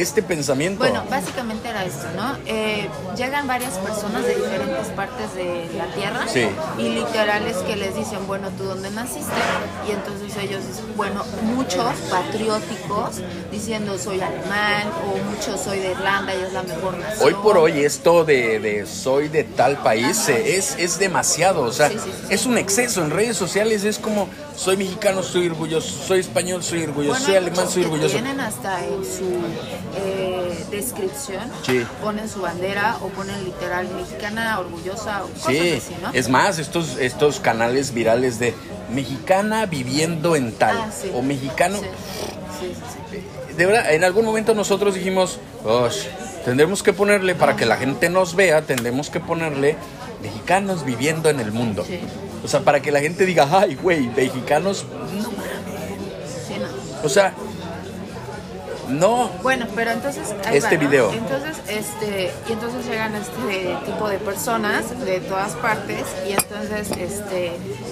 este 0.00 0.22
pensamiento. 0.22 0.78
Bueno, 0.78 1.04
básicamente 1.10 1.68
era 1.68 1.84
esto, 1.84 2.06
¿no? 2.16 2.36
Eh, 2.46 2.88
llegan 3.16 3.46
varias 3.46 3.74
personas 3.78 4.22
de 4.24 4.34
diferentes 4.34 4.86
partes 4.94 5.34
de 5.34 5.68
la 5.76 5.86
Tierra 5.94 6.26
Sí. 6.28 6.46
y 6.78 6.88
literal 6.90 7.46
es 7.46 7.56
que 7.58 7.76
les 7.76 7.94
dicen, 7.94 8.26
bueno, 8.26 8.50
¿tú 8.56 8.64
dónde 8.64 8.90
naciste? 8.90 9.32
Y 9.88 9.92
entonces 9.92 10.36
ellos 10.42 10.66
dicen, 10.66 10.84
bueno, 10.96 11.24
muchos 11.42 11.94
patrióticos 12.10 13.16
diciendo 13.50 13.98
soy 13.98 14.20
alemán 14.20 14.88
o 15.04 15.16
muchos 15.30 15.60
soy 15.60 15.78
de 15.78 15.92
Irlanda 15.92 16.34
y 16.34 16.42
es 16.42 16.52
la 16.52 16.62
mejor 16.62 16.98
nación. 16.98 17.26
Hoy 17.26 17.34
por 17.42 17.58
hoy 17.58 17.84
esto 17.84 18.24
de, 18.24 18.60
de 18.60 18.86
soy 18.86 19.28
de 19.28 19.44
tal 19.44 19.78
país 19.78 20.28
eh, 20.28 20.56
es, 20.56 20.76
es 20.78 20.98
demasiado, 20.98 21.62
o 21.62 21.72
sea, 21.72 21.88
sí. 21.90 21.96
es 22.30 22.46
un 22.46 22.58
exceso. 22.58 23.02
En 23.02 23.10
redes 23.10 23.36
sociales 23.36 23.84
es 23.84 23.98
como 23.98 24.28
soy 24.56 24.76
mexicano, 24.76 25.22
soy 25.22 25.46
orgulloso, 25.48 25.88
soy 26.06 26.20
español, 26.20 26.62
soy 26.62 26.82
orgulloso, 26.84 27.10
Bueno, 27.12 27.26
soy 27.26 27.36
alemán, 27.36 27.68
soy 27.70 27.84
orgulloso. 27.84 28.12
Tienen 28.14 28.40
hasta 28.40 28.84
en 28.84 29.04
su 29.04 29.24
eh, 29.98 30.64
descripción, 30.70 31.42
Sí. 31.64 31.84
ponen 32.02 32.28
su 32.28 32.40
bandera 32.40 32.96
o 33.02 33.08
ponen 33.08 33.44
literal 33.44 33.86
mexicana, 33.96 34.58
orgullosa 34.58 35.24
o 35.24 35.28
cosas 35.28 35.46
Sí, 35.52 35.72
así, 35.72 35.96
¿no? 36.02 36.10
es 36.12 36.28
más, 36.28 36.58
estos, 36.58 36.96
estos 36.98 37.38
canales 37.40 37.92
virales 37.92 38.38
de 38.38 38.54
mexicana 38.92 39.66
viviendo 39.66 40.36
en 40.36 40.52
tal 40.52 40.76
Ah, 40.76 40.90
sí. 40.90 41.10
o 41.14 41.22
mexicano. 41.22 41.78
Sí, 41.78 41.84
sí, 42.60 42.72
sí, 42.74 43.18
sí. 43.48 43.54
De 43.56 43.66
verdad, 43.66 43.92
en 43.92 44.04
algún 44.04 44.24
momento 44.24 44.54
nosotros 44.54 44.94
dijimos, 44.94 45.38
"Osh, 45.64 46.04
tendremos 46.44 46.82
que 46.82 46.92
ponerle, 46.92 47.34
para 47.34 47.56
que 47.56 47.66
la 47.66 47.76
gente 47.76 48.08
nos 48.10 48.34
vea, 48.36 48.62
tendremos 48.62 49.10
que 49.10 49.20
ponerle 49.20 49.76
mexicanos 50.22 50.84
viviendo 50.84 51.28
en 51.30 51.40
el 51.40 51.52
mundo. 51.52 51.84
O 52.46 52.48
sea, 52.48 52.60
para 52.60 52.80
que 52.80 52.92
la 52.92 53.00
gente 53.00 53.26
diga, 53.26 53.48
ay, 53.50 53.74
güey, 53.74 54.06
mexicanos, 54.06 54.86
no, 55.20 55.24
Sí, 55.24 56.54
no. 56.60 56.68
o 57.04 57.08
sea, 57.08 57.34
no. 58.88 59.30
Bueno, 59.42 59.66
pero 59.74 59.90
entonces 59.90 60.28
Este 60.52 60.76
va, 60.76 60.82
¿no? 60.82 60.88
video. 60.88 61.12
Entonces, 61.12 61.56
este, 61.66 62.30
y 62.48 62.52
entonces 62.52 62.86
llegan 62.86 63.16
este 63.16 63.76
tipo 63.84 64.08
de 64.08 64.18
personas 64.18 64.84
de 65.04 65.18
todas 65.18 65.54
partes 65.54 66.04
y 66.28 66.34
entonces 66.34 66.88
este 66.96 67.50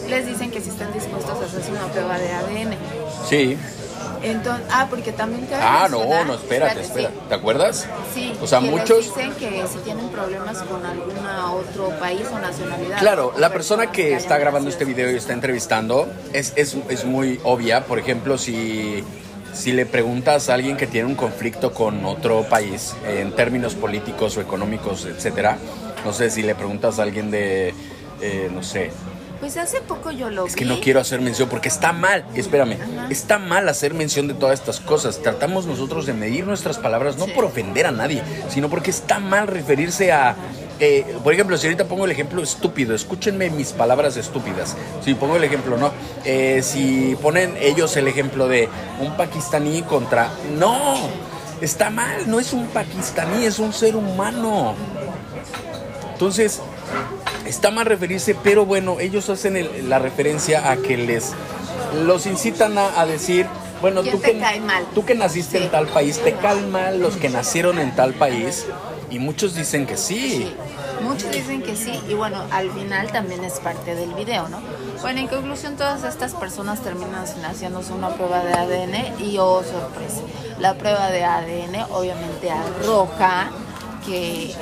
les 0.09 0.25
dicen 0.25 0.53
que 0.53 0.61
si 0.61 0.69
están 0.71 0.93
dispuestos 0.93 1.37
a 1.37 1.45
hacerse 1.47 1.73
una 1.73 1.89
prueba 1.89 2.17
de 2.17 2.33
ADN. 2.33 2.77
Sí. 3.29 3.59
Entonces, 4.25 4.67
ah, 4.71 4.87
porque 4.89 5.13
también 5.13 5.47
te 5.47 5.55
Ah, 5.55 5.87
no, 5.91 6.25
no, 6.25 6.35
espérate, 6.35 6.81
espera. 6.81 7.11
¿Te 7.29 7.35
acuerdas? 7.35 7.87
Sí, 8.15 8.33
O 8.41 8.47
sea, 8.47 8.61
muchos... 8.61 9.15
dicen 9.15 9.33
que 9.35 9.65
si 9.71 9.79
tienen 9.85 10.09
problemas 10.09 10.63
con 10.63 10.85
algún 10.85 11.15
otro 11.53 11.91
país 11.99 12.23
o 12.33 12.39
nacionalidad. 12.39 12.99
Claro, 12.99 13.33
o 13.37 13.39
la 13.39 13.51
persona 13.51 13.93
que 13.93 14.15
está 14.15 14.39
grabando 14.39 14.71
este 14.71 14.85
video 14.85 15.11
y 15.11 15.17
está 15.17 15.33
entrevistando 15.33 16.09
es, 16.33 16.53
es, 16.57 16.77
es 16.89 17.05
muy 17.05 17.39
obvia. 17.45 17.85
Por 17.85 17.99
ejemplo, 17.99 18.39
si, 18.39 19.05
si 19.53 19.73
le 19.73 19.87
preguntas 19.87 20.49
a 20.49 20.55
alguien 20.55 20.77
que 20.77 20.87
tiene 20.87 21.07
un 21.07 21.15
conflicto 21.15 21.73
con 21.73 22.05
otro 22.05 22.45
país 22.45 22.95
eh, 23.07 23.21
en 23.21 23.33
términos 23.33 23.75
políticos 23.75 24.37
o 24.37 24.41
económicos, 24.41 25.05
etcétera, 25.07 25.59
no 26.05 26.13
sé, 26.13 26.31
si 26.31 26.43
le 26.43 26.55
preguntas 26.55 26.99
a 26.99 27.03
alguien 27.03 27.31
de, 27.31 27.75
eh, 28.21 28.51
no 28.53 28.63
sé, 28.63 28.91
Pues 29.41 29.57
hace 29.59 29.81
poco 29.83 30.11
yo 30.11 30.31
lo 30.31 30.47
es 30.47 30.57
que 30.57 30.65
no 30.65 30.81
quiero 30.81 31.01
hacer 31.01 31.21
mención 31.21 31.49
porque 31.51 31.69
está 31.69 31.93
mal, 31.93 32.25
espérame, 32.35 32.79
Ajá. 32.81 33.09
está 33.11 33.39
mal 33.39 33.69
hacer 33.69 33.93
mención 33.93 34.27
de 34.27 34.33
todas 34.35 34.59
estas 34.59 34.81
cosas. 34.81 35.21
Tratamos 35.23 35.67
nosotros 35.67 36.07
de 36.07 36.15
medir 36.15 36.47
nuestras 36.47 36.79
palabras 36.79 37.19
no 37.19 37.27
Sí. 37.27 37.33
por 37.33 37.45
ofender 37.45 37.87
a 37.87 37.91
nadie, 37.91 38.23
sino 38.49 38.71
porque 38.71 38.91
está 38.91 39.19
mal 39.19 39.47
referirse 39.47 40.13
a... 40.13 40.35
eh, 40.81 41.05
por 41.23 41.35
ejemplo, 41.35 41.59
si 41.59 41.67
ahorita 41.67 41.85
pongo 41.85 42.07
el 42.07 42.11
ejemplo 42.11 42.43
estúpido, 42.43 42.95
escúchenme 42.95 43.51
mis 43.51 43.73
palabras 43.73 44.17
estúpidas. 44.17 44.77
Si 45.05 45.15
pongo 45.15 45.37
el 45.37 45.45
ejemplo, 45.45 45.77
¿no? 45.77 45.93
Eh, 46.25 46.61
si 46.63 47.15
ponen 47.21 47.57
ellos 47.61 47.97
el 47.99 48.09
ejemplo 48.09 48.49
de 48.49 48.69
un 49.01 49.15
pakistaní 49.17 49.83
contra... 49.83 50.31
No, 50.59 50.97
está 51.61 51.91
mal, 51.91 52.31
no 52.31 52.41
es 52.41 52.53
un 52.55 52.67
pakistaní, 52.69 53.45
es 53.45 53.59
un 53.59 53.73
ser 53.75 53.95
humano. 53.95 54.75
Entonces, 56.13 56.61
está 57.47 57.71
mal 57.71 57.87
referirse, 57.87 58.35
pero 58.35 58.65
bueno, 58.67 59.01
ellos 59.01 59.29
hacen 59.31 59.57
el- 59.57 59.89
la 59.89 59.99
referencia 59.99 60.71
a 60.71 60.77
que 60.77 60.97
les 60.97 61.33
los 62.07 62.27
incitan 62.27 62.77
a, 62.79 63.01
a 63.01 63.07
decir, 63.07 63.47
bueno, 63.81 64.03
¿Quién 64.03 64.17
tú 64.17 64.23
que, 64.23 64.35
mal? 64.35 64.85
tú 64.95 65.05
que 65.05 65.15
naciste 65.15 65.59
Sí. 65.59 65.65
en 65.65 65.71
tal 65.71 65.87
país, 65.87 66.19
te 66.21 66.33
caen 66.35 66.71
mal 66.71 67.01
los 67.01 67.17
que 67.17 67.29
nacieron 67.29 67.79
en 67.79 67.95
tal 67.95 68.15
país, 68.15 68.67
y 69.11 69.19
muchos 69.19 69.55
dicen 69.55 69.87
que 69.87 69.97
sí. 69.97 70.17
Sí, 70.49 70.55
muchos 71.03 71.31
dicen 71.31 71.63
que 71.63 71.77
sí 71.77 72.01
y 72.09 72.15
bueno, 72.15 72.43
al 72.51 72.71
final 72.73 73.13
también 73.13 73.45
es 73.45 73.55
parte 73.61 73.95
del 73.95 74.13
video, 74.15 74.49
¿no? 74.49 74.59
Bueno, 75.03 75.21
en 75.21 75.29
conclusión, 75.29 75.77
todas 75.77 76.03
estas 76.05 76.33
personas 76.35 76.81
terminan 76.81 77.25
haciéndose 77.45 77.93
una 77.93 78.09
prueba 78.15 78.43
de 78.43 78.55
ADN 78.55 79.15
y 79.23 79.37
oh, 79.39 79.63
sorpresa, 79.63 80.23
la 80.59 80.75
prueba 80.75 81.11
de 81.11 81.25
ADN 81.25 81.85
obviamente 81.91 82.51
arroja 82.51 83.51
que 84.07 84.53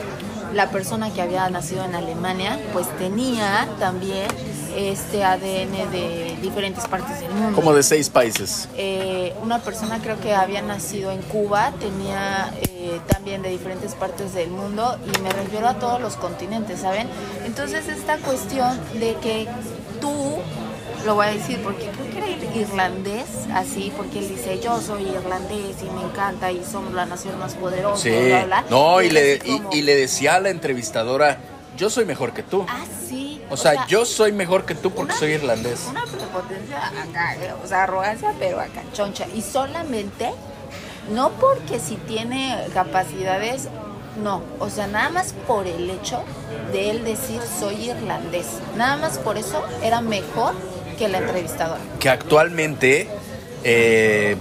la 0.52 0.70
persona 0.70 1.12
que 1.12 1.22
había 1.22 1.48
nacido 1.50 1.84
en 1.84 1.94
Alemania 1.94 2.58
pues 2.72 2.86
tenía 2.98 3.68
también 3.78 4.28
este 4.76 5.22
ADN 5.24 5.90
de 5.90 6.36
diferentes 6.40 6.86
partes 6.86 7.20
del 7.20 7.30
mundo. 7.30 7.54
Como 7.54 7.74
de 7.74 7.82
seis 7.82 8.08
países. 8.08 8.68
Eh, 8.76 9.34
una 9.42 9.58
persona 9.58 10.00
creo 10.02 10.18
que 10.20 10.34
había 10.34 10.62
nacido 10.62 11.10
en 11.10 11.20
Cuba, 11.22 11.72
tenía 11.78 12.52
eh, 12.62 13.00
también 13.06 13.42
de 13.42 13.50
diferentes 13.50 13.94
partes 13.94 14.34
del 14.34 14.50
mundo 14.50 14.98
y 15.06 15.20
me 15.20 15.30
refiero 15.30 15.68
a 15.68 15.74
todos 15.74 16.00
los 16.00 16.16
continentes, 16.16 16.80
¿saben? 16.80 17.08
Entonces 17.44 17.88
esta 17.88 18.16
cuestión 18.18 18.78
de 18.94 19.14
que 19.22 19.46
tú, 20.00 20.36
lo 21.04 21.14
voy 21.14 21.26
a 21.26 21.30
decir 21.30 21.60
porque 21.62 21.88
creo 21.90 22.10
que 22.10 22.18
era 22.18 22.26
ir- 22.28 22.56
irlandés, 22.56 23.26
así, 23.54 23.92
porque 23.96 24.18
él 24.20 24.28
dice 24.28 24.60
yo 24.60 24.80
soy 24.80 25.02
irlandés 25.08 25.76
y 25.82 25.90
me 25.90 26.02
encanta 26.02 26.50
y 26.52 26.62
somos 26.64 26.92
la 26.94 27.06
nación 27.06 27.38
más 27.38 27.54
poderosa, 27.54 28.02
Sí. 28.02 28.10
bla, 28.10 28.44
bla. 28.44 28.64
No, 28.70 29.00
y 29.02 29.10
le, 29.10 29.34
y, 29.44 29.60
y 29.72 29.82
le 29.82 29.96
decía 29.96 30.36
a 30.36 30.40
la 30.40 30.50
entrevistadora, 30.50 31.38
yo 31.76 31.90
soy 31.90 32.04
mejor 32.04 32.32
que 32.32 32.42
tú. 32.42 32.64
Ah, 32.68 32.84
sí. 33.08 33.42
O 33.50 33.56
sea, 33.56 33.86
yo 33.86 34.04
soy 34.06 34.32
mejor 34.32 34.64
que 34.64 34.74
tú 34.74 34.90
porque 34.92 35.12
una- 35.12 35.18
soy 35.20 35.32
irlandés. 35.32 35.86
Una 35.90 36.04
prepotencia 36.04 36.86
acá, 36.86 37.34
eh, 37.36 37.52
o 37.62 37.66
sea, 37.66 37.82
arrogancia, 37.84 38.32
pero 38.38 38.60
acá, 38.60 38.82
choncha. 38.94 39.26
Y 39.34 39.42
solamente, 39.42 40.30
no 41.10 41.30
porque 41.32 41.78
si 41.80 41.96
tiene 41.96 42.56
capacidades, 42.72 43.68
no. 44.22 44.42
O 44.58 44.70
sea, 44.70 44.86
nada 44.86 45.08
más 45.10 45.34
por 45.46 45.66
el 45.66 45.90
hecho 45.90 46.22
de 46.72 46.90
él 46.90 47.04
decir 47.04 47.40
soy 47.58 47.90
irlandés. 47.90 48.46
Nada 48.76 48.96
más 48.96 49.18
por 49.18 49.36
eso 49.38 49.62
era 49.82 50.00
mejor 50.00 50.54
que 51.02 51.08
la 51.08 51.18
entrevistadora. 51.18 51.80
que 51.98 52.08
actualmente, 52.08 53.08
eh, 53.64 54.36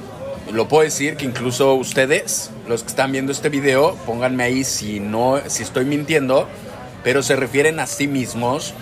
lo 0.51 0.67
puedo 0.67 0.83
decir 0.83 1.17
que 1.17 1.25
incluso 1.25 1.73
ustedes, 1.73 2.51
los 2.67 2.83
que 2.83 2.89
están 2.89 3.11
viendo 3.11 3.31
este 3.31 3.49
video, 3.49 3.95
pónganme 4.05 4.43
ahí 4.43 4.63
si 4.63 4.99
no, 4.99 5.41
si 5.47 5.63
estoy 5.63 5.85
mintiendo, 5.85 6.47
pero 7.03 7.23
se 7.23 7.35
refieren 7.35 7.79
a 7.79 7.87
sí 7.87 8.07
mismos 8.07 8.75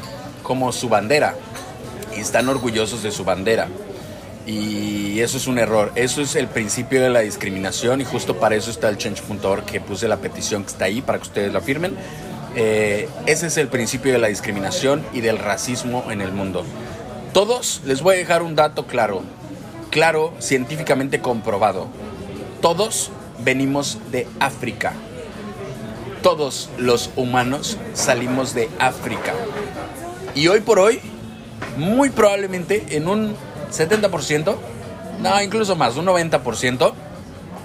como 0.43 0.73
su 0.73 0.89
bandera 0.89 1.35
y 2.17 2.19
están 2.19 2.49
orgullosos 2.49 3.01
de 3.01 3.11
su 3.11 3.23
bandera. 3.23 3.67
Y 4.45 5.21
eso 5.21 5.37
es 5.37 5.47
un 5.47 5.59
error. 5.59 5.91
Eso 5.95 6.21
es 6.21 6.35
el 6.35 6.47
principio 6.47 7.01
de 7.01 7.09
la 7.09 7.19
discriminación 7.19 8.01
y 8.01 8.03
justo 8.03 8.39
para 8.39 8.55
eso 8.55 8.71
está 8.71 8.89
el 8.89 8.97
change.org 8.97 9.63
que 9.63 9.79
puse 9.79 10.07
la 10.07 10.17
petición 10.17 10.63
que 10.63 10.71
está 10.71 10.85
ahí 10.85 11.01
para 11.01 11.19
que 11.19 11.23
ustedes 11.23 11.53
la 11.53 11.61
firmen. 11.61 11.95
Eh, 12.55 13.07
ese 13.27 13.47
es 13.47 13.57
el 13.57 13.67
principio 13.67 14.11
de 14.11 14.17
la 14.17 14.27
discriminación 14.27 15.05
y 15.13 15.21
del 15.21 15.37
racismo 15.37 16.05
en 16.09 16.19
el 16.21 16.31
mundo. 16.31 16.65
Todos, 17.33 17.81
les 17.85 18.01
voy 18.01 18.15
a 18.15 18.17
dejar 18.17 18.41
un 18.41 18.55
dato 18.55 18.87
claro, 18.87 19.21
claro, 19.91 20.33
científicamente 20.39 21.21
comprobado. 21.21 21.87
Todos 22.59 23.11
venimos 23.43 23.99
de 24.11 24.27
África. 24.39 24.93
Todos 26.23 26.69
los 26.79 27.11
humanos 27.15 27.77
salimos 27.93 28.55
de 28.55 28.67
África. 28.79 29.33
Y 30.33 30.47
hoy 30.47 30.61
por 30.61 30.79
hoy, 30.79 31.01
muy 31.77 32.09
probablemente 32.09 32.97
en 32.97 33.07
un 33.07 33.35
70%, 33.71 34.55
no, 35.21 35.41
incluso 35.43 35.75
más, 35.75 35.97
un 35.97 36.07
90%, 36.07 36.93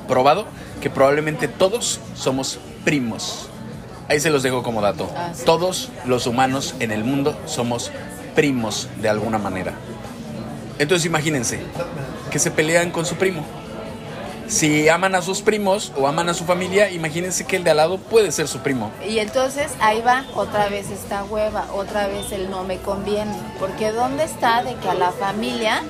probado 0.07 0.45
que 0.83 0.91
probablemente 0.91 1.49
todos 1.49 2.01
somos 2.15 2.59
primos. 2.85 3.49
Ahí 4.09 4.21
se 4.21 4.29
los 4.29 4.43
dejo 4.43 4.62
como 4.62 4.83
dato. 4.83 5.11
Ah. 5.17 5.33
Todos 5.47 5.89
los 6.05 6.27
humanos 6.27 6.75
en 6.81 6.91
el 6.91 7.03
mundo 7.05 7.35
somos 7.47 7.89
primos 7.89 8.14
de 8.35 9.09
alguna 9.09 9.39
manera. 9.39 9.72
Entonces 10.78 11.07
imagínense 11.07 11.61
que 12.30 12.39
se 12.39 12.51
pelean 12.51 12.91
con 12.91 13.07
su 13.07 13.14
primo. 13.14 13.45
Si 14.47 14.89
aman 14.89 15.14
a 15.14 15.22
sus 15.22 15.41
primos 15.41 15.93
o 15.97 16.07
aman 16.07 16.28
a 16.28 16.35
su 16.35 16.45
familia, 16.45 16.91
imagínense 16.91 17.47
que 17.47 17.57
el 17.57 17.64
de 17.64 17.70
al 17.70 17.78
lado 17.78 17.99
puede 17.99 18.30
ser 18.30 18.47
su 18.47 18.59
primo. 18.59 18.91
Y 19.09 19.18
entonces 19.18 19.72
ahí 19.80 20.03
va 20.03 20.24
otra 20.35 20.68
vez 20.68 20.91
esta 20.91 21.24
hueva, 21.24 21.66
otra 21.72 22.09
vez 22.09 22.30
el 22.32 22.51
no 22.51 22.64
me 22.64 22.78
conviene. 22.78 23.35
Porque 23.59 23.91
¿dónde 23.91 24.24
está 24.24 24.62
de 24.62 24.74
que 24.74 24.89
a 24.89 24.95
la 24.95 25.12
familia, 25.12 25.82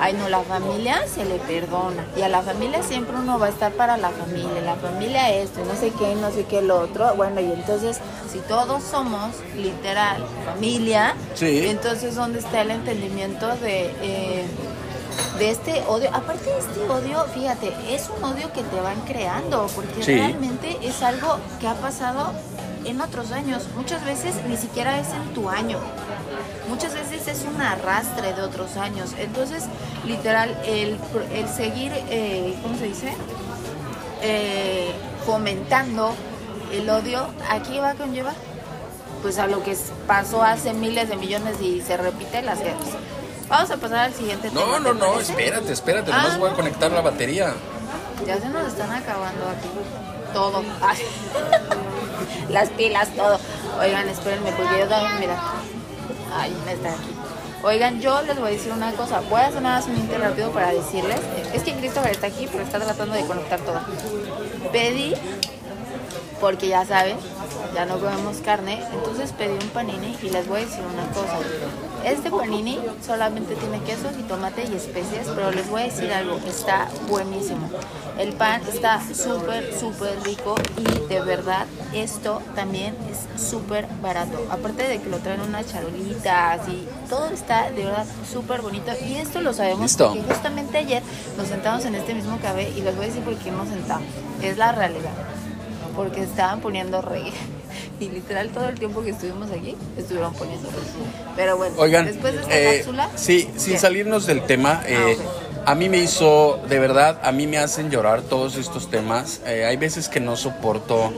ay 0.00 0.14
no, 0.14 0.28
la 0.28 0.40
familia 0.40 1.02
se 1.12 1.24
le 1.24 1.36
perdona. 1.36 2.04
Y 2.16 2.22
a 2.22 2.28
la 2.28 2.42
familia 2.42 2.82
siempre 2.82 3.16
uno 3.16 3.38
va 3.38 3.46
a 3.46 3.50
estar 3.50 3.72
para 3.72 3.96
la 3.96 4.10
familia. 4.10 4.60
La 4.64 4.76
familia 4.76 5.30
esto, 5.30 5.60
no 5.64 5.74
sé 5.78 5.92
qué, 5.98 6.14
no 6.14 6.30
sé 6.30 6.44
qué 6.44 6.62
lo 6.62 6.80
otro. 6.80 7.14
Bueno, 7.14 7.40
y 7.40 7.52
entonces 7.52 7.98
si 8.32 8.38
todos 8.40 8.82
somos 8.82 9.30
literal 9.56 10.24
familia, 10.44 11.14
Sí. 11.34 11.66
entonces 11.66 12.14
¿dónde 12.16 12.38
está 12.40 12.62
el 12.62 12.70
entendimiento 12.72 13.46
de... 13.56 13.94
eh, 14.02 14.46
de 15.38 15.50
este 15.50 15.82
odio, 15.88 16.08
aparte 16.14 16.50
de 16.50 16.58
este 16.58 16.80
odio, 16.88 17.24
fíjate, 17.34 17.72
es 17.90 18.08
un 18.16 18.22
odio 18.24 18.52
que 18.52 18.62
te 18.62 18.80
van 18.80 19.00
creando, 19.02 19.66
porque 19.74 20.02
Sí. 20.02 20.12
realmente 20.14 20.78
es 20.82 21.02
algo 21.02 21.38
que 21.60 21.66
ha 21.66 21.74
pasado 21.74 22.32
en 22.84 23.00
otros 23.00 23.32
años. 23.32 23.64
Muchas 23.76 24.04
veces 24.04 24.34
ni 24.48 24.56
siquiera 24.56 24.98
es 24.98 25.08
en 25.08 25.34
tu 25.34 25.48
año. 25.50 25.78
Muchas 26.70 26.94
veces 26.94 27.26
es 27.28 27.44
un 27.44 27.60
arrastre 27.60 28.32
de 28.32 28.40
otros 28.42 28.76
años. 28.78 29.10
Entonces, 29.18 29.64
literal, 30.06 30.56
el, 30.64 30.98
el 31.34 31.48
seguir, 31.48 31.92
eh, 32.08 32.56
¿cómo 32.62 32.78
se 32.78 32.84
dice? 32.84 33.12
Eh, 34.22 34.90
fomentando 35.26 36.14
el 36.72 36.88
odio, 36.88 37.26
aquí 37.50 37.78
va 37.78 37.90
a 37.90 37.94
conllevar 37.94 38.34
pues 39.22 39.38
a 39.38 39.46
lo 39.46 39.62
que 39.62 39.76
pasó 40.06 40.42
hace 40.42 40.72
miles 40.72 41.08
de 41.10 41.16
millones 41.16 41.60
y 41.60 41.82
se 41.82 41.96
repite 41.98 42.40
las 42.40 42.58
guerras. 42.60 42.88
Vamos 43.50 43.70
a 43.70 43.76
pasar 43.76 43.98
al 43.98 44.14
siguiente 44.14 44.48
tema. 44.48 44.60
No, 44.60 44.78
no, 44.80 44.92
¿te 44.94 44.98
no, 45.00 45.12
parece? 45.12 45.32
espérate, 45.32 45.72
espérate, 45.72 46.10
Ah, 46.12 46.22
nomás 46.22 46.38
voy 46.38 46.48
a 46.48 46.50
no. 46.52 46.56
conectar 46.56 46.90
la 46.90 47.00
batería. 47.02 47.52
Ya 48.26 48.40
se 48.40 48.48
nos 48.48 48.66
están 48.68 48.90
acabando 48.92 49.46
aquí 49.48 49.68
todo. 50.32 50.62
Ay. 50.80 50.98
Las 52.50 52.68
pilas, 52.70 53.08
todo. 53.14 53.38
Oigan, 53.80 54.08
espérenme, 54.08 54.52
porque 54.52 54.78
yo 54.78 54.86
también, 54.86 55.20
mira. 55.20 55.36
Ay, 56.32 56.56
me 56.64 56.72
está 56.72 56.90
aquí. 56.90 57.14
Oigan, 57.62 58.00
yo 58.00 58.22
les 58.22 58.38
voy 58.38 58.48
a 58.48 58.52
decir 58.52 58.72
una 58.72 58.92
cosa. 58.92 59.20
Voy 59.28 59.40
a 59.40 59.48
hacer 59.48 59.60
nada 59.60 59.84
inter 59.86 60.20
rápido 60.20 60.50
para 60.50 60.72
decirles. 60.72 61.20
Es 61.52 61.62
que 61.62 61.74
Christopher 61.74 62.12
está 62.12 62.28
aquí, 62.28 62.48
pero 62.50 62.64
está 62.64 62.78
tratando 62.80 63.14
de 63.14 63.26
conectar 63.26 63.60
todo. 63.60 63.80
Pedí, 64.72 65.14
porque 66.40 66.68
ya 66.68 66.86
saben, 66.86 67.16
ya 67.74 67.84
no 67.84 67.98
comemos 67.98 68.38
carne, 68.38 68.82
entonces 68.92 69.32
pedí 69.32 69.52
un 69.52 69.68
panini 69.70 70.16
y 70.22 70.30
les 70.30 70.48
voy 70.48 70.62
a 70.62 70.64
decir 70.64 70.82
una 70.92 71.06
cosa. 71.12 71.38
Este 72.04 72.30
panini 72.30 72.78
solamente 73.04 73.54
tiene 73.54 73.80
queso 73.80 74.08
y 74.18 74.22
tomate 74.22 74.64
y 74.64 74.74
especias, 74.74 75.28
pero 75.34 75.50
les 75.50 75.68
voy 75.68 75.82
a 75.82 75.84
decir 75.84 76.12
algo, 76.12 76.38
está 76.48 76.88
buenísimo. 77.08 77.68
El 78.18 78.32
pan 78.32 78.62
está 78.72 79.00
súper, 79.14 79.72
súper 79.78 80.22
rico 80.24 80.54
y 80.76 81.08
de 81.08 81.20
verdad 81.20 81.66
esto 81.94 82.42
también 82.54 82.94
es 83.10 83.40
súper 83.40 83.86
barato. 84.02 84.38
Aparte 84.50 84.88
de 84.88 85.00
que 85.00 85.08
lo 85.08 85.18
traen 85.18 85.40
unas 85.40 85.66
charolitas 85.66 86.68
y 86.68 86.86
todo 87.08 87.26
está 87.26 87.70
de 87.70 87.84
verdad 87.84 88.06
súper 88.30 88.62
bonito. 88.62 88.92
Y 89.06 89.14
esto 89.16 89.40
lo 89.40 89.52
sabemos 89.52 89.82
Listo. 89.82 90.08
porque 90.08 90.22
justamente 90.22 90.78
ayer 90.78 91.02
nos 91.36 91.48
sentamos 91.48 91.84
en 91.84 91.94
este 91.94 92.14
mismo 92.14 92.38
café 92.40 92.70
y 92.70 92.80
les 92.82 92.96
voy 92.96 93.04
a 93.04 93.08
decir 93.08 93.22
por 93.22 93.34
qué 93.36 93.50
nos 93.50 93.68
sentamos. 93.68 94.08
Es 94.42 94.56
la 94.56 94.72
realidad 94.72 95.12
porque 95.94 96.22
estaban 96.22 96.60
poniendo 96.60 97.02
reggae. 97.02 97.32
Y 98.00 98.08
literal 98.08 98.48
todo 98.48 98.68
el 98.68 98.78
tiempo 98.78 99.02
que 99.02 99.10
estuvimos 99.10 99.50
aquí 99.50 99.76
estuvieron 99.96 100.32
poniendo 100.34 100.68
reggae. 100.70 101.34
Pero 101.36 101.56
bueno, 101.56 101.74
Oigan, 101.78 102.06
después 102.06 102.34
de 102.34 102.40
esta 102.40 102.58
eh, 102.58 102.76
cápsula. 102.78 103.10
sí, 103.14 103.48
sin 103.56 103.78
salirnos 103.78 104.26
del 104.26 104.42
tema, 104.42 104.82
eh, 104.86 105.16
a 105.66 105.74
mí 105.74 105.88
me 105.88 105.98
hizo, 105.98 106.60
de 106.68 106.78
verdad, 106.78 107.20
a 107.22 107.32
mí 107.32 107.46
me 107.46 107.58
hacen 107.58 107.90
llorar 107.90 108.22
todos 108.22 108.56
estos 108.56 108.90
temas. 108.90 109.40
Eh, 109.46 109.66
hay 109.66 109.76
veces 109.76 110.08
que 110.08 110.20
no 110.20 110.36
soporto 110.36 111.12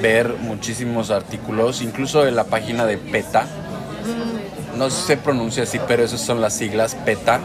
ver 0.00 0.34
muchísimos 0.40 1.10
artículos, 1.10 1.82
incluso 1.82 2.26
en 2.26 2.36
la 2.36 2.44
página 2.44 2.86
de 2.86 2.98
PETA. 2.98 3.46
No 4.76 4.90
se 4.90 5.16
pronuncia 5.16 5.64
así, 5.64 5.80
pero 5.88 6.04
esas 6.04 6.20
son 6.20 6.40
las 6.40 6.54
siglas 6.54 6.94
PETA. 6.94 7.40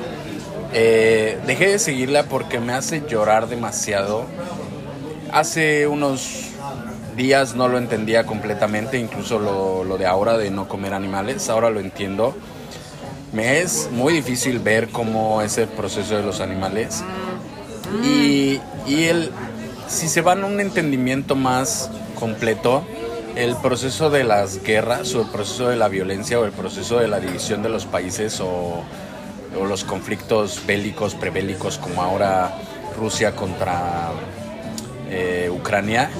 Eh, 0.73 1.39
dejé 1.45 1.69
de 1.69 1.79
seguirla 1.79 2.23
porque 2.23 2.59
me 2.59 2.73
hace 2.73 3.03
llorar 3.07 3.47
demasiado. 3.47 4.25
Hace 5.31 5.87
unos 5.87 6.52
días 7.15 7.55
no 7.55 7.67
lo 7.67 7.77
entendía 7.77 8.25
completamente, 8.25 8.97
incluso 8.97 9.39
lo, 9.39 9.83
lo 9.83 9.97
de 9.97 10.05
ahora 10.05 10.37
de 10.37 10.51
no 10.51 10.67
comer 10.67 10.93
animales, 10.93 11.49
ahora 11.49 11.69
lo 11.69 11.79
entiendo. 11.79 12.35
Me 13.31 13.61
es 13.61 13.89
muy 13.91 14.13
difícil 14.13 14.59
ver 14.59 14.89
cómo 14.89 15.41
es 15.41 15.57
el 15.57 15.67
proceso 15.67 16.15
de 16.15 16.23
los 16.23 16.39
animales. 16.39 17.03
Y, 18.03 18.59
y 18.87 19.05
el, 19.05 19.31
si 19.87 20.07
se 20.07 20.21
van 20.21 20.43
a 20.43 20.45
un 20.47 20.59
entendimiento 20.59 21.35
más 21.35 21.89
completo, 22.15 22.83
el 23.35 23.55
proceso 23.55 24.09
de 24.09 24.23
las 24.23 24.63
guerras 24.63 25.15
o 25.15 25.21
el 25.21 25.27
proceso 25.27 25.69
de 25.69 25.75
la 25.75 25.87
violencia 25.87 26.39
o 26.39 26.45
el 26.45 26.51
proceso 26.51 26.99
de 26.99 27.07
la 27.07 27.19
división 27.19 27.63
de 27.63 27.69
los 27.69 27.85
países 27.85 28.39
o, 28.39 28.83
o 29.59 29.65
los 29.65 29.83
conflictos 29.83 30.61
bélicos, 30.67 31.15
prebélicos 31.15 31.77
como 31.77 32.03
ahora 32.03 32.55
Rusia 32.97 33.35
contra 33.35 34.11
eh, 35.09 35.49
Ucrania, 35.51 36.11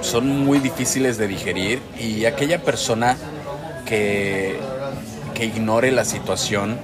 son 0.00 0.28
muy 0.44 0.58
difíciles 0.58 1.16
de 1.18 1.28
digerir 1.28 1.80
y 1.98 2.24
aquella 2.24 2.62
persona 2.62 3.16
que, 3.86 4.58
que 5.34 5.46
ignore 5.46 5.90
la 5.92 6.04
situación 6.04 6.78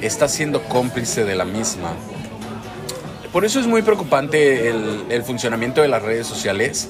está 0.00 0.28
siendo 0.28 0.62
cómplice 0.64 1.24
de 1.24 1.34
la 1.34 1.44
misma. 1.44 1.92
Por 3.32 3.44
eso 3.44 3.58
es 3.58 3.66
muy 3.66 3.82
preocupante 3.82 4.68
el, 4.68 5.22
funcionamiento 5.24 5.82
de 5.82 5.88
las 5.88 6.02
redes 6.02 6.26
sociales. 6.26 6.88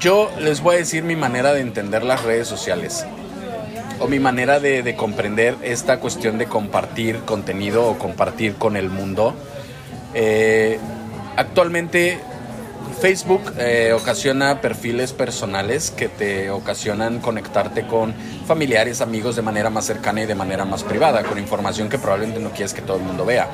Yo 0.00 0.30
les 0.40 0.62
voy 0.62 0.76
a 0.76 0.78
decir 0.78 1.04
mi 1.04 1.14
manera 1.14 1.52
de 1.52 1.60
entender 1.60 2.04
las 2.04 2.22
redes 2.22 2.48
sociales 2.48 3.04
o 4.00 4.08
mi 4.08 4.18
manera 4.18 4.60
de, 4.60 4.82
de 4.82 4.96
comprender 4.96 5.56
esta 5.62 6.00
cuestión 6.00 6.38
de 6.38 6.46
compartir 6.46 7.18
contenido 7.20 7.86
o 7.86 7.98
compartir 7.98 8.54
con 8.54 8.76
el 8.76 8.88
mundo. 8.88 9.34
Eh, 10.14 10.78
actualmente 11.36 12.18
Facebook 13.00 13.54
eh, 13.58 13.92
ocasiona 13.94 14.60
perfiles 14.60 15.12
personales 15.12 15.90
que 15.90 16.08
te 16.08 16.50
ocasionan 16.50 17.20
conectarte 17.20 17.86
con 17.86 18.14
familiares, 18.46 19.00
amigos 19.00 19.36
de 19.36 19.42
manera 19.42 19.70
más 19.70 19.86
cercana 19.86 20.22
y 20.22 20.26
de 20.26 20.34
manera 20.34 20.64
más 20.64 20.84
privada, 20.84 21.24
con 21.24 21.38
información 21.38 21.88
que 21.88 21.98
probablemente 21.98 22.40
no 22.40 22.50
quieres 22.50 22.74
que 22.74 22.82
todo 22.82 22.98
el 22.98 23.02
mundo 23.02 23.24
vea. 23.24 23.48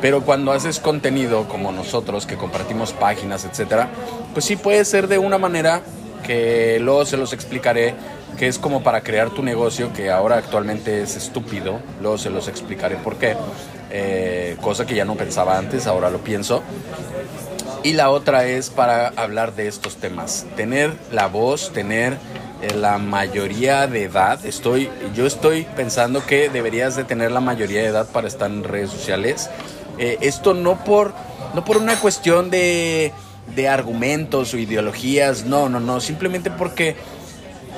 Pero 0.00 0.22
cuando 0.22 0.52
haces 0.52 0.78
contenido 0.78 1.48
como 1.48 1.72
nosotros, 1.72 2.24
que 2.24 2.36
compartimos 2.36 2.92
páginas, 2.92 3.44
etcétera, 3.44 3.88
pues 4.32 4.44
sí 4.44 4.56
puede 4.56 4.84
ser 4.84 5.08
de 5.08 5.18
una 5.18 5.38
manera 5.38 5.82
que 6.24 6.78
luego 6.80 7.04
se 7.04 7.16
los 7.16 7.32
explicaré, 7.32 7.94
que 8.38 8.46
es 8.46 8.58
como 8.58 8.82
para 8.82 9.00
crear 9.02 9.30
tu 9.30 9.42
negocio, 9.42 9.92
que 9.92 10.10
ahora 10.10 10.36
actualmente 10.36 11.02
es 11.02 11.16
estúpido, 11.16 11.80
luego 12.00 12.18
se 12.18 12.30
los 12.30 12.48
explicaré 12.48 12.96
por 12.96 13.16
qué, 13.16 13.36
eh, 13.90 14.56
cosa 14.60 14.86
que 14.86 14.94
ya 14.94 15.04
no 15.04 15.14
pensaba 15.14 15.58
antes, 15.58 15.86
ahora 15.86 16.10
lo 16.10 16.18
pienso. 16.18 16.62
Y 17.84 17.92
la 17.92 18.10
otra 18.10 18.44
es 18.44 18.70
para 18.70 19.08
hablar 19.08 19.54
de 19.54 19.68
estos 19.68 19.96
temas, 19.96 20.46
tener 20.56 20.92
la 21.12 21.28
voz, 21.28 21.72
tener 21.72 22.18
eh, 22.60 22.74
la 22.74 22.98
mayoría 22.98 23.86
de 23.86 24.04
edad. 24.04 24.44
Estoy, 24.44 24.90
yo 25.14 25.26
estoy 25.26 25.64
pensando 25.76 26.26
que 26.26 26.48
deberías 26.48 26.96
de 26.96 27.04
tener 27.04 27.30
la 27.30 27.40
mayoría 27.40 27.82
de 27.82 27.86
edad 27.88 28.08
para 28.10 28.26
estar 28.26 28.50
en 28.50 28.64
redes 28.64 28.90
sociales. 28.90 29.48
Eh, 29.98 30.18
esto 30.22 30.54
no 30.54 30.82
por, 30.82 31.14
no 31.54 31.64
por 31.64 31.76
una 31.76 32.00
cuestión 32.00 32.50
de, 32.50 33.12
de 33.54 33.68
argumentos 33.68 34.54
o 34.54 34.58
ideologías, 34.58 35.44
no, 35.44 35.68
no, 35.68 35.78
no, 35.78 36.00
simplemente 36.00 36.50
porque 36.50 36.96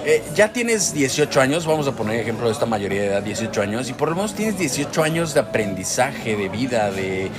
eh, 0.05 0.23
ya 0.35 0.53
tienes 0.53 0.95
18 0.95 1.41
años, 1.41 1.67
vamos 1.67 1.87
a 1.87 1.93
poner 1.93 2.21
ejemplo 2.21 2.47
de 2.47 2.53
esta 2.53 2.67
mayoría 2.67 3.03
de 3.03 3.07
edad, 3.09 3.23
18 3.23 3.63
años, 3.63 3.91
y 3.91 3.93
por 3.93 4.09
lo 4.09 4.17
menos 4.17 4.35
tienes 4.35 4.59
18 4.59 5.03
años 5.03 5.35
de 5.35 5.41
aprendizaje, 5.41 6.37
de 6.37 6.49
vida, 6.49 6.91
de, 6.91 7.31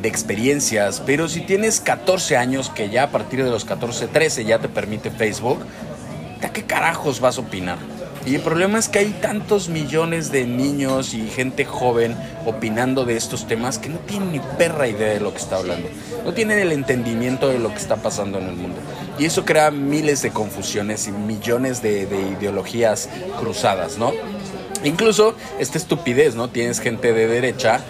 de 0.00 0.08
experiencias, 0.08 1.02
pero 1.04 1.28
si 1.28 1.40
tienes 1.40 1.80
14 1.80 2.36
años, 2.36 2.70
que 2.70 2.90
ya 2.90 3.04
a 3.04 3.10
partir 3.10 3.44
de 3.44 3.50
los 3.50 3.64
14, 3.64 4.08
13 4.08 4.44
ya 4.44 4.58
te 4.58 4.68
permite 4.68 5.10
Facebook, 5.10 5.64
¿a 6.42 6.48
qué 6.50 6.64
carajos 6.64 7.20
vas 7.20 7.38
a 7.38 7.42
opinar? 7.42 7.78
Y 8.26 8.34
el 8.34 8.42
problema 8.42 8.78
es 8.78 8.88
que 8.88 8.98
hay 8.98 9.10
tantos 9.22 9.68
millones 9.68 10.30
de 10.30 10.46
niños 10.46 11.14
y 11.14 11.26
gente 11.28 11.64
joven 11.64 12.14
opinando 12.44 13.04
de 13.04 13.16
estos 13.16 13.46
temas 13.46 13.78
que 13.78 13.88
no 13.88 13.98
tienen 14.00 14.32
ni 14.32 14.40
perra 14.58 14.88
idea 14.88 15.08
de 15.14 15.20
lo 15.20 15.32
que 15.32 15.38
está 15.38 15.56
hablando. 15.56 15.88
No 16.24 16.34
tienen 16.34 16.58
el 16.58 16.72
entendimiento 16.72 17.48
de 17.48 17.58
lo 17.58 17.70
que 17.70 17.78
está 17.78 17.96
pasando 17.96 18.38
en 18.38 18.48
el 18.48 18.56
mundo. 18.56 18.78
Y 19.18 19.24
eso 19.24 19.44
crea 19.44 19.70
miles 19.70 20.22
de 20.22 20.30
confusiones 20.30 21.08
y 21.08 21.12
millones 21.12 21.82
de, 21.82 22.06
de 22.06 22.20
ideologías 22.20 23.08
cruzadas, 23.38 23.96
¿no? 23.96 24.12
Incluso 24.84 25.34
esta 25.58 25.78
estupidez, 25.78 26.34
¿no? 26.34 26.48
Tienes 26.48 26.80
gente 26.80 27.12
de 27.12 27.26
derecha 27.26 27.80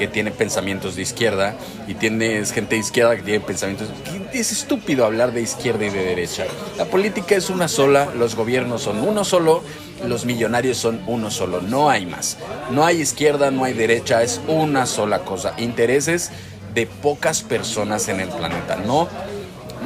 que 0.00 0.08
tiene 0.08 0.30
pensamientos 0.30 0.96
de 0.96 1.02
izquierda 1.02 1.54
y 1.86 1.92
tienes 1.92 2.52
gente 2.52 2.74
de 2.74 2.80
izquierda 2.80 3.16
que 3.16 3.22
tiene 3.22 3.40
pensamientos... 3.40 3.88
Es 4.32 4.50
estúpido 4.50 5.04
hablar 5.04 5.32
de 5.34 5.42
izquierda 5.42 5.84
y 5.84 5.90
de 5.90 6.02
derecha. 6.02 6.46
La 6.78 6.86
política 6.86 7.34
es 7.36 7.50
una 7.50 7.68
sola, 7.68 8.08
los 8.16 8.34
gobiernos 8.34 8.80
son 8.80 9.06
uno 9.06 9.24
solo, 9.24 9.62
los 10.08 10.24
millonarios 10.24 10.78
son 10.78 11.02
uno 11.06 11.30
solo, 11.30 11.60
no 11.60 11.90
hay 11.90 12.06
más. 12.06 12.38
No 12.70 12.86
hay 12.86 13.02
izquierda, 13.02 13.50
no 13.50 13.64
hay 13.64 13.74
derecha, 13.74 14.22
es 14.22 14.40
una 14.48 14.86
sola 14.86 15.18
cosa. 15.18 15.52
Intereses 15.58 16.30
de 16.72 16.86
pocas 16.86 17.42
personas 17.42 18.08
en 18.08 18.20
el 18.20 18.30
planeta. 18.30 18.76
No, 18.76 19.06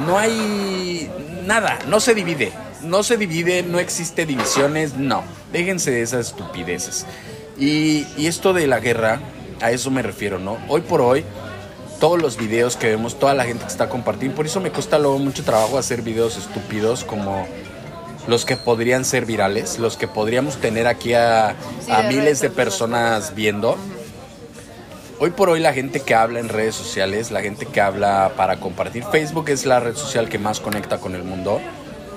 no 0.07 0.17
hay 0.17 1.09
nada, 1.45 1.77
no 1.89 1.99
se 1.99 2.15
divide. 2.15 2.53
No 2.83 3.03
se 3.03 3.17
divide, 3.17 3.63
no 3.63 3.79
existe 3.79 4.25
divisiones, 4.25 4.95
no. 4.95 5.25
Déjense 5.51 5.91
de 5.91 6.03
esas 6.03 6.27
estupideces. 6.27 7.05
Y, 7.57 8.05
y 8.15 8.27
esto 8.27 8.53
de 8.53 8.67
la 8.67 8.79
guerra, 8.79 9.19
a 9.61 9.71
eso 9.71 9.91
me 9.91 10.01
refiero, 10.01 10.39
¿no? 10.39 10.57
Hoy 10.67 10.81
por 10.81 11.01
hoy, 11.01 11.23
todos 11.99 12.21
los 12.21 12.37
videos 12.37 12.75
que 12.75 12.87
vemos, 12.87 13.19
toda 13.19 13.33
la 13.33 13.45
gente 13.45 13.63
que 13.63 13.71
está 13.71 13.89
compartiendo, 13.89 14.35
por 14.35 14.45
eso 14.45 14.59
me 14.59 14.71
cuesta 14.71 14.99
luego 14.99 15.19
mucho 15.19 15.43
trabajo 15.43 15.77
hacer 15.77 16.01
videos 16.01 16.37
estúpidos 16.37 17.03
como 17.03 17.47
los 18.27 18.45
que 18.45 18.57
podrían 18.57 19.05
ser 19.05 19.25
virales, 19.25 19.79
los 19.79 19.97
que 19.97 20.07
podríamos 20.07 20.57
tener 20.57 20.87
aquí 20.87 21.13
a, 21.13 21.55
Sí, 21.81 21.91
a 21.91 22.01
de 22.01 22.09
miles 22.09 22.41
de 22.41 22.49
personas 22.49 23.35
viendo. 23.35 23.77
Hoy 25.19 25.29
por 25.29 25.49
hoy 25.49 25.59
la 25.59 25.73
gente 25.73 26.01
que 26.01 26.13
habla 26.13 26.39
en 26.39 26.49
redes 26.49 26.75
sociales, 26.75 27.31
la 27.31 27.41
gente 27.41 27.65
que 27.65 27.79
habla 27.79 28.33
para 28.35 28.59
compartir, 28.59 29.03
Facebook 29.11 29.49
es 29.49 29.65
la 29.65 29.79
red 29.79 29.95
social 29.95 30.27
que 30.27 30.39
más 30.39 30.59
conecta 30.59 30.97
con 30.97 31.15
el 31.15 31.23
mundo, 31.23 31.61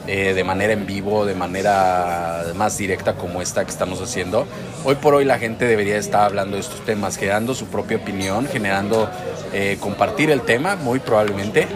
eh, 0.09 0.33
de 0.35 0.43
manera 0.43 0.73
en 0.73 0.87
vivo, 0.87 1.25
de 1.25 1.35
manera 1.35 2.47
más 2.57 2.77
directa 2.79 3.15
como 3.15 3.41
esta 3.43 3.65
que 3.65 3.71
estamos 3.71 4.01
haciendo. 4.01 4.47
Hoy 4.85 4.97
por 4.97 5.15
hoy 5.15 5.25
la 5.25 5.39
gente 5.39 5.67
debería 5.67 5.97
estar 5.99 6.23
hablando 6.23 6.57
de 6.57 6.63
estos 6.63 6.85
temas, 6.85 7.17
generando 7.17 7.55
su 7.55 7.67
propia 7.67 7.99
opinión, 7.99 8.49
generando 8.49 9.09
eh, 9.53 9.77
compartir 9.81 10.31
el 10.31 10.41
tema, 10.43 10.75
muy 10.77 10.99
probablemente, 10.99 11.69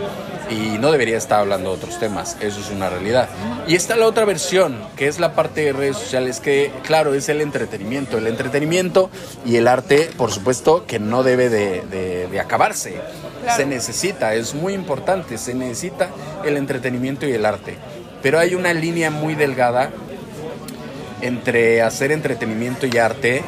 y 0.50 0.76
no 0.78 0.90
debería 0.92 1.16
estar 1.16 1.40
hablando 1.40 1.70
de 1.70 1.76
otros 1.76 1.98
temas, 1.98 2.36
eso 2.40 2.60
es 2.60 2.68
una 2.70 2.90
realidad. 2.90 3.28
Y 3.66 3.74
está 3.74 3.96
la 3.96 4.06
otra 4.06 4.24
versión, 4.26 4.76
que 4.96 5.06
es 5.08 5.18
la 5.20 5.32
parte 5.34 5.62
de 5.62 5.72
redes 5.72 5.96
sociales, 5.96 6.40
que 6.40 6.70
claro, 6.82 7.14
es 7.14 7.28
el 7.30 7.40
entretenimiento, 7.40 8.18
el 8.18 8.26
entretenimiento 8.26 9.08
y 9.46 9.56
el 9.56 9.66
arte, 9.68 10.10
por 10.16 10.30
supuesto, 10.30 10.84
que 10.86 10.98
no 10.98 11.22
debe 11.22 11.48
de, 11.48 11.82
de- 11.82 12.26
de 12.26 12.40
acabarse. 12.40 12.96
Claro. 13.42 13.56
Se 13.56 13.66
necesita, 13.66 14.34
es 14.34 14.54
muy 14.54 14.74
importante, 14.74 15.38
se 15.38 15.54
necesita 15.54 16.08
el 16.44 16.56
entretenimiento 16.56 17.26
y 17.26 17.32
el 17.32 17.46
arte. 17.46 17.76
Pero 18.22 18.38
hay 18.38 18.54
una 18.54 18.72
línea 18.72 19.10
muy 19.10 19.34
delgada 19.34 19.90
entre 21.20 21.82
hacer 21.82 22.12
entretenimiento 22.12 22.86
y 22.86 22.98
arte 22.98 23.42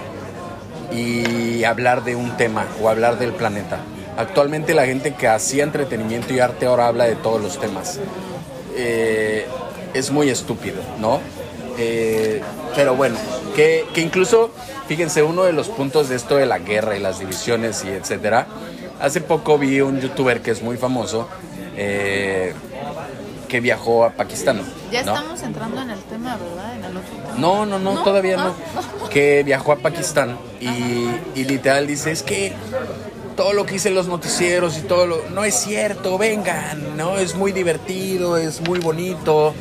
y 0.93 1.65
hablar 1.65 2.05
de 2.05 2.17
un 2.17 2.37
tema 2.37 2.67
o 2.81 2.89
hablar 2.89 3.19
del 3.19 3.33
planeta. 3.33 3.79
Actualmente 4.17 4.75
la 4.75 4.87
gente 4.87 5.15
que 5.15 5.27
hacía 5.27 5.65
entretenimiento 5.65 6.33
y 6.33 6.39
arte 6.39 6.67
ahora 6.67 6.87
habla 6.87 7.05
de 7.05 7.17
todos 7.17 7.43
los 7.43 7.59
temas. 7.61 7.99
Eh, 8.77 9.47
es 9.93 10.11
muy 10.11 10.29
estúpido, 10.29 10.81
¿no? 11.01 11.21
Eh, 11.79 12.41
pero 12.77 12.95
bueno, 12.95 13.17
que, 13.57 13.85
incluso, 13.97 14.51
fíjense, 14.87 15.23
uno 15.23 15.45
de 15.45 15.53
los 15.53 15.69
puntos 15.69 16.09
de 16.09 16.17
esto 16.17 16.37
de 16.37 16.47
la 16.47 16.59
guerra 16.59 16.97
y 16.97 17.01
las 17.01 17.19
divisiones 17.19 17.85
y 17.85 17.89
etcétera, 17.89 18.47
hace 19.01 19.21
poco 19.21 19.59
vi 19.59 19.81
un 19.81 20.01
youtuber 20.01 20.41
que 20.41 20.53
es 20.53 20.63
muy 20.63 20.77
famoso 20.77 21.29
eh, 21.77 22.53
que 23.49 23.61
viajó 23.61 24.05
a 24.05 24.11
Pakistán. 24.11 24.61
Ya 24.91 25.03
¿no? 25.03 25.15
estamos 25.15 25.43
entrando 25.43 25.83
en 25.83 25.91
el 25.91 26.01
tema, 26.01 26.37
¿verdad? 26.37 26.77
En 26.77 26.85
el 26.85 26.97
otro 26.97 27.11
tema. 27.11 27.35
No, 27.39 27.67
no, 27.67 27.79
no, 27.79 27.95
No, 27.95 28.03
todavía 28.03 28.37
ah, 28.39 28.53
no. 29.01 29.09
Que 29.09 29.43
viajó 29.45 29.73
a 29.73 29.77
Pakistán 29.77 30.39
y, 30.61 31.09
y 31.35 31.45
literal 31.45 31.87
dice, 31.87 32.11
es 32.11 32.23
que 32.23 32.53
todo 33.37 33.53
lo 33.53 33.67
que 33.67 33.73
dicen 33.73 33.95
los 33.95 34.07
noticieros 34.07 34.79
y 34.79 34.83
todo 34.83 35.07
lo... 35.07 35.29
No 35.31 35.45
es 35.45 35.55
cierto, 35.55 36.19
vengan, 36.19 36.97
¿no? 36.97 37.19
Es 37.19 37.35
muy 37.35 37.53
divertido, 37.53 38.37
es 38.37 38.61
muy 38.61 38.79
bonito. 38.79 39.55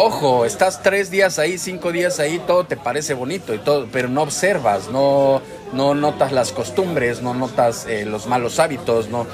Ojo, 0.00 0.44
estás 0.44 0.82
tres 0.82 1.10
días 1.10 1.40
ahí, 1.40 1.58
cinco 1.58 1.90
días 1.90 2.20
ahí, 2.20 2.40
todo 2.46 2.64
te 2.64 2.76
parece 2.76 3.14
bonito 3.14 3.52
y 3.52 3.58
todo, 3.58 3.88
pero 3.90 4.08
no 4.08 4.22
observas, 4.22 4.88
no, 4.90 5.42
no 5.72 5.94
notas 5.96 6.30
las 6.30 6.52
costumbres, 6.52 7.20
no 7.20 7.34
notas 7.34 7.84
eh, 7.88 8.04
los 8.04 8.28
malos 8.28 8.60
hábitos, 8.60 9.08
no, 9.08 9.26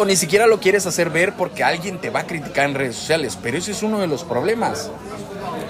o 0.00 0.06
ni 0.06 0.16
siquiera 0.16 0.46
lo 0.46 0.60
quieres 0.60 0.86
hacer 0.86 1.10
ver 1.10 1.34
porque 1.34 1.62
alguien 1.62 1.98
te 1.98 2.08
va 2.08 2.20
a 2.20 2.26
criticar 2.26 2.64
en 2.64 2.74
redes 2.74 2.96
sociales, 2.96 3.38
pero 3.42 3.58
ese 3.58 3.72
es 3.72 3.82
uno 3.82 3.98
de 3.98 4.06
los 4.06 4.24
problemas. 4.24 4.90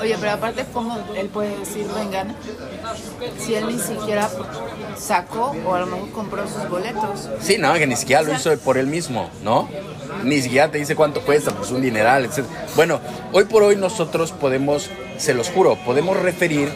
Oye, 0.01 0.17
pero 0.21 0.31
aparte, 0.31 0.65
¿cómo 0.73 0.97
él 1.17 1.27
puede 1.27 1.59
decir 1.59 1.85
vengan 1.97 2.37
si 3.41 3.57
él 3.57 3.67
ni 3.67 3.81
siquiera 3.81 4.31
sacó 4.97 5.57
o 5.67 5.75
a 5.75 5.81
lo 5.81 5.87
mejor 5.87 6.11
compró 6.11 6.45
sus 6.47 6.69
boletos? 6.69 7.29
Sí, 7.41 7.59
no, 7.59 7.75
que 7.75 7.89
ni 7.89 7.97
siquiera 7.97 8.23
lo 8.23 8.33
hizo 8.33 8.57
por 8.61 8.79
él 8.79 8.87
mismo, 8.87 9.29
¿no? 9.43 9.69
Ni 10.23 10.41
siquiera 10.41 10.71
te 10.71 10.79
dice 10.79 10.95
cuánto 10.95 11.23
cuesta, 11.23 11.51
pues 11.51 11.73
un 11.73 11.83
dineral, 11.83 12.25
etc. 12.25 12.45
Bueno, 12.77 13.01
hoy 13.33 13.45
por 13.47 13.65
hoy 13.65 13.75
nosotros 13.75 14.31
podemos, 14.31 14.91
se 15.19 15.35
los 15.35 15.51
juro, 15.51 15.77
podemos 15.85 16.17
referir 16.17 16.73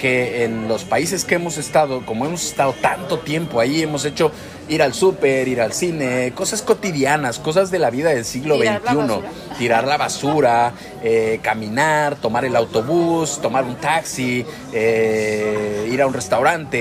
que 0.00 0.44
en 0.44 0.66
los 0.66 0.84
países 0.84 1.24
que 1.24 1.36
hemos 1.36 1.58
estado, 1.58 2.04
como 2.06 2.24
hemos 2.26 2.44
estado 2.44 2.72
tanto 2.80 3.18
tiempo 3.18 3.60
ahí, 3.60 3.82
hemos 3.82 4.04
hecho 4.04 4.32
ir 4.68 4.82
al 4.82 4.94
súper, 4.94 5.48
ir 5.48 5.60
al 5.60 5.72
cine, 5.72 6.32
cosas 6.34 6.62
cotidianas, 6.62 7.38
cosas 7.38 7.70
de 7.70 7.78
la 7.78 7.90
vida 7.90 8.10
del 8.10 8.24
siglo 8.24 8.56
Tirar 8.56 8.82
XXI. 8.82 9.58
Tirar 9.58 9.86
la 9.86 9.96
basura, 9.96 10.72
eh, 11.02 11.40
caminar, 11.42 12.16
tomar 12.16 12.44
el 12.44 12.56
autobús, 12.56 13.40
tomar 13.42 13.64
un 13.64 13.74
taxi, 13.76 14.44
eh, 14.72 15.88
ir 15.90 16.00
a 16.00 16.06
un 16.06 16.14
restaurante, 16.14 16.78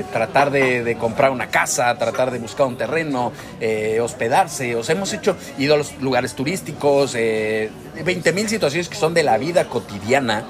eh, 0.00 0.04
tratar 0.12 0.50
de, 0.50 0.82
de 0.82 0.96
comprar 0.96 1.30
una 1.30 1.48
casa, 1.48 1.94
tratar 1.96 2.30
de 2.30 2.38
buscar 2.38 2.66
un 2.66 2.76
terreno, 2.76 3.32
eh, 3.60 4.00
hospedarse. 4.00 4.74
O 4.74 4.82
sea, 4.82 4.96
hemos 4.96 5.12
hecho, 5.12 5.36
ido 5.58 5.74
a 5.74 5.76
los 5.76 6.00
lugares 6.00 6.34
turísticos, 6.34 7.14
eh, 7.14 7.70
20 8.02 8.32
mil 8.32 8.48
situaciones 8.48 8.88
que 8.88 8.96
son 8.96 9.14
de 9.14 9.22
la 9.22 9.38
vida 9.38 9.68
cotidiana 9.68 10.44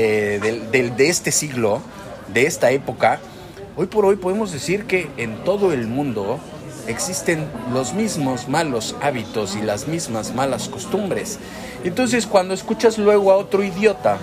eh, 0.00 0.38
del- 0.70 0.94
de 0.96 1.08
este 1.08 1.32
siglo, 1.32 1.80
de 2.32 2.46
esta 2.46 2.70
época. 2.70 3.18
Hoy 3.76 3.86
por 3.86 4.04
hoy 4.04 4.14
podemos 4.14 4.52
decir 4.52 4.84
que 4.84 5.08
en 5.16 5.42
todo 5.42 5.72
el 5.72 5.88
mundo 5.88 6.38
existen 6.86 7.46
los 7.72 7.94
mismos 7.94 8.48
malos 8.48 8.94
hábitos 9.02 9.56
y 9.56 9.62
las 9.62 9.88
mismas 9.88 10.32
malas 10.34 10.68
costumbres. 10.68 11.38
Entonces 11.82 12.26
cuando 12.26 12.54
escuchas 12.54 12.96
luego 12.96 13.32
a 13.32 13.36
otro 13.36 13.64
idiota 13.64 14.18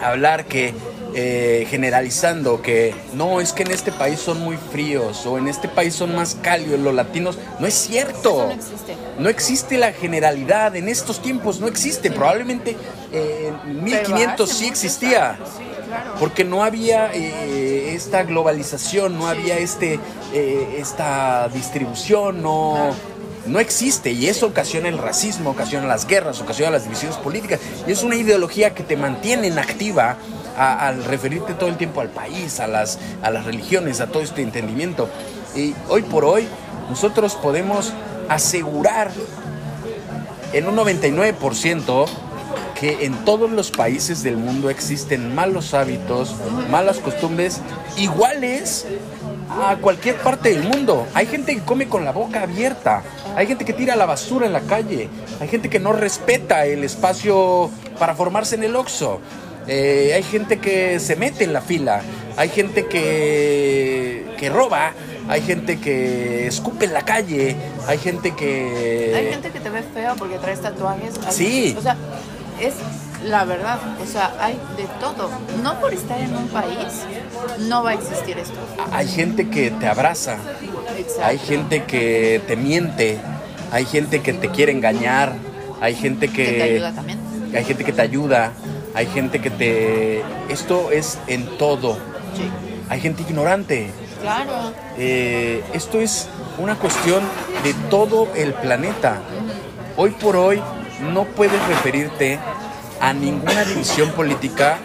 hablar 0.00 0.44
que 0.44 0.72
eh, 1.14 1.66
generalizando 1.68 2.62
que 2.62 2.94
no 3.14 3.40
es 3.40 3.52
que 3.52 3.62
en 3.64 3.70
este 3.70 3.92
país 3.92 4.18
son 4.20 4.40
muy 4.40 4.56
fríos 4.56 5.26
o 5.26 5.38
en 5.38 5.48
este 5.48 5.68
país 5.68 5.94
son 5.94 6.14
más 6.14 6.36
cálidos 6.40 6.80
los 6.80 6.94
latinos, 6.94 7.38
no 7.58 7.66
es 7.66 7.74
cierto. 7.74 8.46
No 8.46 8.50
existe. 8.52 8.96
No 9.18 9.28
existe 9.28 9.78
la 9.78 9.92
generalidad 9.92 10.74
en 10.74 10.88
estos 10.88 11.20
tiempos, 11.20 11.60
no 11.60 11.68
existe. 11.68 12.10
Probablemente 12.10 12.76
eh, 13.12 13.48
en 13.48 13.84
Pero 13.84 14.08
1500 14.08 14.50
hace 14.50 14.58
sí 14.58 14.68
existía. 14.68 15.30
años, 15.32 15.48
Sí, 15.58 15.64
claro. 15.86 16.14
Porque 16.18 16.44
no 16.44 16.64
había 16.64 17.12
eh, 17.12 17.94
esta 17.94 18.22
globalización, 18.22 19.18
no 19.18 19.28
había 19.28 19.58
este, 19.58 20.00
eh, 20.32 20.76
esta 20.78 21.48
distribución, 21.48 22.42
no, 22.42 22.94
no 23.46 23.60
existe. 23.60 24.12
Y 24.12 24.28
eso 24.28 24.46
ocasiona 24.46 24.88
el 24.88 24.98
racismo, 24.98 25.50
ocasiona 25.50 25.86
las 25.86 26.06
guerras, 26.06 26.40
ocasiona 26.40 26.70
las 26.70 26.84
divisiones 26.84 27.18
políticas. 27.18 27.60
Y 27.86 27.92
es 27.92 28.02
una 28.02 28.16
ideología 28.16 28.74
que 28.74 28.82
te 28.82 28.96
mantiene 28.96 29.48
inactiva 29.48 30.16
a- 30.56 30.86
al 30.88 31.04
referirte 31.04 31.54
todo 31.54 31.68
el 31.68 31.76
tiempo 31.76 32.00
al 32.00 32.08
país, 32.08 32.60
a 32.60 32.66
las, 32.66 32.98
a 33.22 33.30
las 33.30 33.44
religiones, 33.44 34.00
a 34.00 34.06
todo 34.08 34.22
este 34.22 34.42
entendimiento. 34.42 35.08
Y 35.54 35.74
hoy 35.88 36.02
por 36.02 36.24
hoy 36.24 36.46
nosotros 36.88 37.34
podemos 37.34 37.92
asegurar 38.28 39.10
en 40.52 40.66
un 40.66 40.76
99% 40.76 42.06
que 42.78 43.04
en 43.06 43.24
todos 43.24 43.50
los 43.50 43.70
países 43.70 44.22
del 44.22 44.36
mundo 44.36 44.68
existen 44.68 45.34
malos 45.34 45.72
hábitos, 45.72 46.34
malas 46.70 46.98
costumbres 46.98 47.60
iguales 47.96 48.86
a 49.48 49.76
cualquier 49.76 50.16
parte 50.16 50.50
del 50.54 50.64
mundo. 50.64 51.06
Hay 51.14 51.26
gente 51.26 51.54
que 51.54 51.60
come 51.62 51.88
con 51.88 52.04
la 52.04 52.10
boca 52.12 52.42
abierta. 52.42 53.02
Hay 53.36 53.46
gente 53.46 53.64
que 53.64 53.72
tira 53.72 53.94
la 53.96 54.06
basura 54.06 54.46
en 54.46 54.52
la 54.52 54.60
calle. 54.62 55.08
Hay 55.40 55.48
gente 55.48 55.70
que 55.70 55.78
no 55.78 55.92
respeta 55.92 56.66
el 56.66 56.82
espacio 56.84 57.70
para 57.98 58.14
formarse 58.14 58.56
en 58.56 58.64
el 58.64 58.74
Oxxo. 58.74 59.20
Eh, 59.66 60.12
hay 60.14 60.22
gente 60.22 60.58
que 60.58 60.98
se 61.00 61.16
mete 61.16 61.44
en 61.44 61.52
la 61.52 61.60
fila. 61.60 62.02
Hay 62.36 62.48
gente 62.48 62.86
que, 62.86 64.26
que 64.38 64.48
roba. 64.48 64.92
Hay 65.28 65.42
gente 65.42 65.78
que 65.78 66.46
escupe 66.46 66.86
en 66.86 66.94
la 66.94 67.02
calle. 67.02 67.56
Hay 67.86 67.98
gente 67.98 68.34
que... 68.34 69.14
Hay 69.16 69.30
gente 69.30 69.50
que 69.50 69.60
te 69.60 69.70
ve 69.70 69.82
feo 69.94 70.14
porque 70.16 70.38
traes 70.38 70.60
tatuajes. 70.60 71.14
Sí. 71.30 71.74
O 71.78 71.82
sea, 71.82 71.96
es 72.60 72.74
la 73.24 73.44
verdad. 73.44 73.78
O 74.02 74.06
sea, 74.06 74.34
hay 74.40 74.54
de 74.76 74.84
todo. 75.00 75.30
No 75.62 75.80
por 75.80 75.92
estar 75.94 76.20
en 76.20 76.34
un 76.34 76.48
país, 76.48 77.04
no 77.60 77.84
va 77.84 77.90
a 77.90 77.94
existir 77.94 78.36
esto. 78.38 78.54
Hay 78.90 79.06
gente 79.06 79.48
que 79.48 79.70
te 79.70 79.86
abraza. 79.86 80.36
Exacto. 80.98 81.24
Hay 81.24 81.38
gente 81.38 81.84
que 81.84 82.42
te 82.46 82.56
miente. 82.56 83.18
Hay 83.70 83.84
gente 83.84 84.20
que 84.20 84.32
te 84.32 84.50
quiere 84.50 84.72
engañar. 84.72 85.34
Hay 85.80 85.94
gente 85.94 86.28
que... 86.28 86.44
que 86.44 86.52
te 86.52 86.62
ayuda 86.62 86.92
también. 86.92 87.18
Hay 87.54 87.64
gente 87.64 87.84
que 87.84 87.92
te 87.92 88.02
ayuda. 88.02 88.52
Hay 88.94 89.06
gente 89.06 89.40
que 89.40 89.50
te... 89.50 90.22
Esto 90.48 90.90
es 90.90 91.18
en 91.26 91.46
todo. 91.58 91.94
Sí. 92.36 92.50
Hay 92.88 93.00
gente 93.00 93.22
ignorante. 93.22 93.90
Claro. 94.20 94.72
Eh, 94.98 95.64
esto 95.72 96.00
es 96.00 96.28
una 96.58 96.76
cuestión 96.76 97.22
de 97.64 97.74
todo 97.90 98.28
el 98.34 98.52
planeta. 98.54 99.20
Hoy 99.96 100.10
por 100.10 100.36
hoy 100.36 100.62
no 101.12 101.24
puedes 101.24 101.66
referirte 101.68 102.38
a 103.00 103.12
ninguna 103.12 103.64
división 103.64 104.10
política 104.12 104.78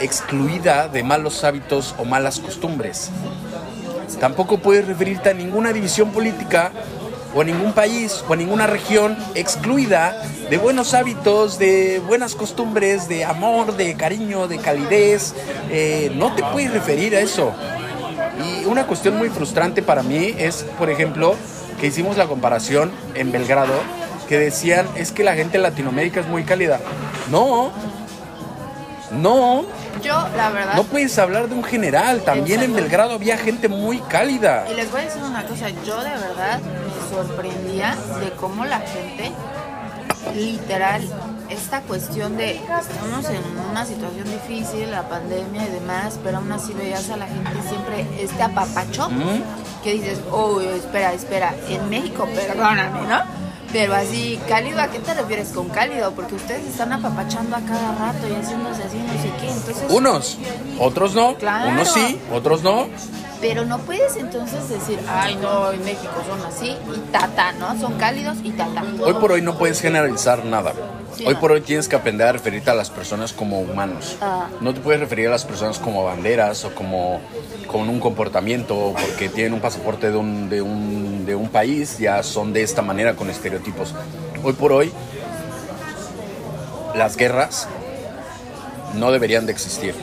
excluida 0.00 0.88
de 0.88 1.02
malos 1.02 1.44
hábitos 1.44 1.94
o 1.98 2.04
malas 2.04 2.40
costumbres. 2.40 3.10
Tampoco 4.18 4.58
puedes 4.58 4.86
referirte 4.86 5.30
a 5.30 5.34
ninguna 5.34 5.72
división 5.72 6.10
política 6.10 6.72
o 7.34 7.40
a 7.40 7.44
ningún 7.44 7.72
país 7.72 8.24
o 8.28 8.32
a 8.32 8.36
ninguna 8.36 8.66
región 8.66 9.16
excluida 9.34 10.22
de 10.50 10.58
buenos 10.58 10.94
hábitos, 10.94 11.58
de 11.58 12.00
buenas 12.06 12.34
costumbres, 12.34 13.08
de 13.08 13.24
amor, 13.24 13.76
de 13.76 13.94
cariño, 13.94 14.48
de 14.48 14.58
calidez. 14.58 15.34
Eh, 15.70 16.12
no 16.14 16.34
te 16.34 16.42
puedes 16.42 16.72
referir 16.72 17.16
a 17.16 17.20
eso. 17.20 17.52
Y 18.44 18.64
una 18.64 18.86
cuestión 18.86 19.16
muy 19.16 19.28
frustrante 19.28 19.82
para 19.82 20.02
mí 20.02 20.34
es, 20.38 20.64
por 20.78 20.90
ejemplo, 20.90 21.36
que 21.80 21.86
hicimos 21.88 22.16
la 22.16 22.26
comparación 22.26 22.90
en 23.14 23.32
Belgrado, 23.32 23.74
que 24.28 24.38
decían, 24.38 24.86
es 24.94 25.12
que 25.12 25.24
la 25.24 25.34
gente 25.34 25.56
en 25.56 25.62
Latinoamérica 25.62 26.20
es 26.20 26.26
muy 26.26 26.44
cálida. 26.44 26.80
No, 27.30 27.70
no, 29.12 29.66
Yo, 30.02 30.26
la 30.36 30.50
verdad. 30.50 30.74
no 30.74 30.84
puedes 30.84 31.18
hablar 31.18 31.48
de 31.48 31.54
un 31.54 31.64
general. 31.64 32.22
También 32.22 32.62
en. 32.62 32.74
Belgrado 32.74 33.12
había 33.14 33.36
gente 33.36 33.68
muy 33.68 33.98
cálida. 33.98 34.64
Y 34.70 34.74
les 34.74 34.90
voy 34.90 35.02
a 35.02 35.04
decir 35.04 35.22
una 35.22 35.44
cosa, 35.44 35.68
yo 35.84 36.02
de 36.02 36.10
verdad 36.10 36.60
sorprendía 37.12 37.96
de 38.20 38.30
cómo 38.32 38.64
la 38.64 38.80
gente, 38.80 39.32
literal, 40.34 41.02
esta 41.50 41.82
cuestión 41.82 42.36
de 42.36 42.54
estamos 42.54 43.28
en 43.28 43.42
una 43.70 43.84
situación 43.84 44.24
difícil, 44.24 44.90
la 44.90 45.08
pandemia 45.08 45.66
y 45.66 45.70
demás, 45.70 46.18
pero 46.24 46.38
aún 46.38 46.50
así 46.50 46.72
veías 46.72 47.10
a 47.10 47.16
la 47.16 47.26
gente 47.26 47.50
siempre 47.68 48.06
este 48.18 48.42
apapacho 48.42 49.10
¿Mm? 49.10 49.82
que 49.82 49.92
dices, 49.94 50.20
oh, 50.30 50.60
espera, 50.60 51.12
espera, 51.12 51.54
en 51.68 51.90
México, 51.90 52.26
perdóname, 52.34 53.02
¿no? 53.02 53.42
Pero 53.72 53.94
así, 53.94 54.38
cálido, 54.48 54.80
¿a 54.80 54.88
qué 54.88 54.98
te 54.98 55.14
refieres 55.14 55.48
con 55.48 55.68
cálido? 55.70 56.12
Porque 56.12 56.34
ustedes 56.34 56.66
están 56.66 56.92
apapachando 56.92 57.56
a 57.56 57.60
cada 57.60 57.94
rato 57.94 58.28
y 58.28 58.34
haciéndose 58.34 58.82
así, 58.84 58.98
no 58.98 59.12
sé 59.14 59.30
qué, 59.40 59.50
entonces... 59.50 59.84
Unos, 59.90 60.38
otros 60.78 61.14
no. 61.14 61.34
Claro. 61.36 61.70
Unos 61.70 61.90
sí, 61.90 62.20
otros 62.32 62.62
no. 62.62 62.86
Pero 63.42 63.64
no 63.64 63.78
puedes 63.80 64.16
entonces 64.16 64.68
decir, 64.68 65.00
ay, 65.08 65.34
no, 65.34 65.72
en 65.72 65.84
México 65.84 66.12
son 66.26 66.40
así 66.46 66.76
y 66.94 66.98
tata, 67.10 67.50
¿no? 67.52 67.76
Son 67.78 67.94
cálidos 67.98 68.38
y 68.44 68.52
tata. 68.52 68.84
Hoy 69.00 69.14
por 69.14 69.32
hoy 69.32 69.42
no 69.42 69.58
puedes 69.58 69.80
generalizar 69.80 70.44
nada. 70.44 70.72
Sí, 71.16 71.26
hoy 71.26 71.34
no. 71.34 71.40
por 71.40 71.50
hoy 71.50 71.60
tienes 71.60 71.88
que 71.88 71.96
aprender 71.96 72.28
a 72.28 72.32
referirte 72.32 72.70
a 72.70 72.74
las 72.74 72.88
personas 72.88 73.32
como 73.32 73.60
humanos. 73.60 74.16
Ah. 74.20 74.46
No 74.60 74.72
te 74.72 74.80
puedes 74.80 75.00
referir 75.00 75.26
a 75.26 75.32
las 75.32 75.44
personas 75.44 75.80
como 75.80 76.04
banderas 76.04 76.64
o 76.64 76.72
como 76.72 77.20
con 77.66 77.88
un 77.88 77.98
comportamiento 77.98 78.94
porque 78.94 79.28
tienen 79.28 79.54
un 79.54 79.60
pasaporte 79.60 80.12
de 80.12 80.16
un, 80.16 80.48
de, 80.48 80.62
un, 80.62 81.26
de 81.26 81.34
un 81.34 81.48
país, 81.48 81.98
ya 81.98 82.22
son 82.22 82.52
de 82.52 82.62
esta 82.62 82.80
manera 82.80 83.14
con 83.16 83.28
estereotipos. 83.28 83.92
Hoy 84.44 84.52
por 84.52 84.72
hoy 84.72 84.92
las 86.94 87.16
guerras 87.16 87.66
no 88.94 89.10
deberían 89.10 89.46
de 89.46 89.52
existir. 89.52 89.94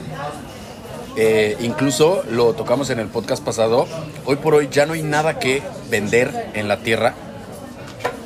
Eh, 1.22 1.58
incluso 1.60 2.24
lo 2.32 2.54
tocamos 2.54 2.90
en 2.92 3.00
el 3.00 3.08
podcast 3.08 3.44
pasado, 3.44 3.88
hoy 4.24 4.38
por 4.38 4.56
hoy 4.56 4.70
ya 4.72 4.86
no 4.86 4.94
hay 4.94 5.02
nada 5.02 5.38
que 5.38 5.62
vender 5.90 6.52
en 6.54 6.70
la 6.70 6.78
Tierra 6.78 7.14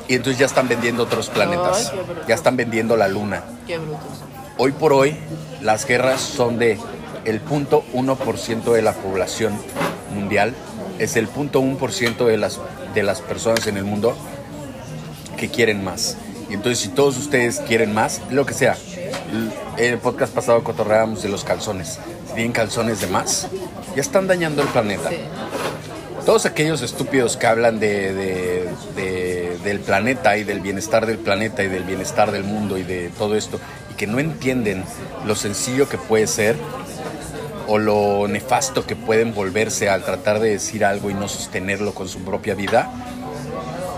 y 0.06 0.14
entonces 0.14 0.38
ya 0.38 0.46
están 0.46 0.68
vendiendo 0.68 1.02
otros 1.02 1.28
planetas, 1.28 1.92
Ay, 1.92 1.98
ya 2.28 2.36
están 2.36 2.56
vendiendo 2.56 2.96
la 2.96 3.08
Luna. 3.08 3.42
Qué 3.66 3.78
brutos. 3.78 4.22
Hoy 4.58 4.70
por 4.70 4.92
hoy 4.92 5.16
las 5.60 5.86
guerras 5.86 6.20
son 6.20 6.60
de 6.60 6.78
el 7.24 7.40
punto 7.40 7.82
1% 7.94 8.72
de 8.72 8.82
la 8.82 8.92
población 8.92 9.58
mundial, 10.14 10.54
es 11.00 11.16
el 11.16 11.26
punto 11.26 11.60
1% 11.60 12.24
de 12.24 12.36
las, 12.36 12.60
de 12.94 13.02
las 13.02 13.20
personas 13.22 13.66
en 13.66 13.76
el 13.76 13.82
mundo 13.82 14.16
que 15.36 15.50
quieren 15.50 15.82
más. 15.82 16.16
Y 16.48 16.54
entonces 16.54 16.78
si 16.78 16.90
todos 16.90 17.18
ustedes 17.18 17.58
quieren 17.58 17.92
más, 17.92 18.22
lo 18.30 18.46
que 18.46 18.54
sea, 18.54 18.76
en 19.78 19.94
el 19.94 19.98
podcast 19.98 20.32
pasado 20.32 20.62
cotorreábamos 20.62 21.24
de 21.24 21.28
los 21.28 21.42
calzones. 21.42 21.98
Tienen 22.34 22.52
calzones 22.52 23.00
de 23.00 23.06
más, 23.06 23.48
ya 23.94 24.00
están 24.00 24.26
dañando 24.26 24.62
el 24.62 24.68
planeta. 24.68 25.08
Sí. 25.10 25.16
Todos 26.26 26.46
aquellos 26.46 26.80
estúpidos 26.82 27.36
que 27.36 27.46
hablan 27.46 27.78
de, 27.78 28.12
de- 28.14 28.68
de- 28.96 29.58
del 29.62 29.80
planeta 29.80 30.36
y 30.36 30.44
del 30.44 30.60
bienestar 30.60 31.06
del 31.06 31.18
planeta 31.18 31.62
y 31.62 31.68
del 31.68 31.84
bienestar 31.84 32.32
del 32.32 32.44
mundo 32.44 32.76
y 32.78 32.82
de 32.82 33.10
todo 33.10 33.36
esto 33.36 33.60
y 33.90 33.94
que 33.94 34.06
no 34.06 34.18
entienden 34.18 34.84
lo 35.26 35.34
sencillo 35.36 35.88
que 35.88 35.96
puede 35.98 36.26
ser 36.26 36.56
o 37.66 37.78
lo 37.78 38.26
nefasto 38.28 38.84
que 38.86 38.96
pueden 38.96 39.32
volverse 39.34 39.88
al 39.88 40.04
tratar 40.04 40.40
de 40.40 40.50
decir 40.50 40.84
algo 40.84 41.08
y 41.10 41.14
no 41.14 41.28
sostenerlo 41.28 41.94
con 41.94 42.08
su 42.08 42.18
propia 42.20 42.54
vida, 42.54 42.90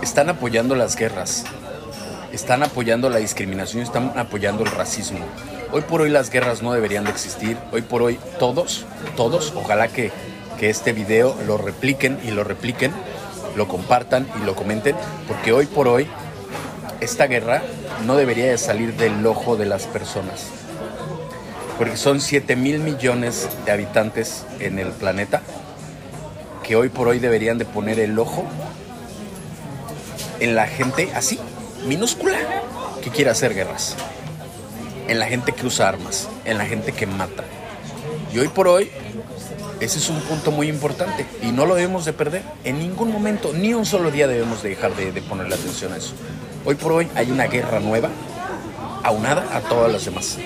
están 0.01 0.29
apoyando 0.29 0.75
las 0.75 0.95
guerras, 0.95 1.43
están 2.31 2.63
apoyando 2.63 3.09
la 3.09 3.17
discriminación, 3.17 3.83
están 3.83 4.13
apoyando 4.17 4.63
el 4.63 4.71
racismo. 4.71 5.19
Hoy 5.71 5.81
por 5.81 6.01
hoy 6.01 6.09
las 6.09 6.29
guerras 6.29 6.61
no 6.61 6.71
deberían 6.71 7.03
de 7.03 7.11
existir. 7.11 7.57
Hoy 7.73 7.81
por 7.81 8.01
hoy 8.01 8.17
todos, 8.39 8.85
todos, 9.17 9.53
ojalá 9.55 9.89
que, 9.89 10.11
que 10.57 10.69
este 10.69 10.93
video 10.93 11.35
lo 11.45 11.57
repliquen 11.57 12.17
y 12.23 12.31
lo 12.31 12.45
repliquen, 12.45 12.91
lo 13.57 13.67
compartan 13.67 14.27
y 14.41 14.45
lo 14.45 14.55
comenten, 14.55 14.95
porque 15.27 15.51
hoy 15.51 15.65
por 15.65 15.89
hoy 15.89 16.07
esta 17.01 17.27
guerra 17.27 17.63
no 18.05 18.15
debería 18.15 18.45
de 18.45 18.57
salir 18.57 18.95
del 18.95 19.25
ojo 19.25 19.57
de 19.57 19.65
las 19.65 19.87
personas. 19.87 20.47
Porque 21.77 21.97
son 21.97 22.21
7 22.21 22.55
mil 22.55 22.79
millones 22.79 23.49
de 23.65 23.71
habitantes 23.71 24.45
en 24.59 24.79
el 24.79 24.91
planeta 24.91 25.41
que 26.63 26.75
hoy 26.75 26.89
por 26.89 27.07
hoy 27.07 27.19
deberían 27.19 27.57
de 27.57 27.65
poner 27.65 27.99
el 27.99 28.17
ojo 28.17 28.45
en 30.39 30.55
la 30.55 30.67
gente 30.67 31.11
así, 31.13 31.39
minúscula, 31.87 32.37
que 33.01 33.09
quiere 33.09 33.31
hacer 33.31 33.53
guerras. 33.53 33.95
En 35.07 35.19
la 35.19 35.27
gente 35.27 35.53
que 35.53 35.65
usa 35.65 35.87
armas, 35.87 36.27
en 36.45 36.57
la 36.57 36.65
gente 36.65 36.91
que 36.91 37.07
mata. 37.07 37.43
Y 38.33 38.39
hoy 38.39 38.49
por 38.49 38.67
hoy, 38.67 38.91
ese 39.79 39.99
es 39.99 40.09
un 40.09 40.19
punto 40.21 40.51
muy 40.51 40.67
importante 40.67 41.25
y 41.41 41.51
no 41.51 41.65
lo 41.65 41.75
debemos 41.75 42.03
de 42.05 42.13
perder. 42.13 42.43
En 42.63 42.79
ningún 42.79 43.11
momento, 43.11 43.53
ni 43.53 43.73
un 43.73 43.85
solo 43.85 44.11
día 44.11 44.27
debemos 44.27 44.63
de 44.63 44.69
dejar 44.69 44.95
de, 44.95 45.11
de 45.11 45.21
ponerle 45.21 45.55
atención 45.55 45.93
a 45.93 45.97
eso. 45.97 46.13
Hoy 46.65 46.75
por 46.75 46.91
hoy 46.91 47.07
hay 47.15 47.31
una 47.31 47.45
guerra 47.45 47.79
nueva, 47.79 48.09
aunada 49.03 49.55
a 49.55 49.61
todas 49.61 49.91
las 49.91 50.03
demás. 50.03 50.37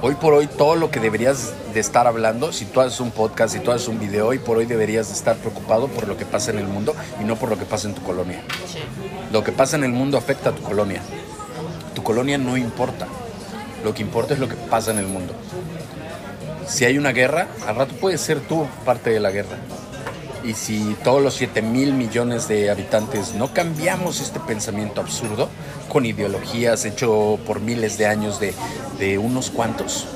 Hoy 0.00 0.14
por 0.14 0.32
hoy 0.32 0.46
todo 0.46 0.76
lo 0.76 0.92
que 0.92 1.00
deberías 1.00 1.52
de 1.74 1.80
estar 1.80 2.06
hablando, 2.06 2.52
si 2.52 2.64
tú 2.64 2.80
haces 2.80 3.00
un 3.00 3.10
podcast, 3.10 3.52
si 3.52 3.60
tú 3.60 3.72
haces 3.72 3.88
un 3.88 3.98
video, 3.98 4.28
hoy 4.28 4.38
por 4.38 4.56
hoy 4.56 4.64
deberías 4.64 5.08
de 5.08 5.14
estar 5.14 5.36
preocupado 5.36 5.88
por 5.88 6.06
lo 6.06 6.16
que 6.16 6.24
pasa 6.24 6.52
en 6.52 6.58
el 6.58 6.68
mundo 6.68 6.94
y 7.20 7.24
no 7.24 7.34
por 7.36 7.50
lo 7.50 7.58
que 7.58 7.64
pasa 7.64 7.88
en 7.88 7.94
tu 7.94 8.02
colonia. 8.02 8.40
Lo 9.32 9.42
que 9.42 9.50
pasa 9.50 9.76
en 9.76 9.82
el 9.82 9.90
mundo 9.90 10.16
afecta 10.16 10.50
a 10.50 10.54
tu 10.54 10.62
colonia. 10.62 11.02
Colonia 12.08 12.38
no 12.38 12.56
importa. 12.56 13.06
Lo 13.84 13.92
que 13.92 14.00
importa 14.00 14.32
es 14.32 14.40
lo 14.40 14.48
que 14.48 14.54
pasa 14.54 14.92
en 14.92 14.98
el 14.98 15.06
mundo. 15.06 15.34
Si 16.66 16.86
hay 16.86 16.96
una 16.96 17.12
guerra, 17.12 17.48
al 17.66 17.76
rato 17.76 17.94
puedes 18.00 18.22
ser 18.22 18.40
tú 18.40 18.66
parte 18.86 19.10
de 19.10 19.20
la 19.20 19.30
guerra. 19.30 19.58
Y 20.42 20.54
si 20.54 20.96
todos 21.04 21.22
los 21.22 21.34
7 21.34 21.60
mil 21.60 21.92
millones 21.92 22.48
de 22.48 22.70
habitantes 22.70 23.34
no 23.34 23.52
cambiamos 23.52 24.22
este 24.22 24.40
pensamiento 24.40 25.02
absurdo 25.02 25.50
con 25.90 26.06
ideologías 26.06 26.86
hecho 26.86 27.38
por 27.46 27.60
miles 27.60 27.98
de 27.98 28.06
años 28.06 28.40
de, 28.40 28.54
de 28.98 29.18
unos 29.18 29.50
cuantos, 29.50 30.06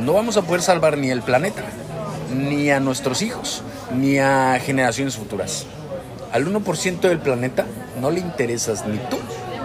no 0.00 0.14
vamos 0.14 0.38
a 0.38 0.42
poder 0.42 0.62
salvar 0.62 0.96
ni 0.96 1.10
el 1.10 1.20
planeta, 1.20 1.62
ni 2.34 2.70
a 2.70 2.80
nuestros 2.80 3.20
hijos, 3.20 3.60
ni 3.94 4.16
a 4.16 4.58
generaciones 4.64 5.16
futuras. 5.16 5.66
Al 6.32 6.46
1% 6.46 7.00
del 7.00 7.18
planeta 7.18 7.66
no 8.00 8.10
le 8.10 8.20
interesas 8.20 8.86
ni 8.86 8.96
tú, 8.96 9.18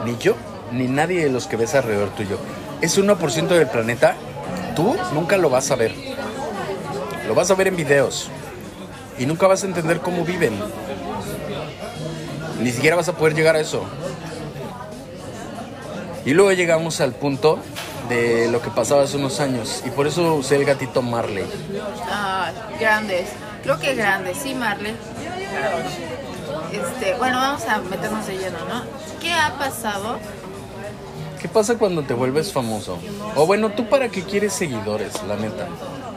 ni 0.06 0.18
yo, 0.18 0.36
ni 0.72 0.88
nadie 0.88 1.24
de 1.24 1.30
los 1.30 1.48
que 1.48 1.58
ves 1.58 1.76
alrededor 1.76 2.10
tuyo. 2.10 2.38
Ese 2.82 3.02
1% 3.02 3.48
del 3.48 3.68
planeta, 3.68 4.16
tú 4.76 4.96
nunca 5.14 5.38
lo 5.38 5.50
vas 5.50 5.72
a 5.72 5.76
ver. 5.76 5.94
Lo 7.28 7.36
vas 7.36 7.52
a 7.52 7.56
ver 7.56 7.68
en 7.68 7.76
videos, 7.76 8.30
y 9.22 9.28
nunca 9.28 9.46
vas 9.46 9.64
a 9.64 9.68
entender 9.68 10.00
cómo 10.00 10.26
viven. 10.26 10.54
Ni 12.60 12.72
siquiera 12.72 12.96
vas 12.96 13.08
a 13.08 13.14
poder 13.14 13.36
llegar 13.36 13.56
a 13.56 13.60
eso. 13.60 13.86
Y 16.26 16.34
luego 16.34 16.52
llegamos 16.54 17.02
al 17.02 17.14
punto 17.14 17.60
de 18.10 18.50
lo 18.50 18.64
que 18.64 18.72
pasaba 18.72 19.04
hace 19.04 19.18
unos 19.18 19.40
años. 19.40 19.84
Y 19.86 19.92
por 19.92 20.08
eso 20.08 20.34
usé 20.34 20.56
el 20.56 20.66
gatito 20.66 21.04
Marley. 21.04 21.46
Ah, 22.10 22.52
grandes. 22.80 23.30
Creo 23.62 23.80
que 23.80 23.94
grandes, 23.94 24.38
sí, 24.38 24.56
Marley. 24.56 24.96
Este, 26.72 27.14
bueno, 27.16 27.38
vamos 27.38 27.64
a 27.66 27.78
meternos 27.78 28.26
de 28.26 28.38
lleno, 28.40 28.58
¿no? 28.68 28.84
¿Qué 29.20 29.34
ha 29.34 29.56
pasado? 29.60 30.18
¿Qué 31.42 31.48
pasa 31.48 31.76
cuando 31.80 32.04
te 32.04 32.14
vuelves 32.14 32.54
famoso? 32.54 33.00
O 33.36 33.48
bueno, 33.48 33.72
¿tú 33.72 33.90
para 33.90 34.10
qué 34.10 34.22
quieres 34.22 34.54
seguidores, 34.54 35.24
la 35.24 35.38
neta? 35.38 35.68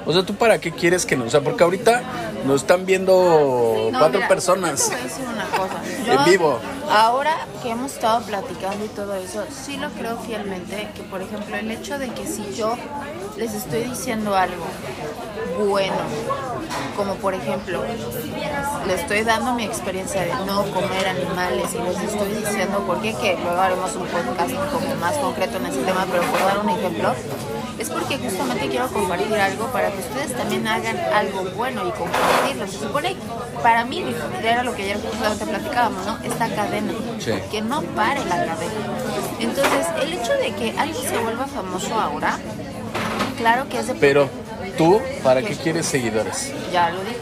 O 0.07 0.13
sea, 0.13 0.23
¿tú 0.23 0.35
para 0.35 0.59
qué 0.61 0.71
quieres 0.71 1.07
que 1.07 1.17
no? 1.17 1.25
O 1.25 1.31
sea, 1.31 1.41
porque 1.41 1.65
ahorita 1.65 2.03
nos 2.45 2.63
están 2.63 2.85
viendo 2.85 3.89
No, 3.91 3.99
cuatro 3.99 4.19
mira, 4.19 4.29
personas. 4.29 4.91
yo 4.91 4.91
te 4.91 4.95
voy 4.97 5.01
a 5.01 5.05
decir 5.05 5.25
una 5.27 5.45
cosa. 5.47 6.13
En 6.13 6.25
vivo. 6.31 6.59
Ahora 6.91 7.35
que 7.63 7.71
hemos 7.71 7.93
estado 7.93 8.21
platicando 8.23 8.85
y 8.85 8.89
todo 8.89 9.15
eso, 9.15 9.45
sí 9.51 9.79
lo 9.79 9.89
creo 9.91 10.19
fielmente 10.19 10.89
que, 10.95 11.03
por 11.05 11.23
ejemplo, 11.23 11.57
el 11.57 11.71
hecho 11.71 11.99
de 11.99 12.09
que 12.11 12.27
si 12.27 12.55
yo 12.55 12.77
les 13.39 13.55
estoy 13.55 13.85
diciendo 13.85 14.37
algo 14.37 14.65
bueno, 15.67 15.97
como 16.97 17.15
por 17.15 17.33
ejemplo, 17.35 17.83
le 18.87 18.95
estoy 18.95 19.23
dando 19.23 19.55
mi 19.55 19.65
experiencia 19.65 20.23
de 20.23 20.35
no 20.47 20.65
comer 20.73 21.07
animales 21.09 21.69
y 21.75 21.79
les 21.79 22.13
estoy 22.13 22.29
diciendo 22.35 22.81
por 22.87 23.01
qué, 23.01 23.15
que 23.15 23.39
luego 23.43 23.61
haremos 23.61 23.95
un 23.97 24.07
podcast 24.07 24.53
como 24.73 24.95
más 24.97 25.15
concreto 25.15 25.57
en 25.59 25.67
ese 25.67 25.81
tema, 25.83 26.07
pero 26.11 26.23
por 26.25 26.41
dar 26.41 26.59
un 26.59 26.71
ejemplo, 26.71 27.15
es 27.79 27.91
porque 27.91 28.19
justamente 28.19 28.69
quiero 28.69 28.89
compartir 28.89 29.35
algo 29.35 29.67
para 29.69 29.91
que 29.91 29.99
ustedes 29.99 30.37
también 30.37 30.67
hagan 30.67 30.97
algo 31.13 31.45
bueno 31.57 31.83
y 31.89 31.91
compartirlo. 31.93 32.67
Se 32.67 32.79
supone, 32.79 33.17
para 33.63 33.85
mí, 33.85 34.05
era 34.43 34.63
lo 34.63 34.75
que 34.75 34.83
ayer 34.85 34.99
justamente 35.01 35.47
platicábamos, 35.47 36.07
¿no? 36.07 36.19
Esta 36.23 36.49
cadena, 36.55 36.93
Sí. 37.19 37.33
que 37.51 37.63
no 37.63 37.83
pare 37.83 38.21
la 38.27 38.37
cadena. 38.47 38.75
Entonces, 39.41 39.87
el 40.03 40.13
hecho 40.13 40.33
de 40.35 40.53
que 40.55 40.75
alguien 40.79 41.03
se 41.09 41.19
vuelva 41.19 41.47
famoso 41.47 41.95
ahora, 41.99 42.39
claro 43.37 43.69
que 43.69 43.79
es 43.79 43.87
de... 43.89 43.95
Pero 43.95 44.29
tú, 44.79 45.01
¿para 45.23 45.43
qué 45.43 45.57
quieres 45.57 45.87
seguidores? 45.87 46.53
Ya 46.73 46.91
lo 46.91 47.01
dije. 47.01 47.19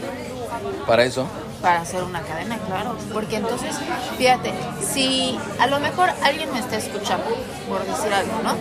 Para 0.87 1.03
eso. 1.03 1.25
para 1.61 1.79
hacer 1.81 2.03
una 2.03 2.21
cadena, 2.21 2.57
claro. 2.67 2.97
Porque 3.13 3.37
entonces, 3.37 3.73
fíjate, 4.17 4.53
si 4.81 5.39
a 5.59 5.67
lo 5.67 5.79
mejor 5.79 6.09
alguien 6.21 6.51
me 6.51 6.59
está 6.59 6.75
escuchando, 6.75 7.23
por 7.69 7.85
decir 7.85 8.13
algo, 8.13 8.33
¿no? 8.43 8.53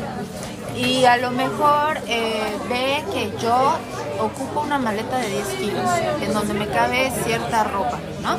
Y 0.76 1.04
a 1.04 1.16
lo 1.18 1.30
mejor 1.30 1.98
eh, 2.06 2.56
ve 2.68 3.04
que 3.12 3.32
yo 3.40 3.74
ocupo 4.20 4.60
una 4.60 4.78
maleta 4.78 5.18
de 5.18 5.28
10 5.28 5.46
kilos, 5.48 5.90
en 6.20 6.32
donde 6.32 6.54
me 6.54 6.66
cabe 6.68 7.12
cierta 7.24 7.64
ropa, 7.64 7.98
¿no? 8.22 8.36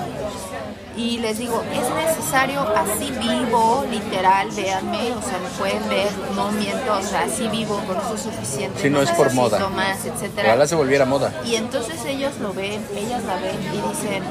Y 0.96 1.18
les 1.18 1.40
digo, 1.40 1.64
es 1.74 1.90
necesario 2.06 2.62
así 2.76 3.12
vivo, 3.20 3.84
literal, 3.90 4.48
véanme, 4.52 5.12
o 5.14 5.22
sea, 5.24 5.40
me 5.40 5.50
pueden 5.58 5.90
ver, 5.90 6.12
no 6.36 6.52
miento, 6.52 6.94
o 6.94 7.02
sea, 7.02 7.22
así 7.22 7.48
vivo, 7.48 7.82
con 7.88 7.98
eso 7.98 8.14
es 8.14 8.22
suficiente. 8.22 8.80
Si 8.80 8.90
no 8.92 9.02
es 9.02 9.10
por 9.12 9.34
moda. 9.34 9.70
más, 9.70 10.06
etcétera. 10.06 10.50
Ojalá 10.50 10.68
se 10.68 10.76
volviera 10.76 11.06
moda. 11.06 11.34
Y 11.46 11.56
entonces 11.56 12.06
ellos 12.06 12.34
lo 12.40 12.54
ven, 12.54 12.86
ellas 12.96 13.24
la 13.24 13.38
ven 13.38 13.58
y 13.74 13.90
dicen, 13.90 14.24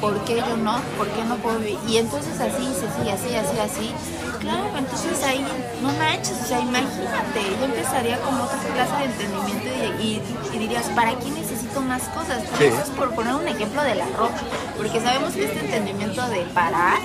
¿por 0.00 0.18
qué 0.24 0.38
yo 0.38 0.56
no? 0.56 0.80
¿Por 0.96 1.06
qué 1.06 1.22
no 1.22 1.36
puedo 1.36 1.60
vivir? 1.60 1.78
Y 1.86 1.98
entonces 1.98 2.40
así, 2.40 2.66
así, 2.66 3.10
así, 3.10 3.36
así, 3.36 3.58
así. 3.60 3.94
Claro, 4.40 4.64
entonces 4.78 5.22
ahí, 5.24 5.44
no 5.82 5.88
manches, 5.94 6.36
o 6.42 6.46
sea, 6.46 6.60
imagínate, 6.60 7.42
yo 7.58 7.64
empezaría 7.64 8.18
con 8.20 8.34
otra 8.40 8.58
clase 8.72 8.96
de 8.98 9.04
entendimiento 9.04 9.68
y, 9.98 10.02
y- 10.02 10.22
y 10.54 10.58
dirías, 10.58 10.84
¿para 10.94 11.14
qué 11.18 11.30
necesito 11.30 11.80
más 11.80 12.02
cosas? 12.04 12.42
Por 12.44 12.58
Sí. 12.58 12.64
eso 12.66 12.82
es 12.82 12.88
por 12.90 13.14
poner 13.14 13.34
un 13.34 13.48
ejemplo 13.48 13.82
de 13.82 13.94
la 13.96 14.06
ropa, 14.16 14.36
porque 14.76 15.00
sabemos 15.00 15.34
que 15.34 15.44
este 15.44 15.60
entendimiento 15.60 16.26
de 16.28 16.42
parar, 16.54 16.98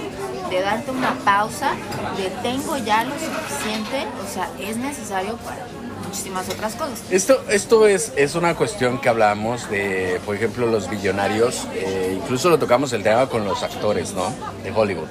de 0.50 0.62
darte 0.62 0.92
una 0.92 1.14
pausa, 1.26 1.72
de 2.18 2.30
tengo 2.44 2.78
ya 2.78 3.04
lo 3.04 3.14
suficiente, 3.16 4.06
o 4.24 4.32
sea, 4.34 4.50
es 4.60 4.78
necesario 4.78 5.36
para 5.38 5.66
muchísimas 6.06 6.48
otras 6.50 6.76
cosas. 6.76 7.02
Esto, 7.10 7.42
esto 7.50 7.88
es, 7.88 8.14
es 8.16 8.36
una 8.36 8.56
cuestión 8.56 9.00
que 9.02 9.10
hablamos 9.10 9.68
de, 9.72 10.22
por 10.26 10.36
ejemplo, 10.36 10.68
los 10.68 10.88
billonarios. 10.90 11.68
eh, 11.74 12.20
incluso 12.22 12.50
lo 12.52 12.60
tocamos 12.60 12.94
el 12.94 13.02
tema 13.02 13.26
con 13.28 13.44
los 13.46 13.64
actores, 13.64 14.14
¿no? 14.14 14.32
De 14.64 14.72
Hollywood. 14.72 15.08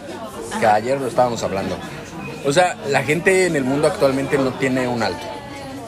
Que 0.60 0.66
Ajá. 0.66 0.76
ayer 0.76 1.00
lo 1.00 1.08
estábamos 1.08 1.42
hablando. 1.42 1.76
O 2.44 2.52
sea, 2.52 2.76
la 2.88 3.02
gente 3.02 3.46
en 3.46 3.56
el 3.56 3.64
mundo 3.64 3.88
actualmente 3.88 4.38
no 4.38 4.52
tiene 4.54 4.88
un 4.88 5.02
alto. 5.02 5.26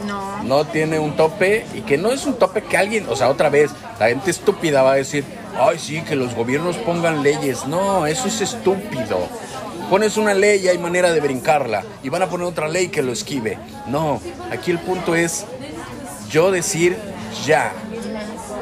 No. 0.06 0.42
No 0.42 0.64
tiene 0.66 0.98
un 0.98 1.16
tope 1.16 1.66
y 1.74 1.80
que 1.80 1.96
no 1.96 2.12
es 2.12 2.26
un 2.26 2.34
tope 2.34 2.62
que 2.62 2.76
alguien, 2.76 3.06
o 3.08 3.16
sea, 3.16 3.30
otra 3.30 3.48
vez, 3.48 3.70
la 3.98 4.08
gente 4.08 4.30
estúpida 4.30 4.82
va 4.82 4.92
a 4.92 4.96
decir, 4.96 5.24
ay, 5.58 5.78
sí, 5.78 6.02
que 6.02 6.16
los 6.16 6.34
gobiernos 6.34 6.76
pongan 6.76 7.22
leyes. 7.22 7.66
No, 7.66 8.06
eso 8.06 8.28
es 8.28 8.40
estúpido. 8.40 9.28
Pones 9.88 10.16
una 10.16 10.34
ley 10.34 10.60
y 10.64 10.68
hay 10.68 10.78
manera 10.78 11.12
de 11.12 11.20
brincarla 11.20 11.82
y 12.02 12.08
van 12.08 12.22
a 12.22 12.28
poner 12.28 12.46
otra 12.46 12.68
ley 12.68 12.88
que 12.88 13.02
lo 13.02 13.12
esquive. 13.12 13.58
No, 13.86 14.20
aquí 14.50 14.70
el 14.70 14.78
punto 14.78 15.14
es 15.14 15.46
yo 16.30 16.50
decir 16.50 16.96
ya. 17.46 17.72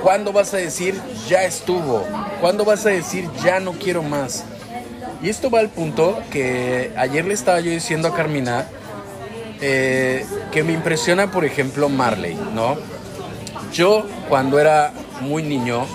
¿Cuándo 0.03 0.33
vas 0.33 0.53
a 0.55 0.57
decir 0.57 1.01
ya 1.29 1.45
estuvo? 1.45 2.05
¿Cuándo 2.41 2.65
vas 2.65 2.85
a 2.87 2.91
decir 2.91 3.29
ya 3.43 3.61
no 3.61 3.73
quiero 3.73 4.03
más? 4.03 4.45
Y 5.23 5.29
esto 5.29 5.51
va 5.51 5.61
al 5.61 5.69
punto 5.69 6.21
que 6.33 6.93
ayer 6.97 7.25
le 7.25 7.35
estaba 7.35 7.61
yo 7.61 7.71
diciendo 7.71 8.09
a 8.09 8.15
Carmina 8.15 8.67
eh, 9.61 10.27
que 10.51 10.65
me 10.65 10.73
impresiona, 10.73 11.31
por 11.31 11.45
ejemplo, 11.45 11.89
Marley, 11.89 12.37
¿no? 12.55 12.77
Yo, 13.73 14.05
cuando 14.29 14.59
era 14.59 14.93
muy 15.21 15.45
niño, 15.45 15.87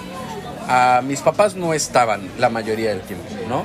mis 1.04 1.20
papás 1.20 1.56
no 1.56 1.74
estaban 1.74 2.30
la 2.40 2.50
mayoría 2.50 2.90
del 2.90 3.02
tiempo, 3.02 3.26
¿no? 3.50 3.64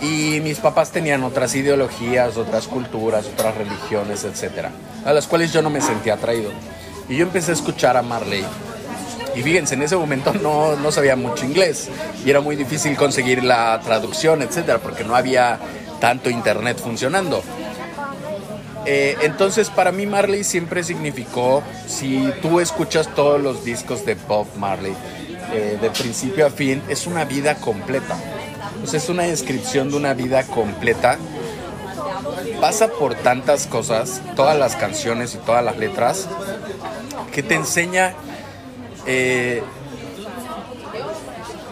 Y 0.00 0.40
mis 0.40 0.58
papás 0.58 0.90
tenían 0.90 1.22
otras 1.22 1.54
ideologías, 1.54 2.38
otras 2.38 2.66
culturas, 2.66 3.26
otras 3.26 3.54
religiones, 3.56 4.24
etcétera, 4.24 4.70
a 5.04 5.12
las 5.12 5.26
cuales 5.26 5.52
yo 5.52 5.60
no 5.60 5.68
me 5.68 5.82
sentía 5.82 6.14
atraído. 6.14 6.50
Y 7.08 7.16
yo 7.16 7.22
empecé 7.24 7.50
a 7.50 7.54
escuchar 7.54 7.96
a 7.96 8.02
Marley. 8.02 8.44
Y 9.36 9.42
fíjense, 9.42 9.74
en 9.74 9.82
ese 9.82 9.96
momento 9.96 10.32
no, 10.32 10.76
no 10.76 10.90
sabía 10.90 11.14
mucho 11.14 11.44
inglés 11.44 11.90
y 12.24 12.30
era 12.30 12.40
muy 12.40 12.56
difícil 12.56 12.96
conseguir 12.96 13.44
la 13.44 13.78
traducción, 13.84 14.40
etcétera, 14.40 14.78
porque 14.78 15.04
no 15.04 15.14
había 15.14 15.58
tanto 16.00 16.30
internet 16.30 16.80
funcionando. 16.82 17.42
Eh, 18.86 19.16
entonces, 19.22 19.68
para 19.68 19.92
mí 19.92 20.06
Marley 20.06 20.42
siempre 20.42 20.82
significó, 20.84 21.62
si 21.86 22.32
tú 22.40 22.60
escuchas 22.60 23.12
todos 23.14 23.40
los 23.40 23.64
discos 23.64 24.06
de 24.06 24.14
Bob 24.14 24.46
Marley, 24.56 24.94
eh, 25.52 25.76
de 25.80 25.90
principio 25.90 26.46
a 26.46 26.50
fin, 26.50 26.80
es 26.88 27.06
una 27.06 27.24
vida 27.24 27.56
completa. 27.56 28.16
Es 28.90 29.08
una 29.08 29.24
descripción 29.24 29.90
de 29.90 29.96
una 29.96 30.14
vida 30.14 30.44
completa. 30.44 31.18
Pasa 32.60 32.88
por 32.88 33.16
tantas 33.16 33.66
cosas, 33.66 34.22
todas 34.34 34.56
las 34.56 34.76
canciones 34.76 35.34
y 35.34 35.38
todas 35.38 35.64
las 35.64 35.76
letras, 35.76 36.28
que 37.32 37.42
te 37.42 37.54
enseña, 37.54 38.14
eh, 39.06 39.62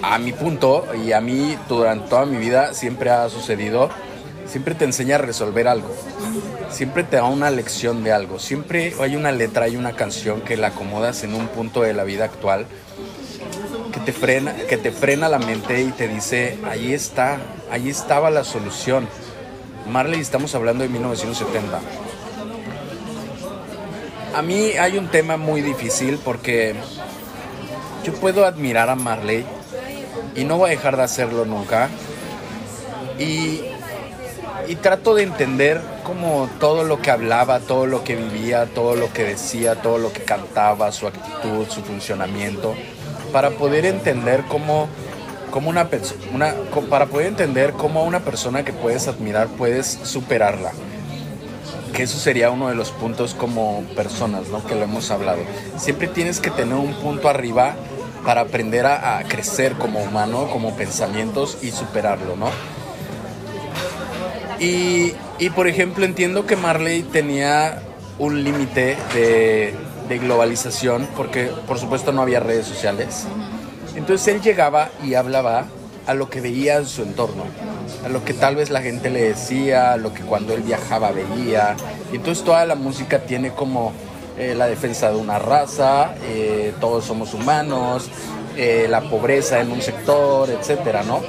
a 0.03 0.19
mi 0.19 0.33
punto, 0.33 0.87
y 1.05 1.13
a 1.13 1.21
mí 1.21 1.57
durante 1.69 2.09
toda 2.09 2.27
mi 2.27 2.37
vida 2.37 2.75
siempre 2.75 3.11
ha 3.11 3.29
sucedido, 3.29 3.91
siempre 4.47 4.75
te 4.75 4.85
enseña 4.85 5.17
a 5.17 5.19
resolver 5.19 5.67
algo 5.69 5.95
siempre 6.75 7.05
te 7.05 7.17
da 7.17 7.25
una 7.25 7.51
lección 7.51 8.03
de 8.05 8.13
algo. 8.13 8.39
Siempre 8.39 8.95
hay 9.01 9.17
una 9.17 9.33
letra, 9.33 9.65
hay 9.67 9.77
una 9.77 9.93
canción 9.93 10.41
que 10.41 10.57
la 10.57 10.69
acomodas 10.69 11.23
en 11.23 11.35
un 11.35 11.47
punto 11.47 11.83
de 11.83 11.95
la 11.95 12.05
vida 12.05 12.25
actual 12.25 12.67
que 13.93 14.01
te 14.01 14.13
frena, 14.13 14.55
que 14.69 14.77
te 14.77 14.91
frena 14.91 15.29
la 15.29 15.39
mente 15.39 15.81
y 15.83 15.91
te 15.93 16.09
dice, 16.09 16.59
ahí 16.69 16.93
está, 16.93 17.39
ahí 17.71 17.89
estaba 17.89 18.31
la 18.31 18.43
solución. 18.43 19.07
Marley, 19.89 20.21
estamos 20.21 20.55
hablando 20.55 20.83
de 20.83 20.91
1970. 20.91 21.81
A 24.35 24.43
mí 24.43 24.73
hay 24.73 24.99
un 24.99 25.09
tema 25.09 25.37
muy 25.37 25.61
difícil 25.61 26.19
porque 26.25 26.75
yo 28.05 28.15
puedo 28.15 28.47
admirar 28.47 28.89
a 28.91 28.95
Marley 28.95 29.45
y 30.37 30.45
no 30.45 30.59
voy 30.59 30.69
a 30.69 30.71
dejar 30.71 30.97
de 30.97 31.03
hacerlo 31.03 31.45
nunca. 31.45 31.89
Y 33.19 33.61
y 34.69 34.77
trato 34.77 35.15
de 35.15 35.23
entender 35.23 35.81
como 36.05 36.49
todo 36.59 36.85
lo 36.85 37.01
que 37.01 37.11
hablaba, 37.11 37.61
todo 37.61 37.87
lo 37.87 38.05
que 38.05 38.17
vivía, 38.17 38.67
todo 38.67 38.97
lo 38.97 39.13
que 39.13 39.25
decía, 39.25 39.77
todo 39.77 39.99
lo 39.99 40.13
que 40.13 40.23
cantaba, 40.23 40.93
su 40.93 41.07
actitud, 41.07 41.67
su 41.69 41.83
funcionamiento, 41.83 42.75
para 43.33 43.51
poder 43.51 43.85
entender 43.85 44.45
cómo, 44.49 44.89
cómo 45.51 45.71
una 45.71 45.89
persona, 45.89 46.55
para 46.89 47.07
poder 47.07 47.27
entender 47.29 47.73
cómo 47.73 48.05
una 48.05 48.21
persona 48.21 48.65
que 48.65 48.73
puedes 48.73 49.09
admirar 49.09 49.49
puedes 49.49 49.87
superarla. 49.87 50.73
Que 51.93 52.05
eso 52.05 52.19
sería 52.19 52.51
uno 52.51 52.69
de 52.69 52.75
los 52.75 52.91
puntos 52.91 53.35
como 53.35 53.85
personas, 53.95 54.49
¿no? 54.49 54.65
Que 54.67 54.75
lo 54.75 54.83
hemos 54.83 55.11
hablado. 55.13 55.43
Siempre 55.77 56.09
tienes 56.09 56.41
que 56.41 56.51
tener 56.51 56.75
un 56.75 56.93
punto 56.95 57.29
arriba 57.29 57.77
para 58.25 58.43
aprender 58.43 58.87
a, 58.87 59.23
crecer 59.29 59.75
como 59.75 60.01
humano, 60.01 60.49
como 60.51 60.75
pensamientos 60.75 61.59
y 61.63 61.71
superarlo, 61.71 62.37
¿no? 62.37 62.49
Y, 64.59 65.13
y, 65.39 65.51
por 65.51 65.67
ejemplo 65.67 66.05
entiendo 66.05 66.47
que 66.47 66.57
Marley 66.57 67.03
tenía 67.03 67.83
un 68.19 68.45
límite 68.45 68.97
de, 69.13 69.75
de 70.09 70.19
globalización 70.19 71.09
porque 71.17 71.51
por 71.67 71.79
supuesto 71.79 72.13
no 72.13 72.23
había 72.23 72.41
redes 72.41 72.67
sociales. 72.67 73.27
Entonces 73.97 74.29
él 74.29 74.41
llegaba 74.41 74.91
y 75.03 75.15
hablaba 75.15 75.67
a 76.07 76.15
lo 76.15 76.29
que 76.29 76.41
veía 76.41 76.77
en 76.77 76.87
su 76.87 77.03
entorno, 77.03 77.45
a 78.05 78.09
lo 78.09 78.25
que 78.25 78.35
tal 78.35 78.57
vez 78.57 78.71
la 78.71 78.83
gente 78.83 79.11
le 79.11 79.23
decía, 79.23 79.93
a 79.93 79.97
lo 79.97 80.13
que 80.13 80.23
cuando 80.23 80.53
él 80.55 80.63
viajaba 80.63 81.13
veía. 81.13 81.77
Y 82.13 82.17
entonces 82.17 82.45
toda 82.45 82.65
la 82.67 82.75
música 82.75 83.21
tiene 83.21 83.51
como 83.51 83.93
eh, 84.37 84.55
la 84.57 84.67
defensa 84.67 85.11
de 85.11 85.17
una 85.17 85.39
raza, 85.39 86.15
eh, 86.25 86.75
todos 86.81 87.05
somos 87.05 87.35
humanos, 87.35 88.09
eh, 88.57 88.87
la 88.91 89.03
pobreza 89.03 89.61
en 89.61 89.71
un 89.71 89.81
sector, 89.81 90.51
etcétera, 90.51 91.05
¿no? 91.05 91.21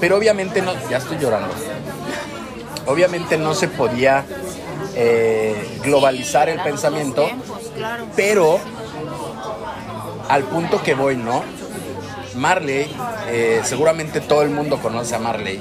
Pero 0.00 0.16
obviamente 0.16 0.60
no, 0.60 0.72
ya 0.90 0.96
estoy 0.96 1.18
llorando. 1.18 1.54
Obviamente 2.86 3.38
no 3.38 3.54
se 3.54 3.68
podía 3.68 4.24
globalizar 5.82 6.48
el 6.48 6.60
pensamiento, 6.60 7.28
pero 8.14 8.60
al 10.28 10.44
punto 10.44 10.82
que 10.82 10.94
voy, 10.94 11.16
¿no? 11.16 11.42
Marley, 12.34 12.94
seguramente 13.64 14.20
todo 14.20 14.42
el 14.42 14.50
mundo 14.50 14.78
conoce 14.80 15.14
a 15.16 15.18
Marley, 15.18 15.60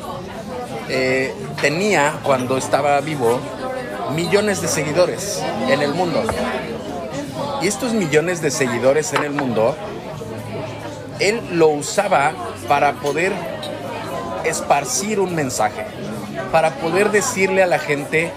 tenía 1.61 2.19
cuando 2.23 2.57
estaba 2.57 2.99
vivo 2.99 3.39
millones 4.11 4.61
de 4.61 4.67
seguidores 4.67 5.41
en 5.69 5.81
el 5.81 5.93
mundo. 5.93 6.23
Y 7.61 7.67
estos 7.67 7.93
millones 7.93 8.41
de 8.41 8.51
seguidores 8.51 9.13
en 9.13 9.23
el 9.23 9.31
mundo, 9.31 9.75
él 11.19 11.41
lo 11.51 11.69
usaba 11.69 12.33
para 12.67 12.93
poder 12.93 13.31
esparcir 14.43 15.19
un 15.19 15.33
mensaje, 15.33 15.85
para 16.51 16.71
poder 16.75 17.11
decirle 17.11 17.63
a 17.63 17.67
la 17.67 17.79
gente, 17.79 18.31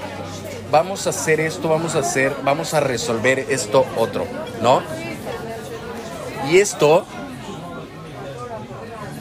vamos 0.70 1.06
a 1.06 1.10
hacer 1.10 1.40
esto, 1.40 1.68
vamos 1.68 1.94
a 1.96 2.00
hacer, 2.00 2.34
vamos 2.44 2.74
a 2.74 2.80
resolver 2.80 3.46
esto 3.48 3.84
otro, 3.96 4.26
¿no? 4.62 4.82
Y 6.48 6.58
esto 6.58 7.04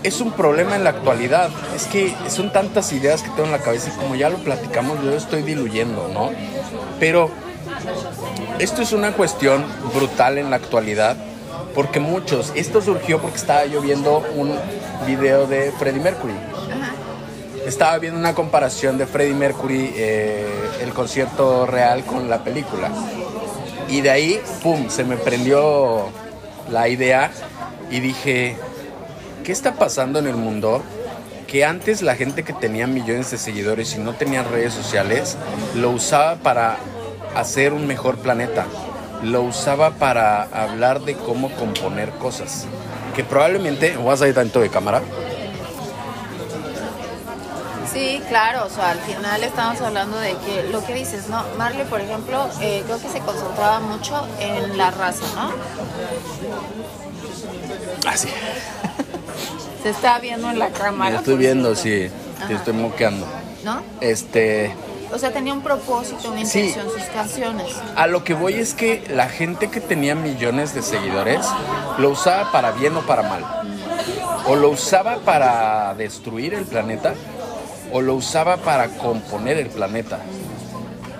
es 0.05 0.21
un 0.21 0.31
problema 0.31 0.75
en 0.75 0.83
la 0.83 0.91
actualidad. 0.91 1.49
Es 1.75 1.85
que 1.85 2.13
son 2.29 2.51
tantas 2.51 2.93
ideas 2.93 3.21
que 3.21 3.29
tengo 3.29 3.45
en 3.45 3.51
la 3.51 3.59
cabeza 3.59 3.91
y 3.93 3.97
como 3.97 4.15
ya 4.15 4.29
lo 4.29 4.37
platicamos, 4.37 5.03
yo 5.03 5.13
estoy 5.13 5.41
diluyendo, 5.41 6.09
¿no? 6.13 6.31
Pero 6.99 7.29
esto 8.59 8.81
es 8.81 8.93
una 8.93 9.13
cuestión 9.13 9.65
brutal 9.93 10.37
en 10.37 10.49
la 10.49 10.57
actualidad 10.57 11.17
porque 11.73 11.99
muchos, 11.99 12.53
esto 12.55 12.81
surgió 12.81 13.19
porque 13.19 13.37
estaba 13.37 13.65
yo 13.65 13.81
viendo 13.81 14.23
un 14.35 14.55
video 15.05 15.45
de 15.47 15.73
Freddie 15.77 16.01
Mercury. 16.01 16.35
Estaba 17.65 17.97
viendo 17.97 18.19
una 18.19 18.35
comparación 18.35 18.97
de 18.97 19.07
Freddie 19.07 19.33
Mercury, 19.33 19.91
eh, 19.95 20.47
el 20.81 20.93
concierto 20.93 21.65
real 21.65 22.05
con 22.05 22.29
la 22.29 22.43
película. 22.43 22.91
Y 23.89 24.01
de 24.01 24.09
ahí, 24.09 24.41
¡pum!, 24.63 24.87
se 24.89 25.03
me 25.03 25.17
prendió 25.17 26.09
la 26.71 26.87
idea 26.87 27.31
y 27.89 27.99
dije, 27.99 28.55
¿qué 29.45 29.51
está 29.51 29.75
pasando 29.75 30.17
en 30.17 30.25
el 30.25 30.35
mundo? 30.35 30.81
Que 31.47 31.63
antes 31.65 32.01
la 32.01 32.15
gente 32.15 32.43
que 32.43 32.51
tenía 32.51 32.87
millones 32.87 33.29
de 33.29 33.37
seguidores 33.37 33.95
y 33.95 33.99
no 33.99 34.15
tenía 34.15 34.41
redes 34.43 34.73
sociales, 34.73 35.37
lo 35.75 35.91
usaba 35.91 36.37
para 36.37 36.77
hacer 37.35 37.71
un 37.71 37.85
mejor 37.85 38.17
planeta. 38.17 38.65
Lo 39.21 39.43
usaba 39.43 39.91
para 39.91 40.43
hablar 40.43 41.01
de 41.01 41.13
cómo 41.15 41.51
componer 41.51 42.09
cosas. 42.13 42.65
Que 43.15 43.23
probablemente, 43.23 43.95
¿vas 43.97 44.23
a 44.23 44.27
ir 44.27 44.33
tanto 44.33 44.59
de 44.61 44.69
cámara? 44.69 45.03
Sí, 47.93 48.21
claro, 48.27 48.65
o 48.65 48.69
sea, 48.69 48.89
al 48.89 48.99
final 48.99 49.43
estamos 49.43 49.79
hablando 49.79 50.17
de 50.17 50.31
que 50.37 50.63
lo 50.71 50.83
que 50.83 50.95
dices, 50.95 51.29
¿no? 51.29 51.45
Marley, 51.57 51.85
por 51.85 52.01
ejemplo, 52.01 52.49
eh, 52.61 52.81
creo 52.85 52.99
que 52.99 53.09
se 53.09 53.19
concentraba 53.19 53.79
mucho 53.79 54.27
en 54.39 54.75
la 54.75 54.89
raza, 54.89 55.23
¿no? 55.35 55.51
Así. 58.09 58.27
Se 59.83 59.89
está 59.89 60.19
viendo 60.19 60.49
en 60.49 60.59
la 60.59 60.69
cámara. 60.69 61.11
Me 61.11 61.17
estoy 61.17 61.35
viendo, 61.37 61.75
sí. 61.75 62.09
Ajá. 62.37 62.47
Te 62.47 62.53
estoy 62.55 62.73
moqueando. 62.73 63.25
¿No? 63.63 63.81
Este, 64.01 64.71
O 65.11 65.17
sea, 65.19 65.31
tenía 65.31 65.53
un 65.53 65.61
propósito, 65.61 66.31
una 66.31 66.45
Sí. 66.45 66.59
intención, 66.67 66.87
sus 66.91 67.03
canciones. 67.13 67.67
a 67.95 68.07
lo 68.07 68.23
que 68.23 68.33
voy 68.33 68.55
es 68.55 68.73
que 68.73 69.03
la 69.09 69.29
gente 69.29 69.69
que 69.69 69.79
tenía 69.79 70.15
millones 70.15 70.73
de 70.73 70.81
seguidores 70.81 71.45
lo 71.97 72.09
usaba 72.09 72.51
para 72.51 72.71
bien 72.71 72.95
o 72.97 73.01
para 73.01 73.21
mal. 73.23 73.43
O 74.47 74.55
lo 74.55 74.69
usaba 74.69 75.17
para 75.17 75.93
destruir 75.95 76.53
el 76.53 76.65
planeta 76.65 77.13
o 77.91 78.01
lo 78.01 78.15
usaba 78.15 78.57
para 78.57 78.89
componer 78.89 79.57
el 79.57 79.67
planeta. 79.67 80.19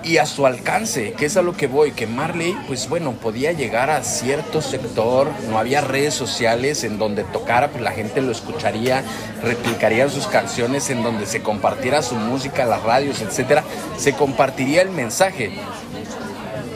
Y 0.06 0.18
a 0.18 0.26
su 0.26 0.46
alcance, 0.46 1.14
que 1.14 1.26
es 1.26 1.36
a 1.36 1.42
lo 1.42 1.56
que 1.56 1.66
voy, 1.66 1.90
que 1.90 2.06
Marley, 2.06 2.56
pues 2.68 2.88
bueno, 2.88 3.10
podía 3.14 3.50
llegar 3.50 3.90
a 3.90 4.04
cierto 4.04 4.62
sector, 4.62 5.28
no 5.50 5.58
había 5.58 5.80
redes 5.80 6.14
sociales 6.14 6.84
en 6.84 6.96
donde 6.96 7.24
tocara, 7.24 7.70
pues 7.72 7.82
la 7.82 7.90
gente 7.90 8.22
lo 8.22 8.30
escucharía, 8.30 9.02
replicarían 9.42 10.08
sus 10.08 10.28
canciones, 10.28 10.90
en 10.90 11.02
donde 11.02 11.26
se 11.26 11.42
compartiera 11.42 12.02
su 12.02 12.14
música, 12.14 12.64
las 12.66 12.84
radios, 12.84 13.20
etcétera, 13.20 13.64
se 13.98 14.12
compartiría 14.12 14.82
el 14.82 14.90
mensaje. 14.90 15.58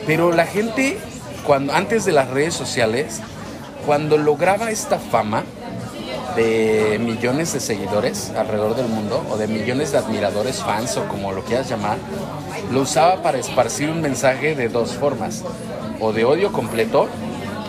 Pero 0.05 0.33
la 0.33 0.45
gente, 0.45 0.97
cuando, 1.45 1.71
antes 1.73 2.03
de 2.03 2.11
las 2.11 2.29
redes 2.29 2.53
sociales, 2.53 3.21
cuando 3.85 4.17
lograba 4.17 4.71
esta 4.71 4.99
fama 4.99 5.45
de 6.35 6.97
millones 6.99 7.53
de 7.53 7.59
seguidores 7.59 8.31
alrededor 8.37 8.75
del 8.75 8.87
mundo, 8.87 9.25
o 9.29 9.37
de 9.37 9.47
millones 9.47 9.91
de 9.91 9.97
admiradores, 9.97 10.61
fans, 10.61 10.97
o 10.97 11.07
como 11.07 11.31
lo 11.31 11.43
quieras 11.43 11.69
llamar, 11.69 11.97
lo 12.71 12.81
usaba 12.81 13.21
para 13.21 13.37
esparcir 13.37 13.89
un 13.89 14.01
mensaje 14.01 14.55
de 14.55 14.69
dos 14.69 14.93
formas, 14.93 15.43
o 15.99 16.13
de 16.13 16.25
odio 16.25 16.51
completo, 16.51 17.07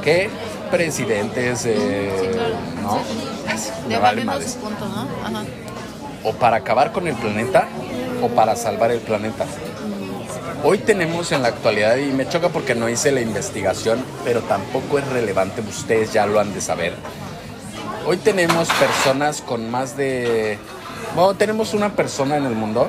que 0.02 0.30
presidentes, 0.70 1.64
eh, 1.66 2.32
¿no? 2.82 2.98
Me 3.88 3.98
vale 3.98 4.22
Debatiendo 4.22 4.32
madres. 4.32 4.52
sus 4.52 4.62
puntos, 4.62 4.88
¿no? 4.88 5.02
Ajá. 5.26 5.44
o 6.24 6.32
para 6.32 6.56
acabar 6.56 6.92
con 6.92 7.06
el 7.08 7.14
planeta 7.14 7.68
o 8.22 8.28
para 8.28 8.54
salvar 8.56 8.90
el 8.92 9.00
planeta. 9.00 9.44
Hoy 10.64 10.78
tenemos 10.78 11.32
en 11.32 11.42
la 11.42 11.48
actualidad, 11.48 11.96
y 11.96 12.12
me 12.12 12.28
choca 12.28 12.48
porque 12.48 12.76
no 12.76 12.88
hice 12.88 13.10
la 13.10 13.20
investigación, 13.20 14.04
pero 14.24 14.42
tampoco 14.42 15.00
es 15.00 15.06
relevante, 15.08 15.60
ustedes 15.60 16.12
ya 16.12 16.24
lo 16.26 16.38
han 16.38 16.54
de 16.54 16.60
saber. 16.60 16.94
Hoy 18.04 18.16
tenemos 18.16 18.68
personas 18.68 19.40
con 19.40 19.70
más 19.70 19.96
de... 19.96 20.58
Bueno, 21.14 21.34
tenemos 21.34 21.72
una 21.72 21.94
persona 21.94 22.36
en 22.36 22.44
el 22.46 22.54
mundo 22.54 22.88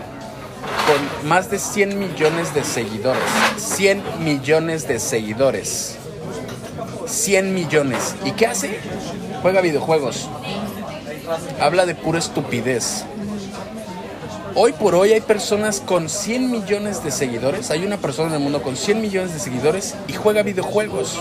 con 0.87 1.29
más 1.29 1.51
de 1.51 1.59
100 1.59 1.99
millones 1.99 2.53
de 2.55 2.63
seguidores. 2.63 3.21
100 3.57 4.23
millones 4.23 4.87
de 4.87 4.99
seguidores. 4.99 5.97
100 7.05 7.53
millones. 7.53 8.15
¿Y 8.25 8.31
qué 8.31 8.47
hace? 8.47 8.79
Juega 9.43 9.61
videojuegos. 9.61 10.27
Habla 11.59 11.85
de 11.85 11.93
pura 11.93 12.17
estupidez. 12.17 13.05
Hoy 14.55 14.73
por 14.73 14.95
hoy 14.95 15.13
hay 15.13 15.21
personas 15.21 15.79
con 15.79 16.09
100 16.09 16.51
millones 16.51 17.03
de 17.03 17.11
seguidores. 17.11 17.69
Hay 17.69 17.85
una 17.85 17.97
persona 17.97 18.29
en 18.29 18.35
el 18.35 18.39
mundo 18.39 18.63
con 18.63 18.75
100 18.75 18.99
millones 18.99 19.33
de 19.33 19.39
seguidores 19.39 19.95
y 20.07 20.13
juega 20.13 20.41
videojuegos. 20.41 21.19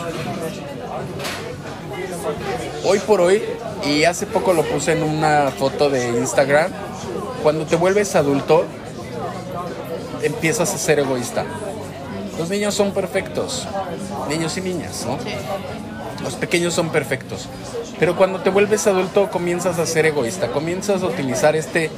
Hoy 2.84 2.98
por 3.00 3.20
hoy, 3.20 3.42
y 3.84 4.04
hace 4.04 4.26
poco 4.26 4.52
lo 4.52 4.62
puse 4.62 4.92
en 4.92 5.02
una 5.02 5.50
foto 5.50 5.90
de 5.90 6.08
Instagram, 6.08 6.70
cuando 7.42 7.66
te 7.66 7.76
vuelves 7.76 8.14
adulto, 8.14 8.64
empiezas 10.22 10.72
a 10.74 10.78
ser 10.78 11.00
egoísta. 11.00 11.44
Los 12.38 12.48
niños 12.48 12.74
son 12.74 12.92
perfectos, 12.92 13.66
niños 14.28 14.56
y 14.56 14.60
niñas, 14.60 15.04
¿no? 15.06 15.18
Los 16.22 16.34
pequeños 16.34 16.74
son 16.74 16.90
perfectos. 16.90 17.48
Pero 17.98 18.16
cuando 18.16 18.40
te 18.40 18.50
vuelves 18.50 18.86
adulto 18.86 19.30
comienzas 19.30 19.78
a 19.78 19.86
ser 19.86 20.06
egoísta, 20.06 20.48
comienzas 20.48 21.02
a 21.02 21.06
utilizar 21.06 21.56
este, 21.56 21.90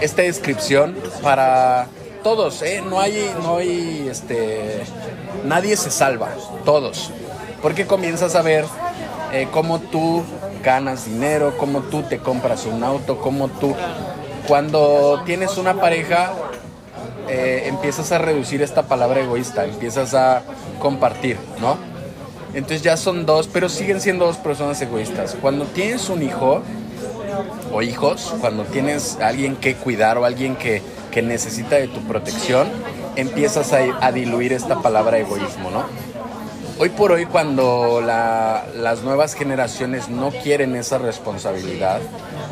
esta 0.00 0.22
descripción 0.22 0.96
para 1.22 1.86
todos, 2.22 2.62
¿eh? 2.62 2.82
No 2.86 3.00
hay, 3.00 3.32
no 3.42 3.58
hay, 3.58 4.08
este, 4.10 4.82
nadie 5.44 5.76
se 5.76 5.90
salva, 5.90 6.30
todos. 6.64 7.10
Porque 7.60 7.86
comienzas 7.86 8.34
a 8.34 8.42
ver 8.42 8.64
eh, 9.32 9.48
cómo 9.52 9.78
tú 9.78 10.22
ganas 10.62 11.06
dinero, 11.06 11.54
cómo 11.58 11.80
tú 11.80 12.02
te 12.02 12.18
compras 12.18 12.66
un 12.66 12.82
auto, 12.84 13.18
cómo 13.18 13.48
tú, 13.48 13.74
cuando 14.46 15.22
tienes 15.24 15.58
una 15.58 15.74
pareja, 15.74 16.32
eh, 17.28 17.64
empiezas 17.66 18.12
a 18.12 18.18
reducir 18.18 18.62
esta 18.62 18.82
palabra 18.82 19.20
egoísta, 19.20 19.64
empiezas 19.64 20.14
a 20.14 20.42
compartir, 20.78 21.38
¿no? 21.60 21.76
Entonces 22.54 22.82
ya 22.82 22.96
son 22.96 23.24
dos, 23.24 23.48
pero 23.48 23.68
siguen 23.68 24.00
siendo 24.00 24.26
dos 24.26 24.36
personas 24.36 24.80
egoístas. 24.82 25.36
Cuando 25.40 25.64
tienes 25.64 26.08
un 26.10 26.22
hijo 26.22 26.62
o 27.72 27.82
hijos, 27.82 28.34
cuando 28.40 28.64
tienes 28.64 29.18
alguien 29.22 29.56
que 29.56 29.74
cuidar 29.74 30.18
o 30.18 30.24
alguien 30.26 30.56
que, 30.56 30.82
que 31.10 31.22
necesita 31.22 31.76
de 31.76 31.88
tu 31.88 32.00
protección, 32.00 32.68
empiezas 33.16 33.72
a 33.72 34.12
diluir 34.12 34.52
esta 34.52 34.80
palabra 34.80 35.18
egoísmo, 35.18 35.70
¿no? 35.70 36.11
Hoy 36.82 36.88
por 36.88 37.12
hoy 37.12 37.26
cuando 37.26 38.00
la- 38.04 38.64
las 38.74 39.02
nuevas 39.02 39.34
generaciones 39.34 40.08
no 40.08 40.32
quieren 40.32 40.74
esa 40.74 40.98
responsabilidad, 40.98 42.00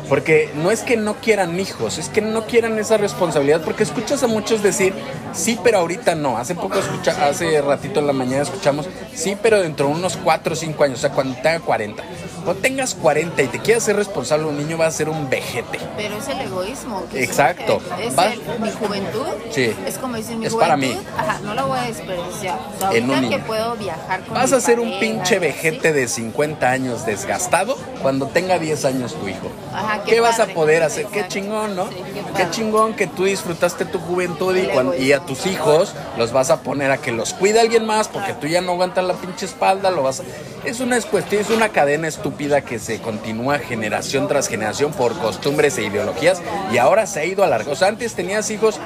porque 0.07 0.49
no 0.55 0.71
es 0.71 0.83
que 0.83 0.95
no 0.95 1.15
quieran 1.15 1.59
hijos, 1.59 1.97
es 1.97 2.07
que 2.07 2.21
no 2.21 2.45
quieran 2.45 2.79
esa 2.79 2.95
responsabilidad, 2.95 3.59
porque 3.61 3.83
escuchas 3.83 4.23
a 4.23 4.27
muchos 4.27 4.63
decir, 4.63 4.93
sí, 5.33 5.59
pero 5.61 5.79
ahorita 5.79 6.15
no. 6.15 6.37
Hace 6.37 6.55
poco, 6.55 6.79
escucha, 6.79 7.27
hace 7.27 7.61
ratito 7.61 7.99
en 7.99 8.07
la 8.07 8.13
mañana 8.13 8.43
escuchamos, 8.43 8.87
sí, 9.13 9.35
pero 9.43 9.61
dentro 9.61 9.87
de 9.87 9.95
unos 9.95 10.15
4 10.15 10.53
o 10.53 10.55
5 10.55 10.85
años, 10.85 10.99
o 10.99 11.01
sea, 11.01 11.09
cuando 11.11 11.35
tenga 11.41 11.59
40. 11.59 12.01
Cuando 12.43 12.61
tengas 12.61 12.95
40 12.95 13.41
y 13.43 13.47
te 13.47 13.59
quieras 13.59 13.83
ser 13.83 13.95
responsable, 13.95 14.45
un 14.47 14.57
niño 14.57 14.77
va 14.77 14.87
a 14.87 14.91
ser 14.91 15.09
un 15.09 15.29
vejete. 15.29 15.79
Pero 15.97 16.17
es 16.17 16.27
el 16.27 16.41
egoísmo. 16.41 17.03
que 17.11 17.23
Exacto. 17.23 17.81
Es 18.01 18.17
Va- 18.17 18.33
el- 18.33 18.41
mi 18.59 18.71
juventud. 18.71 19.25
Sí. 19.51 19.73
Es 19.85 19.97
como 19.97 20.15
decir, 20.17 20.37
mi 20.37 20.45
Es 20.47 20.53
juventud. 20.53 20.59
para 20.59 20.77
mí. 20.77 20.97
Ajá, 21.17 21.39
no 21.43 21.53
la 21.53 21.63
voy 21.63 21.79
a 21.79 21.83
desperdiciar. 21.83 22.59
O 22.75 22.79
sea, 22.79 22.91
En 22.91 23.09
un 23.09 23.15
que 23.15 23.21
niño. 23.21 23.43
puedo 23.45 23.75
viajar 23.75 24.21
con 24.25 24.33
Vas 24.33 24.51
mi 24.51 24.57
a 24.57 24.61
ser 24.61 24.79
un 24.79 24.99
pinche 24.99 25.35
¿sí? 25.35 25.39
vejete 25.39 25.93
de 25.93 26.07
50 26.07 26.69
años 26.71 27.05
desgastado 27.05 27.77
cuando 28.01 28.27
tenga 28.27 28.57
10 28.59 28.85
años 28.85 29.13
tu 29.15 29.27
hijo. 29.27 29.47
Ajá, 29.73 30.03
qué 30.03 30.11
¿Qué 30.11 30.19
vas 30.19 30.39
a 30.39 30.47
poder 30.47 30.83
hacer? 30.83 31.05
Qué 31.07 31.27
chingón, 31.27 31.75
¿no? 31.75 31.87
Sí, 31.89 31.95
qué 32.35 32.49
chingón 32.49 32.93
que 32.95 33.07
tú 33.07 33.25
disfrutaste 33.25 33.85
tu 33.85 33.99
juventud 33.99 34.55
y, 34.97 35.11
a 35.13 35.19
tus 35.19 35.45
hijos 35.45 35.93
los 36.17 36.31
vas 36.31 36.49
a 36.49 36.61
poner 36.61 36.91
a 36.91 36.97
que 36.97 37.11
los 37.11 37.33
cuide 37.33 37.59
alguien 37.59 37.85
más 37.85 38.07
porque 38.07 38.33
tú 38.33 38.47
ya 38.47 38.61
no 38.61 38.71
aguantas 38.73 39.03
la 39.05 39.13
pinche 39.13 39.45
espalda, 39.45 39.91
lo 39.91 40.03
vas 40.03 40.21
a... 40.21 40.23
Es 40.65 40.79
una 40.79 40.99
cuestión, 41.01 41.41
es 41.41 41.49
una 41.49 41.69
cadena 41.69 42.07
estúpida 42.07 42.30
que 42.65 42.79
se 42.79 42.99
continúa 42.99 43.59
generación 43.59 44.27
tras 44.27 44.47
generación 44.47 44.91
por 44.91 45.17
costumbres 45.19 45.77
e 45.77 45.83
ideologías 45.83 46.41
y 46.73 46.77
ahora 46.77 47.05
se 47.05 47.19
ha 47.19 47.25
ido 47.25 47.43
alargando. 47.43 47.73
O 47.73 47.75
sea, 47.75 47.89
antes 47.89 48.15
tenías 48.15 48.49
hijos 48.49 48.79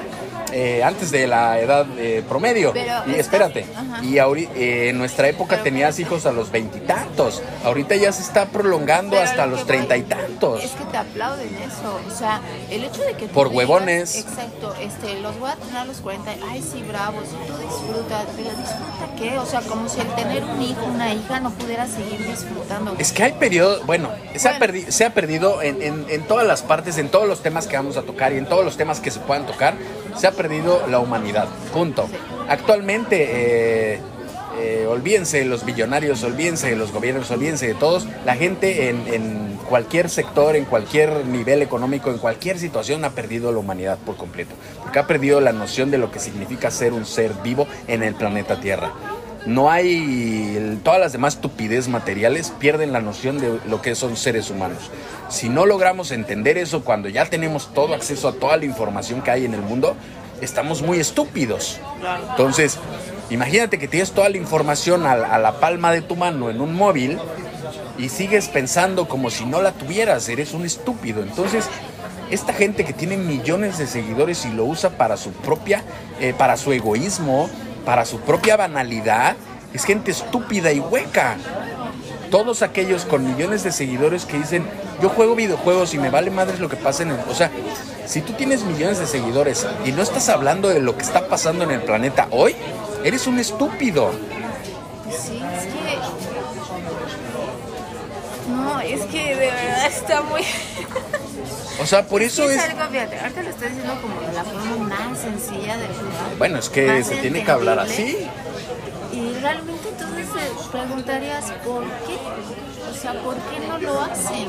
eh, 0.56 0.82
antes 0.82 1.10
de 1.10 1.26
la 1.26 1.60
edad 1.60 1.86
eh, 1.98 2.22
promedio. 2.28 2.72
Pero 2.72 2.92
y 3.06 3.14
espérate, 3.14 3.66
ajá. 3.76 4.02
y 4.02 4.14
ahori- 4.14 4.48
eh, 4.56 4.88
en 4.90 4.98
nuestra 4.98 5.28
época 5.28 5.50
Pero- 5.56 5.64
tenías 5.64 5.98
hijos 5.98 6.24
a 6.26 6.32
los 6.32 6.50
veintitantos. 6.50 7.42
Ahorita 7.64 7.94
ya 7.96 8.10
se 8.12 8.22
está 8.22 8.46
prolongando 8.46 9.10
Pero 9.16 9.22
hasta 9.28 9.44
lo 9.46 9.56
los 9.56 9.66
treinta 9.66 9.96
y 9.96 10.02
tantos. 10.02 10.62
Es 10.64 10.70
que 10.72 10.84
te 10.84 10.96
aplauden 10.96 11.48
eso. 11.56 12.00
O 12.06 12.10
sea, 12.16 12.40
el 12.70 12.84
hecho 12.84 13.02
de 13.02 13.14
que 13.14 13.26
Por 13.26 13.48
digas, 13.50 13.56
huevones. 13.68 14.16
Exacto. 14.16 14.74
Este, 14.80 15.20
los 15.20 15.38
voy 15.38 15.50
a 15.50 15.56
tener 15.56 15.76
a 15.76 15.84
los 15.84 15.98
40. 15.98 16.30
Ay, 16.50 16.62
sí, 16.62 16.82
bravos. 16.88 17.24
Tú 17.28 17.56
disfrutas. 17.58 18.24
Pero 18.36 18.50
disfruta 18.50 19.08
qué? 19.18 19.38
O 19.38 19.46
sea, 19.46 19.60
como 19.62 19.88
si 19.88 20.00
el 20.00 20.08
tener 20.14 20.44
un 20.44 20.62
hijo, 20.62 20.84
una 20.86 21.12
hija, 21.12 21.40
no 21.40 21.50
pudiera 21.50 21.86
seguir 21.86 22.26
disfrutando. 22.26 22.94
Es 22.98 23.12
que 23.12 23.22
hay 23.24 23.32
periodos, 23.32 23.84
bueno, 23.86 24.10
se, 24.34 24.48
ha 24.48 24.58
Bueno. 24.58 24.74
perdi- 24.74 24.90
se 24.90 25.04
ha 25.04 25.10
perdido 25.14 25.60
en, 25.62 25.82
en- 25.82 26.06
en 26.08 26.22
todas 26.22 26.46
las 26.46 26.62
partes, 26.62 26.98
en 26.98 27.08
todos 27.08 27.26
los 27.28 27.42
temas 27.42 27.66
que 27.66 27.76
vamos 27.76 27.96
a 27.96 28.02
tocar 28.02 28.32
y 28.32 28.38
en 28.38 28.46
todos 28.46 28.64
los 28.64 28.76
temas 28.76 29.00
que 29.00 29.10
se 29.10 29.20
puedan 29.20 29.46
tocar, 29.46 29.74
se 30.16 30.26
ha 30.26 30.32
perdido 30.32 30.86
la 30.88 30.98
humanidad. 30.98 31.48
Punto. 31.72 32.08
Actualmente, 32.48 33.94
eh, 33.94 34.00
eh, 34.58 34.86
olvídense 34.88 35.38
de 35.38 35.44
los 35.44 35.64
billonarios, 35.64 36.22
olvídense 36.22 36.70
de 36.70 36.76
los 36.76 36.92
gobiernos, 36.92 37.30
olvídense 37.30 37.66
de 37.66 37.74
todos. 37.74 38.06
La 38.24 38.36
gente 38.36 38.88
en, 38.88 39.06
en 39.12 39.58
cualquier 39.68 40.08
sector, 40.08 40.56
en 40.56 40.64
cualquier 40.64 41.26
nivel 41.26 41.60
económico, 41.62 42.10
en 42.10 42.18
cualquier 42.18 42.58
situación 42.58 43.04
ha 43.04 43.10
perdido 43.10 43.52
la 43.52 43.58
humanidad 43.58 43.98
por 43.98 44.16
completo. 44.16 44.54
Porque 44.82 44.98
ha 44.98 45.06
perdido 45.06 45.40
la 45.40 45.52
noción 45.52 45.90
de 45.90 45.98
lo 45.98 46.10
que 46.10 46.20
significa 46.20 46.70
ser 46.70 46.92
un 46.92 47.04
ser 47.04 47.32
vivo 47.42 47.66
en 47.86 48.02
el 48.02 48.14
planeta 48.14 48.60
Tierra. 48.60 48.92
No 49.46 49.70
hay. 49.70 50.80
todas 50.82 51.00
las 51.00 51.12
demás 51.12 51.34
estupidez 51.34 51.88
materiales 51.88 52.52
pierden 52.58 52.92
la 52.92 53.00
noción 53.00 53.38
de 53.38 53.60
lo 53.68 53.80
que 53.80 53.94
son 53.94 54.16
seres 54.16 54.50
humanos. 54.50 54.90
Si 55.28 55.48
no 55.48 55.66
logramos 55.66 56.10
entender 56.10 56.58
eso 56.58 56.84
cuando 56.84 57.08
ya 57.08 57.24
tenemos 57.26 57.72
todo 57.72 57.94
acceso 57.94 58.28
a 58.28 58.32
toda 58.32 58.56
la 58.56 58.64
información 58.64 59.22
que 59.22 59.30
hay 59.30 59.44
en 59.44 59.54
el 59.54 59.62
mundo, 59.62 59.96
estamos 60.40 60.82
muy 60.82 60.98
estúpidos. 60.98 61.80
Entonces, 62.30 62.78
imagínate 63.30 63.78
que 63.78 63.88
tienes 63.88 64.12
toda 64.12 64.28
la 64.28 64.36
información 64.36 65.06
a 65.06 65.38
la 65.38 65.52
palma 65.60 65.92
de 65.92 66.02
tu 66.02 66.16
mano 66.16 66.50
en 66.50 66.60
un 66.60 66.74
móvil 66.74 67.18
y 67.98 68.08
sigues 68.08 68.48
pensando 68.48 69.08
como 69.08 69.30
si 69.30 69.44
no 69.44 69.62
la 69.62 69.72
tuvieras, 69.72 70.28
eres 70.28 70.52
un 70.54 70.64
estúpido. 70.64 71.22
Entonces, 71.22 71.68
esta 72.30 72.52
gente 72.52 72.84
que 72.84 72.92
tiene 72.92 73.16
millones 73.16 73.78
de 73.78 73.86
seguidores 73.86 74.44
y 74.44 74.50
lo 74.50 74.64
usa 74.64 74.90
para 74.90 75.16
su 75.16 75.30
propia, 75.30 75.82
eh, 76.20 76.34
para 76.36 76.56
su 76.56 76.72
egoísmo, 76.72 77.48
para 77.86 78.04
su 78.04 78.20
propia 78.20 78.58
banalidad, 78.58 79.36
es 79.72 79.84
gente 79.84 80.10
estúpida 80.10 80.72
y 80.72 80.80
hueca. 80.80 81.38
Todos 82.30 82.60
aquellos 82.62 83.06
con 83.06 83.24
millones 83.24 83.62
de 83.62 83.72
seguidores 83.72 84.26
que 84.26 84.36
dicen, 84.36 84.66
yo 85.00 85.08
juego 85.08 85.36
videojuegos 85.36 85.94
y 85.94 85.98
me 85.98 86.10
vale 86.10 86.30
madres 86.30 86.60
lo 86.60 86.68
que 86.68 86.76
pasa 86.76 87.04
en 87.04 87.12
el... 87.12 87.20
O 87.30 87.34
sea, 87.34 87.50
si 88.04 88.20
tú 88.20 88.32
tienes 88.32 88.64
millones 88.64 88.98
de 88.98 89.06
seguidores 89.06 89.66
y 89.84 89.92
no 89.92 90.02
estás 90.02 90.28
hablando 90.28 90.68
de 90.68 90.80
lo 90.80 90.96
que 90.96 91.02
está 91.02 91.28
pasando 91.28 91.64
en 91.64 91.70
el 91.70 91.82
planeta 91.82 92.26
hoy, 92.30 92.56
eres 93.04 93.26
un 93.28 93.38
estúpido. 93.38 94.10
Sí, 95.10 95.40
es 95.40 95.66
que. 95.66 95.98
No, 98.50 98.80
es 98.80 99.02
que 99.02 99.34
de 99.34 99.46
verdad 99.46 99.86
está 99.86 100.22
muy. 100.22 100.42
O 101.80 101.86
sea, 101.86 102.06
por 102.06 102.22
eso 102.22 102.48
es 102.50 102.56
es... 102.56 102.64
algo, 102.70 102.84
fíjate, 102.90 103.18
ahorita 103.20 103.42
lo 103.42 103.50
estoy 103.50 103.68
diciendo 103.68 103.94
como 104.00 104.20
de 104.20 104.32
la 104.32 104.44
forma 104.44 104.76
más 104.88 105.18
sencilla 105.18 105.76
del 105.76 105.88
mundo. 105.90 106.16
Bueno, 106.38 106.58
es 106.58 106.68
que 106.68 107.04
se 107.04 107.16
tiene 107.16 107.44
que 107.44 107.50
hablar 107.50 107.78
así. 107.78 108.16
Y 109.12 109.32
realmente 109.40 109.88
entonces 109.88 110.26
preguntarías 110.72 111.44
por 111.64 111.84
qué. 111.84 112.16
O 112.90 112.94
sea, 112.98 113.12
¿por 113.22 113.34
qué 113.34 113.66
no 113.68 113.78
lo 113.78 114.00
hacen? 114.00 114.46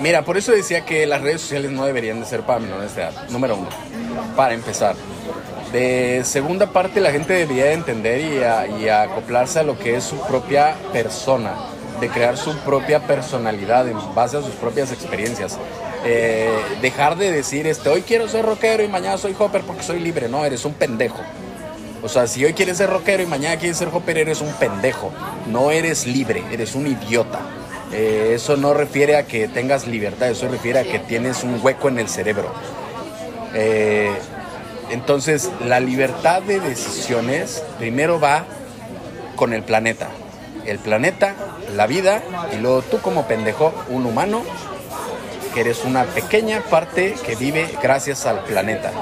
Mira, 0.00 0.24
por 0.24 0.36
eso 0.36 0.52
decía 0.52 0.84
que 0.84 1.06
las 1.06 1.20
redes 1.22 1.40
sociales 1.40 1.70
no 1.70 1.84
deberían 1.84 2.20
de 2.20 2.26
ser 2.26 2.40
para 2.42 2.58
menores 2.58 2.94
de 2.96 3.02
edad, 3.02 3.28
número 3.30 3.56
uno, 3.56 3.68
para 4.36 4.54
empezar. 4.54 4.96
De 5.72 6.22
segunda 6.24 6.66
parte, 6.70 7.00
la 7.00 7.12
gente 7.12 7.32
debería 7.32 7.66
de 7.66 7.72
entender 7.74 8.20
y, 8.20 8.42
a- 8.42 8.66
y 8.66 8.88
a 8.88 9.02
acoplarse 9.02 9.60
a 9.60 9.62
lo 9.62 9.78
que 9.78 9.96
es 9.96 10.04
su 10.04 10.16
propia 10.26 10.74
persona, 10.92 11.54
de 12.02 12.08
crear 12.08 12.36
su 12.36 12.54
propia 12.58 13.06
personalidad 13.06 13.88
en 13.88 13.96
base 14.12 14.36
a 14.36 14.42
sus 14.42 14.54
propias 14.56 14.90
experiencias. 14.90 15.56
Eh, 16.04 16.50
dejar 16.80 17.16
de 17.16 17.30
decir, 17.30 17.68
este, 17.68 17.88
hoy 17.88 18.02
quiero 18.02 18.26
ser 18.28 18.44
rockero 18.44 18.82
y 18.82 18.88
mañana 18.88 19.16
soy 19.18 19.36
hopper 19.38 19.62
porque 19.62 19.84
soy 19.84 20.00
libre. 20.00 20.28
No, 20.28 20.44
eres 20.44 20.64
un 20.64 20.74
pendejo. 20.74 21.20
O 22.02 22.08
sea, 22.08 22.26
si 22.26 22.44
hoy 22.44 22.54
quieres 22.54 22.78
ser 22.78 22.90
rockero 22.90 23.22
y 23.22 23.26
mañana 23.26 23.56
quieres 23.56 23.78
ser 23.78 23.88
hopper, 23.92 24.18
eres 24.18 24.40
un 24.40 24.52
pendejo. 24.54 25.12
No 25.46 25.70
eres 25.70 26.04
libre, 26.04 26.42
eres 26.50 26.74
un 26.74 26.88
idiota. 26.88 27.38
Eh, 27.92 28.32
eso 28.34 28.56
no 28.56 28.74
refiere 28.74 29.16
a 29.16 29.26
que 29.26 29.46
tengas 29.46 29.86
libertad, 29.86 30.28
eso 30.30 30.48
refiere 30.48 30.80
a 30.80 30.82
que 30.82 30.98
tienes 30.98 31.44
un 31.44 31.60
hueco 31.62 31.88
en 31.88 32.00
el 32.00 32.08
cerebro. 32.08 32.52
Eh, 33.54 34.10
entonces, 34.90 35.52
la 35.64 35.78
libertad 35.78 36.42
de 36.42 36.58
decisiones 36.58 37.62
primero 37.78 38.18
va 38.18 38.44
con 39.36 39.52
el 39.52 39.62
planeta. 39.62 40.08
El 40.66 40.78
planeta, 40.78 41.34
la 41.74 41.86
vida, 41.86 42.22
y 42.52 42.56
luego 42.56 42.82
tú 42.82 42.98
como 43.00 43.26
pendejo, 43.26 43.72
un 43.88 44.06
humano, 44.06 44.42
que 45.54 45.60
eres 45.60 45.84
una 45.84 46.04
pequeña 46.04 46.62
parte 46.62 47.14
que 47.24 47.36
vive 47.36 47.68
gracias 47.82 48.26
al 48.26 48.44
planeta. 48.44 48.92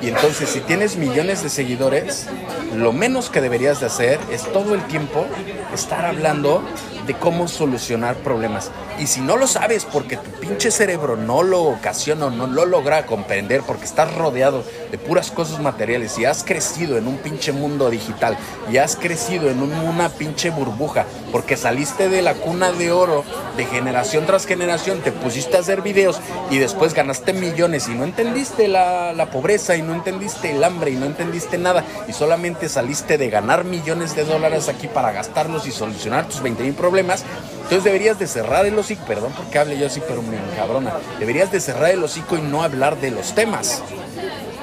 Y 0.00 0.08
entonces 0.08 0.48
si 0.48 0.60
tienes 0.60 0.96
millones 0.96 1.42
de 1.42 1.48
seguidores, 1.48 2.28
lo 2.74 2.92
menos 2.92 3.30
que 3.30 3.40
deberías 3.40 3.80
de 3.80 3.86
hacer 3.86 4.20
es 4.30 4.44
todo 4.52 4.74
el 4.74 4.82
tiempo 4.86 5.26
estar 5.74 6.04
hablando 6.04 6.62
de 7.08 7.14
cómo 7.14 7.48
solucionar 7.48 8.14
problemas. 8.18 8.70
Y 9.00 9.06
si 9.08 9.20
no 9.20 9.36
lo 9.36 9.46
sabes 9.48 9.84
porque 9.84 10.16
tu 10.16 10.30
pinche 10.40 10.70
cerebro 10.70 11.16
no 11.16 11.42
lo 11.42 11.62
ocasiona, 11.62 12.30
no 12.30 12.46
lo 12.46 12.66
logra 12.66 13.06
comprender 13.06 13.62
porque 13.66 13.84
estás 13.86 14.14
rodeado 14.14 14.62
de 14.92 14.98
puras 14.98 15.30
cosas 15.32 15.60
materiales 15.60 16.18
y 16.18 16.24
has 16.26 16.44
crecido 16.44 16.98
en 16.98 17.08
un 17.08 17.16
pinche 17.16 17.50
mundo 17.52 17.90
digital 17.90 18.36
y 18.70 18.76
has 18.76 18.94
crecido 18.96 19.50
en 19.50 19.60
un- 19.62 19.72
una 19.72 20.10
pinche 20.10 20.50
burbuja 20.50 21.06
porque 21.32 21.56
saliste 21.56 22.08
de 22.08 22.22
la 22.22 22.34
cuna 22.34 22.72
de 22.72 22.92
oro 22.92 23.24
de 23.56 23.64
generación 23.66 24.26
tras 24.26 24.46
generación, 24.46 25.00
te 25.00 25.10
pusiste 25.10 25.56
a 25.56 25.60
hacer 25.60 25.82
videos 25.82 26.20
y 26.50 26.58
después 26.58 26.94
ganaste 26.94 27.32
millones 27.32 27.88
y 27.88 27.94
no 27.94 28.04
entendiste 28.04 28.68
la, 28.68 29.12
la 29.14 29.30
pobreza 29.30 29.76
y 29.76 29.82
no 29.82 29.94
entendiste 29.94 30.50
el 30.50 30.62
hambre 30.62 30.90
y 30.90 30.94
no 30.96 31.06
entendiste 31.06 31.56
nada 31.58 31.84
y 32.06 32.12
solamente 32.12 32.68
saliste 32.68 33.16
de 33.18 33.30
ganar 33.30 33.64
millones 33.64 34.14
de 34.14 34.24
dólares 34.24 34.68
aquí 34.68 34.86
para 34.88 35.12
gastarlos 35.12 35.66
y 35.66 35.72
solucionar 35.72 36.26
tus 36.28 36.42
20 36.42 36.62
mil 36.62 36.74
problemas, 36.74 36.97
entonces 37.00 37.84
deberías 37.84 38.18
de 38.18 38.26
cerrar 38.26 38.64
el 38.64 38.78
hocico, 38.78 39.04
perdón 39.04 39.32
porque 39.36 39.58
hable 39.58 39.78
yo 39.78 39.86
así, 39.86 40.00
pero 40.06 40.22
me 40.22 40.36
encabrona, 40.36 40.94
deberías 41.18 41.52
de 41.52 41.60
cerrar 41.60 41.90
el 41.90 42.02
hocico 42.02 42.36
y 42.36 42.40
no 42.40 42.62
hablar 42.62 42.96
de 42.98 43.10
los 43.10 43.34
temas. 43.34 43.82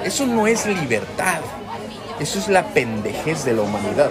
Eso 0.03 0.25
no 0.25 0.47
es 0.47 0.65
libertad, 0.65 1.41
eso 2.19 2.39
es 2.39 2.47
la 2.47 2.65
pendejez 2.67 3.45
de 3.45 3.53
la 3.53 3.61
humanidad. 3.61 4.09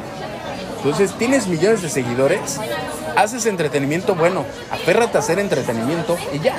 Entonces, 0.76 1.12
tienes 1.18 1.46
millones 1.46 1.82
de 1.82 1.88
seguidores, 1.88 2.60
haces 3.16 3.46
entretenimiento 3.46 4.14
bueno, 4.14 4.44
aférrate 4.70 5.16
a 5.16 5.20
hacer 5.20 5.38
entretenimiento 5.38 6.16
y 6.32 6.40
ya. 6.40 6.56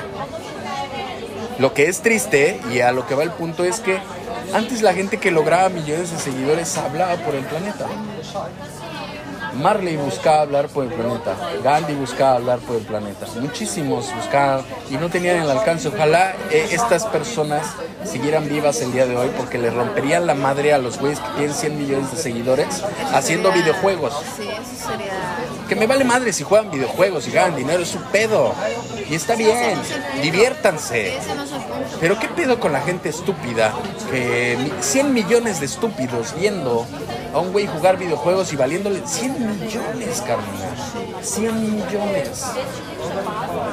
Lo 1.59 1.73
que 1.73 1.87
es 1.87 2.01
triste 2.01 2.59
y 2.73 2.81
a 2.81 2.91
lo 2.91 3.07
que 3.07 3.15
va 3.15 3.23
el 3.23 3.31
punto 3.31 3.63
es 3.63 3.79
que 3.79 3.99
antes 4.53 4.81
la 4.81 4.93
gente 4.93 5.17
que 5.17 5.31
lograba 5.31 5.69
millones 5.69 6.11
de 6.11 6.17
seguidores 6.17 6.77
hablaba 6.77 7.15
por 7.17 7.35
el 7.35 7.45
planeta. 7.45 7.87
Marley 9.61 9.95
buscaba 9.97 10.41
hablar 10.41 10.67
por 10.67 10.83
el 10.85 10.91
planeta, 10.91 11.35
Gandhi 11.63 11.93
buscaba 11.93 12.35
hablar 12.35 12.59
por 12.59 12.75
el 12.75 12.83
planeta, 12.83 13.25
muchísimos 13.39 14.13
buscaban 14.15 14.61
y 14.89 14.95
no 14.95 15.09
tenían 15.09 15.37
el 15.37 15.49
alcance. 15.49 15.87
Ojalá 15.87 16.33
eh, 16.51 16.67
estas 16.71 17.05
personas 17.05 17.65
siguieran 18.05 18.47
vivas 18.49 18.81
el 18.81 18.91
día 18.91 19.05
de 19.05 19.15
hoy 19.17 19.29
porque 19.37 19.57
le 19.57 19.69
romperían 19.71 20.27
la 20.27 20.35
madre 20.35 20.73
a 20.73 20.77
los 20.77 20.99
güeyes 20.99 21.19
que 21.19 21.27
tienen 21.37 21.53
100 21.53 21.77
millones 21.77 22.11
de 22.11 22.17
seguidores 22.17 22.83
haciendo 23.13 23.51
videojuegos. 23.51 24.13
Sí, 24.37 24.43
eso 24.43 24.87
sería. 24.89 25.11
Que 25.69 25.75
me 25.75 25.87
vale 25.87 26.03
madre 26.03 26.31
si 26.31 26.43
juegan 26.43 26.69
videojuegos 26.69 27.27
y 27.27 27.31
ganan 27.31 27.55
dinero, 27.55 27.81
es 27.81 27.89
su 27.89 27.99
pedo. 27.99 28.53
Y 29.09 29.15
está 29.15 29.35
bien, 29.35 29.79
diviértanse. 30.21 31.13
Pero 31.99 32.19
qué 32.19 32.27
pedo 32.27 32.59
con 32.59 32.71
la 32.71 32.81
gente 32.81 33.09
estúpida, 33.09 33.73
que 34.11 34.57
mi- 34.59 34.71
100 34.81 35.13
millones 35.13 35.59
de 35.59 35.65
estúpidos 35.65 36.35
viendo 36.39 36.85
a 37.35 37.39
un 37.39 37.51
güey 37.51 37.67
jugar 37.67 37.97
videojuegos 37.97 38.53
y 38.53 38.55
valiéndole 38.55 39.01
100 39.05 39.59
millones, 39.59 40.23
Carmina. 40.25 41.21
100 41.21 41.61
millones. 41.61 42.45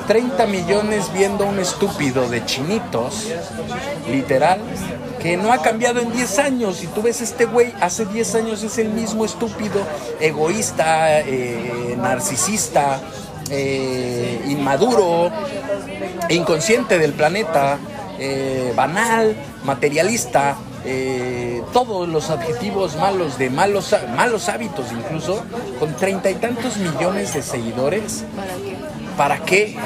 30 0.08 0.46
millones 0.46 1.12
viendo 1.12 1.44
a 1.44 1.46
un 1.46 1.60
estúpido 1.60 2.28
de 2.28 2.44
chinitos, 2.44 3.28
literal, 4.10 4.60
que 5.20 5.36
no 5.36 5.52
ha 5.52 5.62
cambiado 5.62 6.00
en 6.00 6.12
10 6.12 6.38
años. 6.40 6.82
Y 6.82 6.88
tú 6.88 7.02
ves 7.02 7.20
este 7.20 7.44
güey, 7.44 7.72
hace 7.80 8.04
10 8.04 8.34
años 8.34 8.64
es 8.64 8.78
el 8.78 8.88
mismo 8.88 9.24
estúpido, 9.24 9.80
egoísta, 10.18 11.20
eh, 11.20 11.96
narcisista, 11.96 13.00
eh, 13.48 14.44
inmaduro, 14.48 15.30
inconsciente 16.30 16.98
del 16.98 17.12
planeta, 17.12 17.78
eh, 18.18 18.72
banal, 18.74 19.36
materialista, 19.62 20.56
eh, 20.84 21.62
todos 21.72 22.08
los 22.08 22.30
adjetivos 22.30 22.96
malos 22.96 23.38
de 23.38 23.50
malos, 23.50 23.94
malos 24.16 24.48
hábitos 24.48 24.86
incluso, 24.92 25.44
con 25.78 25.94
treinta 25.94 26.30
y 26.30 26.34
tantos 26.34 26.76
millones 26.76 27.34
de 27.34 27.42
seguidores, 27.42 28.24
¿Para 28.36 28.56
qué? 28.56 28.76
¿para 29.16 29.38
qué? 29.44 29.76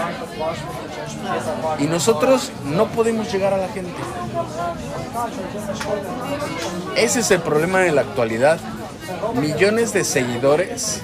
Y 1.78 1.84
nosotros 1.84 2.52
no 2.64 2.86
podemos 2.86 3.30
llegar 3.32 3.52
a 3.52 3.58
la 3.58 3.68
gente. 3.68 3.92
Ese 6.96 7.20
es 7.20 7.30
el 7.30 7.40
problema 7.40 7.80
de 7.80 7.92
la 7.92 8.02
actualidad. 8.02 8.58
Millones 9.34 9.92
de 9.92 10.04
seguidores 10.04 11.02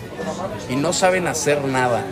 y 0.69 0.77
no 0.77 0.93
saben 0.93 1.27
hacer 1.27 1.65
nada. 1.65 2.05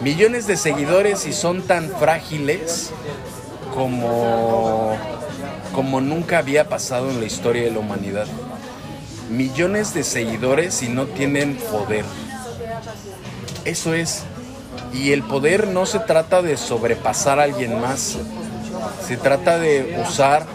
Millones 0.00 0.46
de 0.46 0.56
seguidores 0.56 1.26
y 1.26 1.32
son 1.32 1.62
tan 1.62 1.90
frágiles 1.90 2.90
como, 3.74 4.96
como 5.74 6.00
nunca 6.00 6.38
había 6.38 6.68
pasado 6.68 7.10
en 7.10 7.20
la 7.20 7.26
historia 7.26 7.64
de 7.64 7.70
la 7.70 7.78
humanidad. 7.78 8.26
Millones 9.30 9.94
de 9.94 10.04
seguidores 10.04 10.82
y 10.82 10.88
no 10.88 11.06
tienen 11.06 11.56
poder. 11.56 12.04
Eso 13.64 13.94
es. 13.94 14.22
Y 14.92 15.12
el 15.12 15.22
poder 15.22 15.68
no 15.68 15.86
se 15.86 15.98
trata 16.00 16.40
de 16.42 16.56
sobrepasar 16.56 17.38
a 17.38 17.44
alguien 17.44 17.80
más. 17.80 18.16
Se 19.06 19.16
trata 19.16 19.58
de 19.58 20.02
usar 20.06 20.46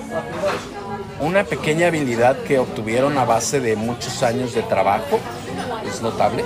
una 1.19 1.43
pequeña 1.43 1.87
habilidad 1.87 2.37
que 2.43 2.59
obtuvieron 2.59 3.17
a 3.17 3.25
base 3.25 3.59
de 3.59 3.75
muchos 3.75 4.23
años 4.23 4.53
de 4.53 4.63
trabajo. 4.63 5.19
Es 5.87 6.01
notable. 6.01 6.43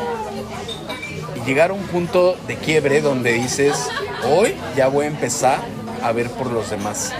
Y 1.35 1.45
llegar 1.47 1.71
a 1.71 1.73
un 1.73 1.83
punto 1.83 2.35
de 2.47 2.57
quiebre 2.57 3.01
donde 3.01 3.33
dices, 3.33 3.89
hoy 4.29 4.55
ya 4.75 4.87
voy 4.87 5.05
a 5.05 5.09
empezar 5.09 5.59
a 6.03 6.11
ver 6.11 6.29
por 6.31 6.51
los 6.51 6.69
demás. 6.69 7.13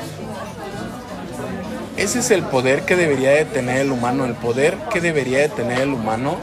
Ese 1.97 2.19
es 2.19 2.29
el 2.29 2.43
poder 2.43 2.83
que 2.83 2.95
debería 2.95 3.31
de 3.31 3.45
tener 3.45 3.79
el 3.79 3.91
humano. 3.91 4.25
El 4.25 4.35
poder 4.35 4.77
que 4.93 5.01
debería 5.01 5.39
de 5.39 5.49
tener 5.49 5.79
el 5.79 5.93
humano 5.93 6.37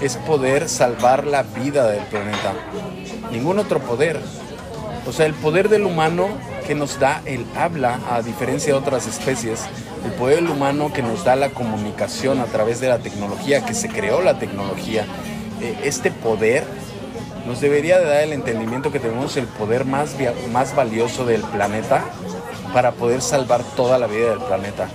es 0.00 0.16
poder 0.16 0.68
salvar 0.68 1.26
la 1.26 1.42
vida 1.42 1.88
del 1.88 2.04
planeta. 2.04 2.52
Ningún 3.32 3.58
otro 3.58 3.80
poder. 3.80 4.20
O 5.08 5.12
sea, 5.12 5.26
el 5.26 5.34
poder 5.34 5.68
del 5.68 5.82
humano 5.82 6.28
que 6.64 6.76
nos 6.76 7.00
da 7.00 7.22
el 7.24 7.44
habla, 7.56 7.98
a 8.08 8.22
diferencia 8.22 8.72
de 8.72 8.78
otras 8.78 9.08
especies, 9.08 9.64
el 10.04 10.12
poder 10.12 10.36
del 10.36 10.50
humano 10.50 10.92
que 10.92 11.02
nos 11.02 11.24
da 11.24 11.34
la 11.34 11.50
comunicación 11.50 12.38
a 12.38 12.44
través 12.44 12.80
de 12.80 12.88
la 12.88 13.00
tecnología, 13.00 13.66
que 13.66 13.74
se 13.74 13.88
creó 13.88 14.22
la 14.22 14.38
tecnología, 14.38 15.06
eh, 15.60 15.76
este 15.82 16.12
poder 16.12 16.62
nos 17.48 17.60
debería 17.60 17.98
de 17.98 18.04
dar 18.04 18.22
el 18.22 18.32
entendimiento 18.32 18.92
que 18.92 19.00
tenemos 19.00 19.36
el 19.36 19.46
poder 19.46 19.84
más, 19.84 20.14
más 20.52 20.76
valioso 20.76 21.26
del 21.26 21.40
planeta 21.42 22.04
para 22.72 22.92
poder 22.92 23.22
salvar 23.22 23.62
toda 23.76 23.98
la 23.98 24.06
vida 24.06 24.30
del 24.30 24.40
planeta. 24.40 24.88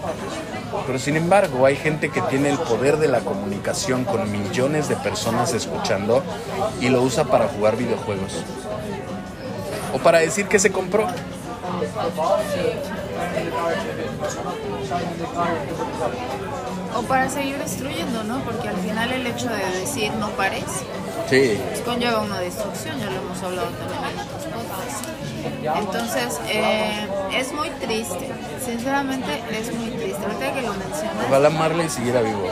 Pero 0.85 0.99
sin 0.99 1.15
embargo, 1.15 1.65
hay 1.65 1.75
gente 1.75 2.09
que 2.09 2.21
tiene 2.21 2.49
el 2.49 2.57
poder 2.57 2.97
de 2.97 3.07
la 3.07 3.19
comunicación 3.21 4.03
con 4.03 4.31
millones 4.31 4.89
de 4.89 4.95
personas 4.97 5.53
escuchando 5.53 6.23
y 6.81 6.89
lo 6.89 7.01
usa 7.01 7.25
para 7.25 7.47
jugar 7.47 7.77
videojuegos. 7.77 8.43
O 9.93 9.99
para 9.99 10.19
decir 10.19 10.47
que 10.47 10.59
se 10.59 10.71
compró. 10.71 11.07
O 16.97 17.01
para 17.03 17.29
seguir 17.29 17.57
destruyendo, 17.57 18.23
¿no? 18.23 18.39
Porque 18.39 18.69
al 18.69 18.77
final 18.77 19.11
el 19.11 19.27
hecho 19.27 19.49
de 19.49 19.79
decir 19.79 20.11
no 20.13 20.29
pares 20.29 20.63
Sí. 21.29 21.59
pues 21.69 21.81
conlleva 21.81 22.21
una 22.21 22.39
destrucción, 22.39 22.99
ya 22.99 23.07
lo 23.09 23.17
hemos 23.17 23.41
hablado 23.41 23.67
también 23.69 24.13
en 24.13 24.19
otros 24.19 24.43
podcasts. 24.43 25.07
Entonces, 25.79 26.39
eh, 26.47 27.07
es 27.33 27.53
muy 27.53 27.69
triste, 27.69 28.29
sinceramente 28.63 29.43
es 29.51 29.73
muy 29.73 29.89
triste. 29.91 30.23
Ahorita 30.25 30.53
que 30.53 30.61
lo 30.61 30.73
mencionas, 30.73 31.25
Ojalá 31.27 31.49
Marley 31.49 31.89
siguiera 31.89 32.21
vivo. 32.21 32.49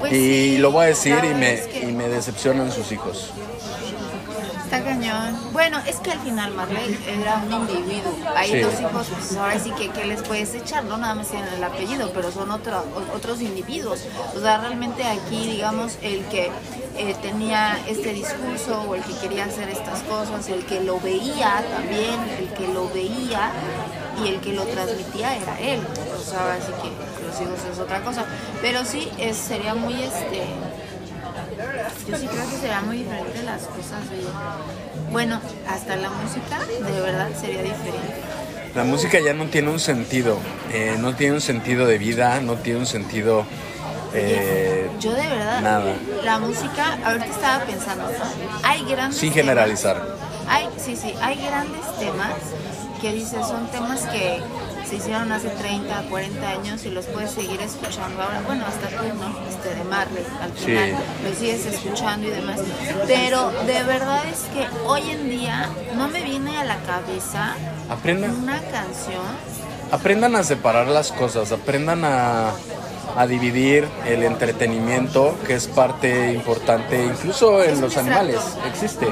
pues 0.00 0.12
Y 0.12 0.16
sí, 0.16 0.58
lo 0.58 0.70
voy 0.72 0.84
a 0.84 0.88
decir 0.88 1.16
y 1.24 1.34
me, 1.34 1.54
es 1.54 1.66
que 1.66 1.88
y 1.88 1.92
me 1.92 2.08
decepcionan 2.08 2.70
sus 2.72 2.92
hijos. 2.92 3.30
Está 4.72 4.84
cañón. 4.88 5.52
Bueno, 5.52 5.78
es 5.86 5.96
que 5.96 6.12
al 6.12 6.18
final 6.20 6.54
Marley 6.54 6.98
era 7.06 7.42
un 7.44 7.52
individuo. 7.52 8.16
Hay 8.34 8.52
Sí. 8.52 8.60
dos 8.60 8.80
hijos, 8.80 9.06
pues 9.08 9.36
ahora 9.36 9.58
sí 9.58 9.70
que 9.72 9.90
¿qué 9.90 10.06
les 10.06 10.22
puedes 10.22 10.54
echar? 10.54 10.84
No 10.84 10.96
nada 10.96 11.14
más 11.14 11.28
tienen 11.28 11.52
el 11.52 11.62
apellido, 11.62 12.10
pero 12.14 12.32
son 12.32 12.50
otro, 12.50 12.82
otros 13.14 13.42
individuos. 13.42 14.00
O 14.34 14.40
sea, 14.40 14.56
realmente 14.58 15.04
aquí, 15.04 15.46
digamos, 15.46 15.98
el 16.00 16.24
que 16.24 16.50
eh, 16.96 17.14
tenía 17.20 17.78
este 17.86 18.14
discurso 18.14 18.82
o 18.88 18.94
el 18.94 19.02
que 19.02 19.12
quería 19.18 19.44
hacer 19.44 19.68
estas 19.68 20.00
cosas, 20.04 20.48
el 20.48 20.64
que 20.64 20.80
lo 20.80 20.98
veía 21.00 21.62
también, 21.70 22.18
el 22.38 22.48
que 22.54 22.66
lo 22.72 22.88
veía 22.88 23.50
y 24.24 24.28
el 24.28 24.40
que 24.40 24.54
lo 24.54 24.64
transmitía 24.64 25.36
era 25.36 25.60
él. 25.60 25.80
O 26.18 26.24
sea, 26.24 26.40
ahora 26.44 26.56
sí 26.56 26.72
que 26.80 27.26
los 27.26 27.38
hijos 27.42 27.60
es 27.70 27.78
otra 27.78 28.00
cosa. 28.02 28.24
Pero 28.62 28.86
sí, 28.86 29.10
es, 29.18 29.36
sería 29.36 29.74
muy 29.74 30.02
este 30.02 30.46
yo 32.08 32.16
sí 32.18 32.26
creo 32.26 32.50
que 32.50 32.56
será 32.60 32.80
muy 32.82 32.98
diferente 32.98 33.42
las 33.44 33.62
cosas 33.62 34.08
de 34.10 34.18
bueno 35.10 35.40
hasta 35.68 35.96
la 35.96 36.10
música 36.10 36.58
de 36.66 37.00
verdad 37.00 37.28
sería 37.40 37.62
diferente 37.62 38.20
La 38.74 38.84
música 38.84 39.18
ya 39.20 39.34
no 39.34 39.46
tiene 39.46 39.68
un 39.70 39.78
sentido, 39.80 40.38
eh, 40.72 40.96
no 40.98 41.14
tiene 41.14 41.34
un 41.34 41.40
sentido 41.42 41.86
de 41.86 41.98
vida, 41.98 42.40
no 42.40 42.54
tiene 42.54 42.78
un 42.80 42.86
sentido... 42.86 43.44
eh, 44.14 44.88
yo 44.98 45.12
de 45.12 45.26
verdad 45.28 45.60
nada. 45.60 45.92
la 46.24 46.38
música 46.38 46.98
ahorita 47.04 47.26
estaba 47.26 47.64
pensando 47.64 48.04
hay 48.62 48.82
grandes 48.84 49.18
sin 49.18 49.30
temas- 49.30 49.34
generalizar. 49.34 49.96
hay 50.48 50.68
sí 50.78 50.96
sí 50.96 51.14
hay 51.20 51.36
grandes 51.44 51.84
temas 51.98 52.32
que 53.00 53.12
dices 53.12 53.46
son 53.46 53.66
temas 53.70 54.00
que 54.06 54.40
se 54.92 54.96
hicieron 54.98 55.32
hace 55.32 55.48
30, 55.48 56.02
40 56.10 56.48
años 56.50 56.84
y 56.84 56.90
los 56.90 57.06
puedes 57.06 57.30
seguir 57.30 57.58
escuchando 57.62 58.22
ahora. 58.22 58.42
Bueno, 58.46 58.66
hasta 58.66 58.88
tú, 58.88 59.04
¿no? 59.14 59.48
Este 59.48 59.74
de 59.74 59.84
Marley, 59.84 60.22
al 60.42 60.50
Sí. 60.58 60.64
final 60.66 60.90
lo 61.24 61.34
sigues 61.34 61.64
escuchando 61.64 62.26
y 62.26 62.30
demás. 62.30 62.60
Pero 63.06 63.50
de 63.66 63.82
verdad 63.84 64.22
es 64.26 64.40
que 64.52 64.66
hoy 64.86 65.00
en 65.10 65.30
día 65.30 65.70
no 65.96 66.08
me 66.08 66.22
viene 66.22 66.58
a 66.58 66.64
la 66.64 66.76
cabeza 66.80 67.54
Aprendan, 67.88 68.34
una 68.42 68.60
canción. 68.60 69.22
aprendan 69.90 70.36
a 70.36 70.44
separar 70.44 70.86
las 70.88 71.10
cosas, 71.10 71.52
aprendan 71.52 72.04
a, 72.04 72.50
a 73.16 73.26
dividir 73.26 73.88
el 74.06 74.22
entretenimiento, 74.24 75.34
que 75.46 75.54
es 75.54 75.68
parte 75.68 76.34
importante, 76.34 77.02
incluso 77.02 77.62
en 77.64 77.80
los 77.80 77.96
animales, 77.96 78.40
existe. 78.68 79.06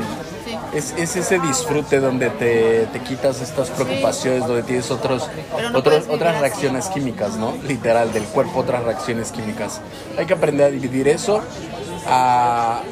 Es, 0.75 0.95
es 0.97 1.17
ese 1.17 1.41
disfrute 1.41 1.99
donde 1.99 2.31
te, 2.31 2.87
te 2.93 3.01
quitas 3.01 3.41
estas 3.41 3.71
preocupaciones, 3.71 4.47
donde 4.47 4.63
tienes 4.63 4.91
otros, 4.93 5.29
no 5.73 5.79
otros 5.79 6.05
otras 6.09 6.35
así. 6.35 6.41
reacciones 6.43 6.87
químicas, 6.89 7.37
¿no? 7.37 7.55
Literal, 7.67 8.13
del 8.13 8.23
cuerpo 8.25 8.61
otras 8.61 8.85
reacciones 8.85 9.33
químicas. 9.33 9.81
Hay 10.17 10.27
que 10.27 10.35
aprender 10.35 10.67
a 10.67 10.71
dividir 10.71 11.09
eso 11.09 11.43
a, 12.07 12.83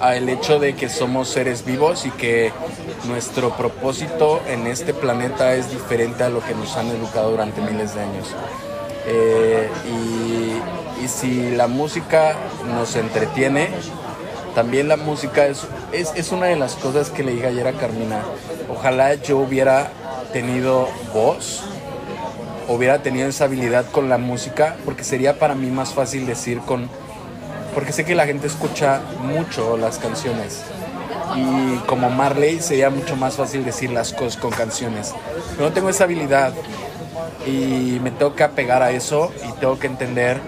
a 0.00 0.16
el 0.16 0.28
hecho 0.28 0.58
de 0.58 0.74
que 0.74 0.88
somos 0.88 1.28
seres 1.28 1.64
vivos 1.64 2.04
y 2.04 2.10
que 2.10 2.52
nuestro 3.04 3.56
propósito 3.56 4.40
en 4.48 4.66
este 4.66 4.92
planeta 4.92 5.54
es 5.54 5.70
diferente 5.70 6.24
a 6.24 6.30
lo 6.30 6.44
que 6.44 6.54
nos 6.54 6.76
han 6.76 6.88
educado 6.88 7.30
durante 7.30 7.60
miles 7.60 7.94
de 7.94 8.00
años. 8.00 8.34
Eh, 9.06 9.70
y, 9.86 11.04
y 11.04 11.08
si 11.08 11.50
la 11.52 11.68
música 11.68 12.34
nos 12.74 12.96
entretiene, 12.96 13.70
también 14.54 14.88
la 14.88 14.96
música 14.96 15.46
es, 15.46 15.66
es, 15.92 16.12
es 16.14 16.32
una 16.32 16.46
de 16.46 16.56
las 16.56 16.74
cosas 16.74 17.10
que 17.10 17.22
le 17.22 17.32
dije 17.32 17.46
ayer 17.46 17.66
a 17.66 17.72
Carmina. 17.72 18.22
Ojalá 18.68 19.14
yo 19.14 19.38
hubiera 19.38 19.90
tenido 20.32 20.88
voz, 21.12 21.62
hubiera 22.68 23.02
tenido 23.02 23.28
esa 23.28 23.44
habilidad 23.44 23.86
con 23.90 24.08
la 24.08 24.18
música, 24.18 24.76
porque 24.84 25.04
sería 25.04 25.38
para 25.38 25.54
mí 25.54 25.70
más 25.70 25.94
fácil 25.94 26.26
decir 26.26 26.58
con, 26.60 26.88
porque 27.74 27.92
sé 27.92 28.04
que 28.04 28.14
la 28.14 28.26
gente 28.26 28.46
escucha 28.46 29.00
mucho 29.22 29.76
las 29.76 29.98
canciones. 29.98 30.62
Y 31.36 31.76
como 31.86 32.10
Marley 32.10 32.60
sería 32.60 32.90
mucho 32.90 33.16
más 33.16 33.36
fácil 33.36 33.64
decir 33.64 33.90
las 33.90 34.12
cosas 34.12 34.36
con 34.36 34.50
canciones. 34.50 35.14
Pero 35.52 35.68
no 35.68 35.72
tengo 35.72 35.88
esa 35.88 36.04
habilidad 36.04 36.52
y 37.46 37.98
me 38.02 38.10
tengo 38.10 38.34
que 38.34 38.42
apegar 38.42 38.82
a 38.82 38.90
eso 38.90 39.32
y 39.48 39.52
tengo 39.60 39.78
que 39.78 39.86
entender 39.86 40.40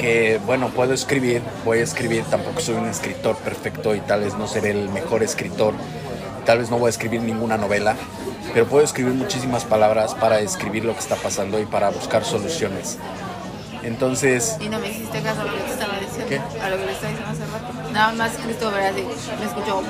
que, 0.00 0.40
bueno, 0.46 0.70
puedo 0.70 0.94
escribir, 0.94 1.42
voy 1.62 1.80
a 1.80 1.82
escribir, 1.82 2.24
tampoco 2.24 2.60
soy 2.60 2.76
un 2.76 2.88
escritor 2.88 3.36
perfecto 3.36 3.94
y 3.94 4.00
tal 4.00 4.22
vez 4.22 4.34
no 4.34 4.46
seré 4.48 4.70
el 4.70 4.88
mejor 4.88 5.22
escritor, 5.22 5.74
tal 6.46 6.58
vez 6.58 6.70
no 6.70 6.78
voy 6.78 6.86
a 6.86 6.90
escribir 6.90 7.20
ninguna 7.20 7.58
novela, 7.58 7.96
pero 8.54 8.66
puedo 8.66 8.82
escribir 8.82 9.12
muchísimas 9.12 9.66
palabras 9.66 10.14
para 10.14 10.38
describir 10.38 10.86
lo 10.86 10.94
que 10.94 11.00
está 11.00 11.16
pasando 11.16 11.60
y 11.60 11.66
para 11.66 11.90
buscar 11.90 12.24
soluciones. 12.24 12.96
Entonces, 13.82 14.56
Y 14.60 14.68
no 14.68 14.78
me 14.78 14.88
hiciste 14.88 15.20
caso 15.22 15.42
a 15.42 15.44
lo 15.44 15.52
que 15.52 15.60
te 15.60 15.70
estaba 15.70 15.98
diciendo. 15.98 16.26
¿Qué? 16.28 16.60
A 16.60 16.70
lo 16.70 16.76
que 16.78 16.86
le 16.86 16.92
estaba 16.92 17.12
diciendo 17.12 17.32
hace 17.32 17.46
rato. 17.46 17.92
Nada 17.92 18.12
más 18.12 18.32
Cristóbal 18.32 18.82
así. 18.84 19.02
Me 19.38 19.46
escuchó. 19.46 19.82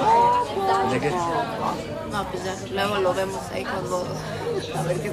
¿de 0.92 1.00
qué? 1.00 1.10
No, 1.10 2.24
pues 2.30 2.44
ya. 2.44 2.56
Luego 2.72 2.96
lo 2.98 3.14
vemos 3.14 3.42
ahí 3.52 3.64
cuando. 3.64 4.06
A 4.76 4.82
ver 4.82 5.00
qué. 5.00 5.10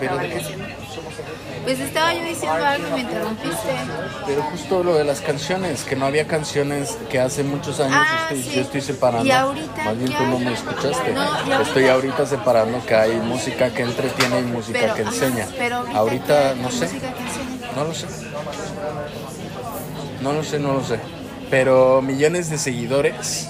Pues 1.63 1.79
estaba 1.79 2.13
yo 2.13 2.23
diciendo 2.23 2.65
algo 2.65 2.87
y 2.87 2.91
me 2.91 2.99
interrumpiste. 3.01 3.69
Pero 4.25 4.41
justo 4.43 4.83
lo 4.83 4.95
de 4.95 5.03
las 5.03 5.19
canciones, 5.21 5.83
que 5.83 5.95
no 5.95 6.05
había 6.05 6.25
canciones 6.27 6.97
que 7.09 7.19
hace 7.19 7.43
muchos 7.43 7.79
años 7.79 7.97
Ah, 7.99 8.27
estoy, 8.29 8.43
sí. 8.43 8.55
yo 8.55 8.61
estoy 8.61 8.81
separando. 8.81 9.25
¿Y 9.25 9.31
ahorita 9.31 9.83
Más 9.83 9.97
bien 9.97 10.11
tú 10.13 10.23
no 10.25 10.39
me 10.39 10.53
escuchaste. 10.53 11.13
No, 11.13 11.23
¿y 11.23 11.27
ahorita? 11.27 11.61
Estoy 11.61 11.87
ahorita 11.87 12.25
separando 12.25 12.85
que 12.85 12.95
hay 12.95 13.15
música 13.17 13.73
que 13.73 13.81
entretiene 13.83 14.39
y 14.39 14.43
música 14.43 14.79
Pero, 14.79 14.95
que 14.95 15.01
ajá, 15.01 15.11
enseña. 15.11 15.47
pero 15.57 15.75
ahorita, 15.77 15.97
ahorita 15.97 16.53
¿qué 16.53 16.61
no 16.61 16.71
sé. 16.71 16.89
No 17.75 17.83
lo 17.83 17.93
sé. 17.93 18.05
No 20.21 20.33
lo 20.33 20.43
sé, 20.43 20.59
no 20.59 20.73
lo 20.73 20.83
sé. 20.83 20.99
Pero 21.49 22.01
millones 22.01 22.49
de 22.49 22.57
seguidores 22.57 23.49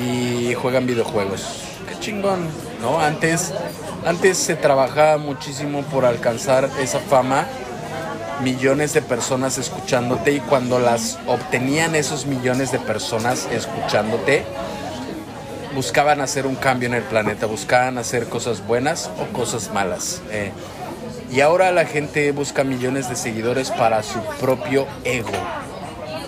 y 0.00 0.54
juegan 0.54 0.86
videojuegos. 0.86 1.44
Qué 1.88 1.98
chingón, 2.00 2.48
¿no? 2.82 3.00
Antes, 3.00 3.54
antes 4.04 4.36
se 4.36 4.56
trabajaba 4.56 5.16
muchísimo 5.16 5.82
por 5.84 6.04
alcanzar 6.04 6.68
esa 6.80 6.98
fama. 6.98 7.46
Millones 8.42 8.92
de 8.92 9.02
personas 9.02 9.56
escuchándote 9.56 10.32
y 10.32 10.40
cuando 10.40 10.80
las 10.80 11.18
obtenían 11.28 11.94
esos 11.94 12.26
millones 12.26 12.72
de 12.72 12.80
personas 12.80 13.46
escuchándote, 13.52 14.44
buscaban 15.76 16.20
hacer 16.20 16.46
un 16.46 16.56
cambio 16.56 16.88
en 16.88 16.94
el 16.94 17.04
planeta, 17.04 17.46
buscaban 17.46 17.98
hacer 17.98 18.28
cosas 18.28 18.66
buenas 18.66 19.10
o 19.20 19.32
cosas 19.32 19.72
malas. 19.72 20.20
eh. 20.30 20.52
Y 21.30 21.40
ahora 21.40 21.70
la 21.72 21.86
gente 21.86 22.30
busca 22.32 22.62
millones 22.62 23.08
de 23.08 23.16
seguidores 23.16 23.70
para 23.70 24.02
su 24.02 24.20
propio 24.38 24.86
ego, 25.04 25.30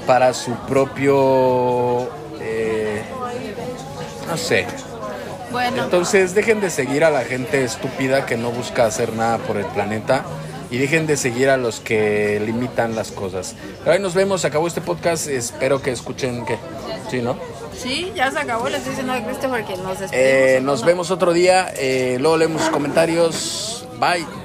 para 0.07 0.33
su 0.33 0.55
propio... 0.67 2.09
eh, 2.41 3.03
no 4.27 4.37
sé. 4.39 4.67
Bueno, 5.55 5.85
Entonces 5.85 6.35
dejen 6.35 6.61
de 6.61 6.69
seguir 6.69 7.05
a 7.05 7.11
la 7.11 7.21
gente 7.21 7.63
estúpida 7.63 8.27
que 8.27 8.37
no 8.37 8.51
busca 8.51 8.87
hacer 8.87 9.13
nada 9.13 9.39
por 9.39 9.57
el 9.57 9.65
planeta 9.67 10.25
y 10.69 10.79
dejen 10.79 11.07
de 11.07 11.17
seguir 11.17 11.49
a 11.49 11.57
los 11.57 11.79
que 11.79 12.43
limitan 12.45 12.97
las 12.97 13.13
cosas. 13.13 13.55
Pero 13.79 13.93
ahí 13.93 14.01
nos 14.01 14.15
vemos, 14.15 14.41
se 14.41 14.49
acabó 14.49 14.67
este 14.67 14.81
podcast, 14.81 15.29
espero 15.29 15.81
que 15.81 15.93
escuchen 15.93 16.45
que... 16.45 16.59
Sí, 17.09 17.23
¿no? 17.23 17.37
sí, 17.73 18.11
ya 18.17 18.33
se 18.33 18.41
acabó. 18.41 18.69
Le 18.69 18.79
estoy 18.79 18.91
diciendo 18.91 19.13
a 19.13 19.25
Christopher 19.25 19.65
que 19.65 19.77
nos 19.77 20.01
despedimos. 20.01 20.13
Eh, 20.13 20.57
¿o 20.59 20.63
nos 20.63 20.81
no? 20.81 20.87
vemos 20.87 21.11
otro 21.13 21.33
día, 21.33 21.73
eh, 21.77 22.17
luego 22.21 22.37
leemos 22.37 22.63
sus 22.63 22.71
comentarios. 22.71 23.87
Bye. 24.01 24.44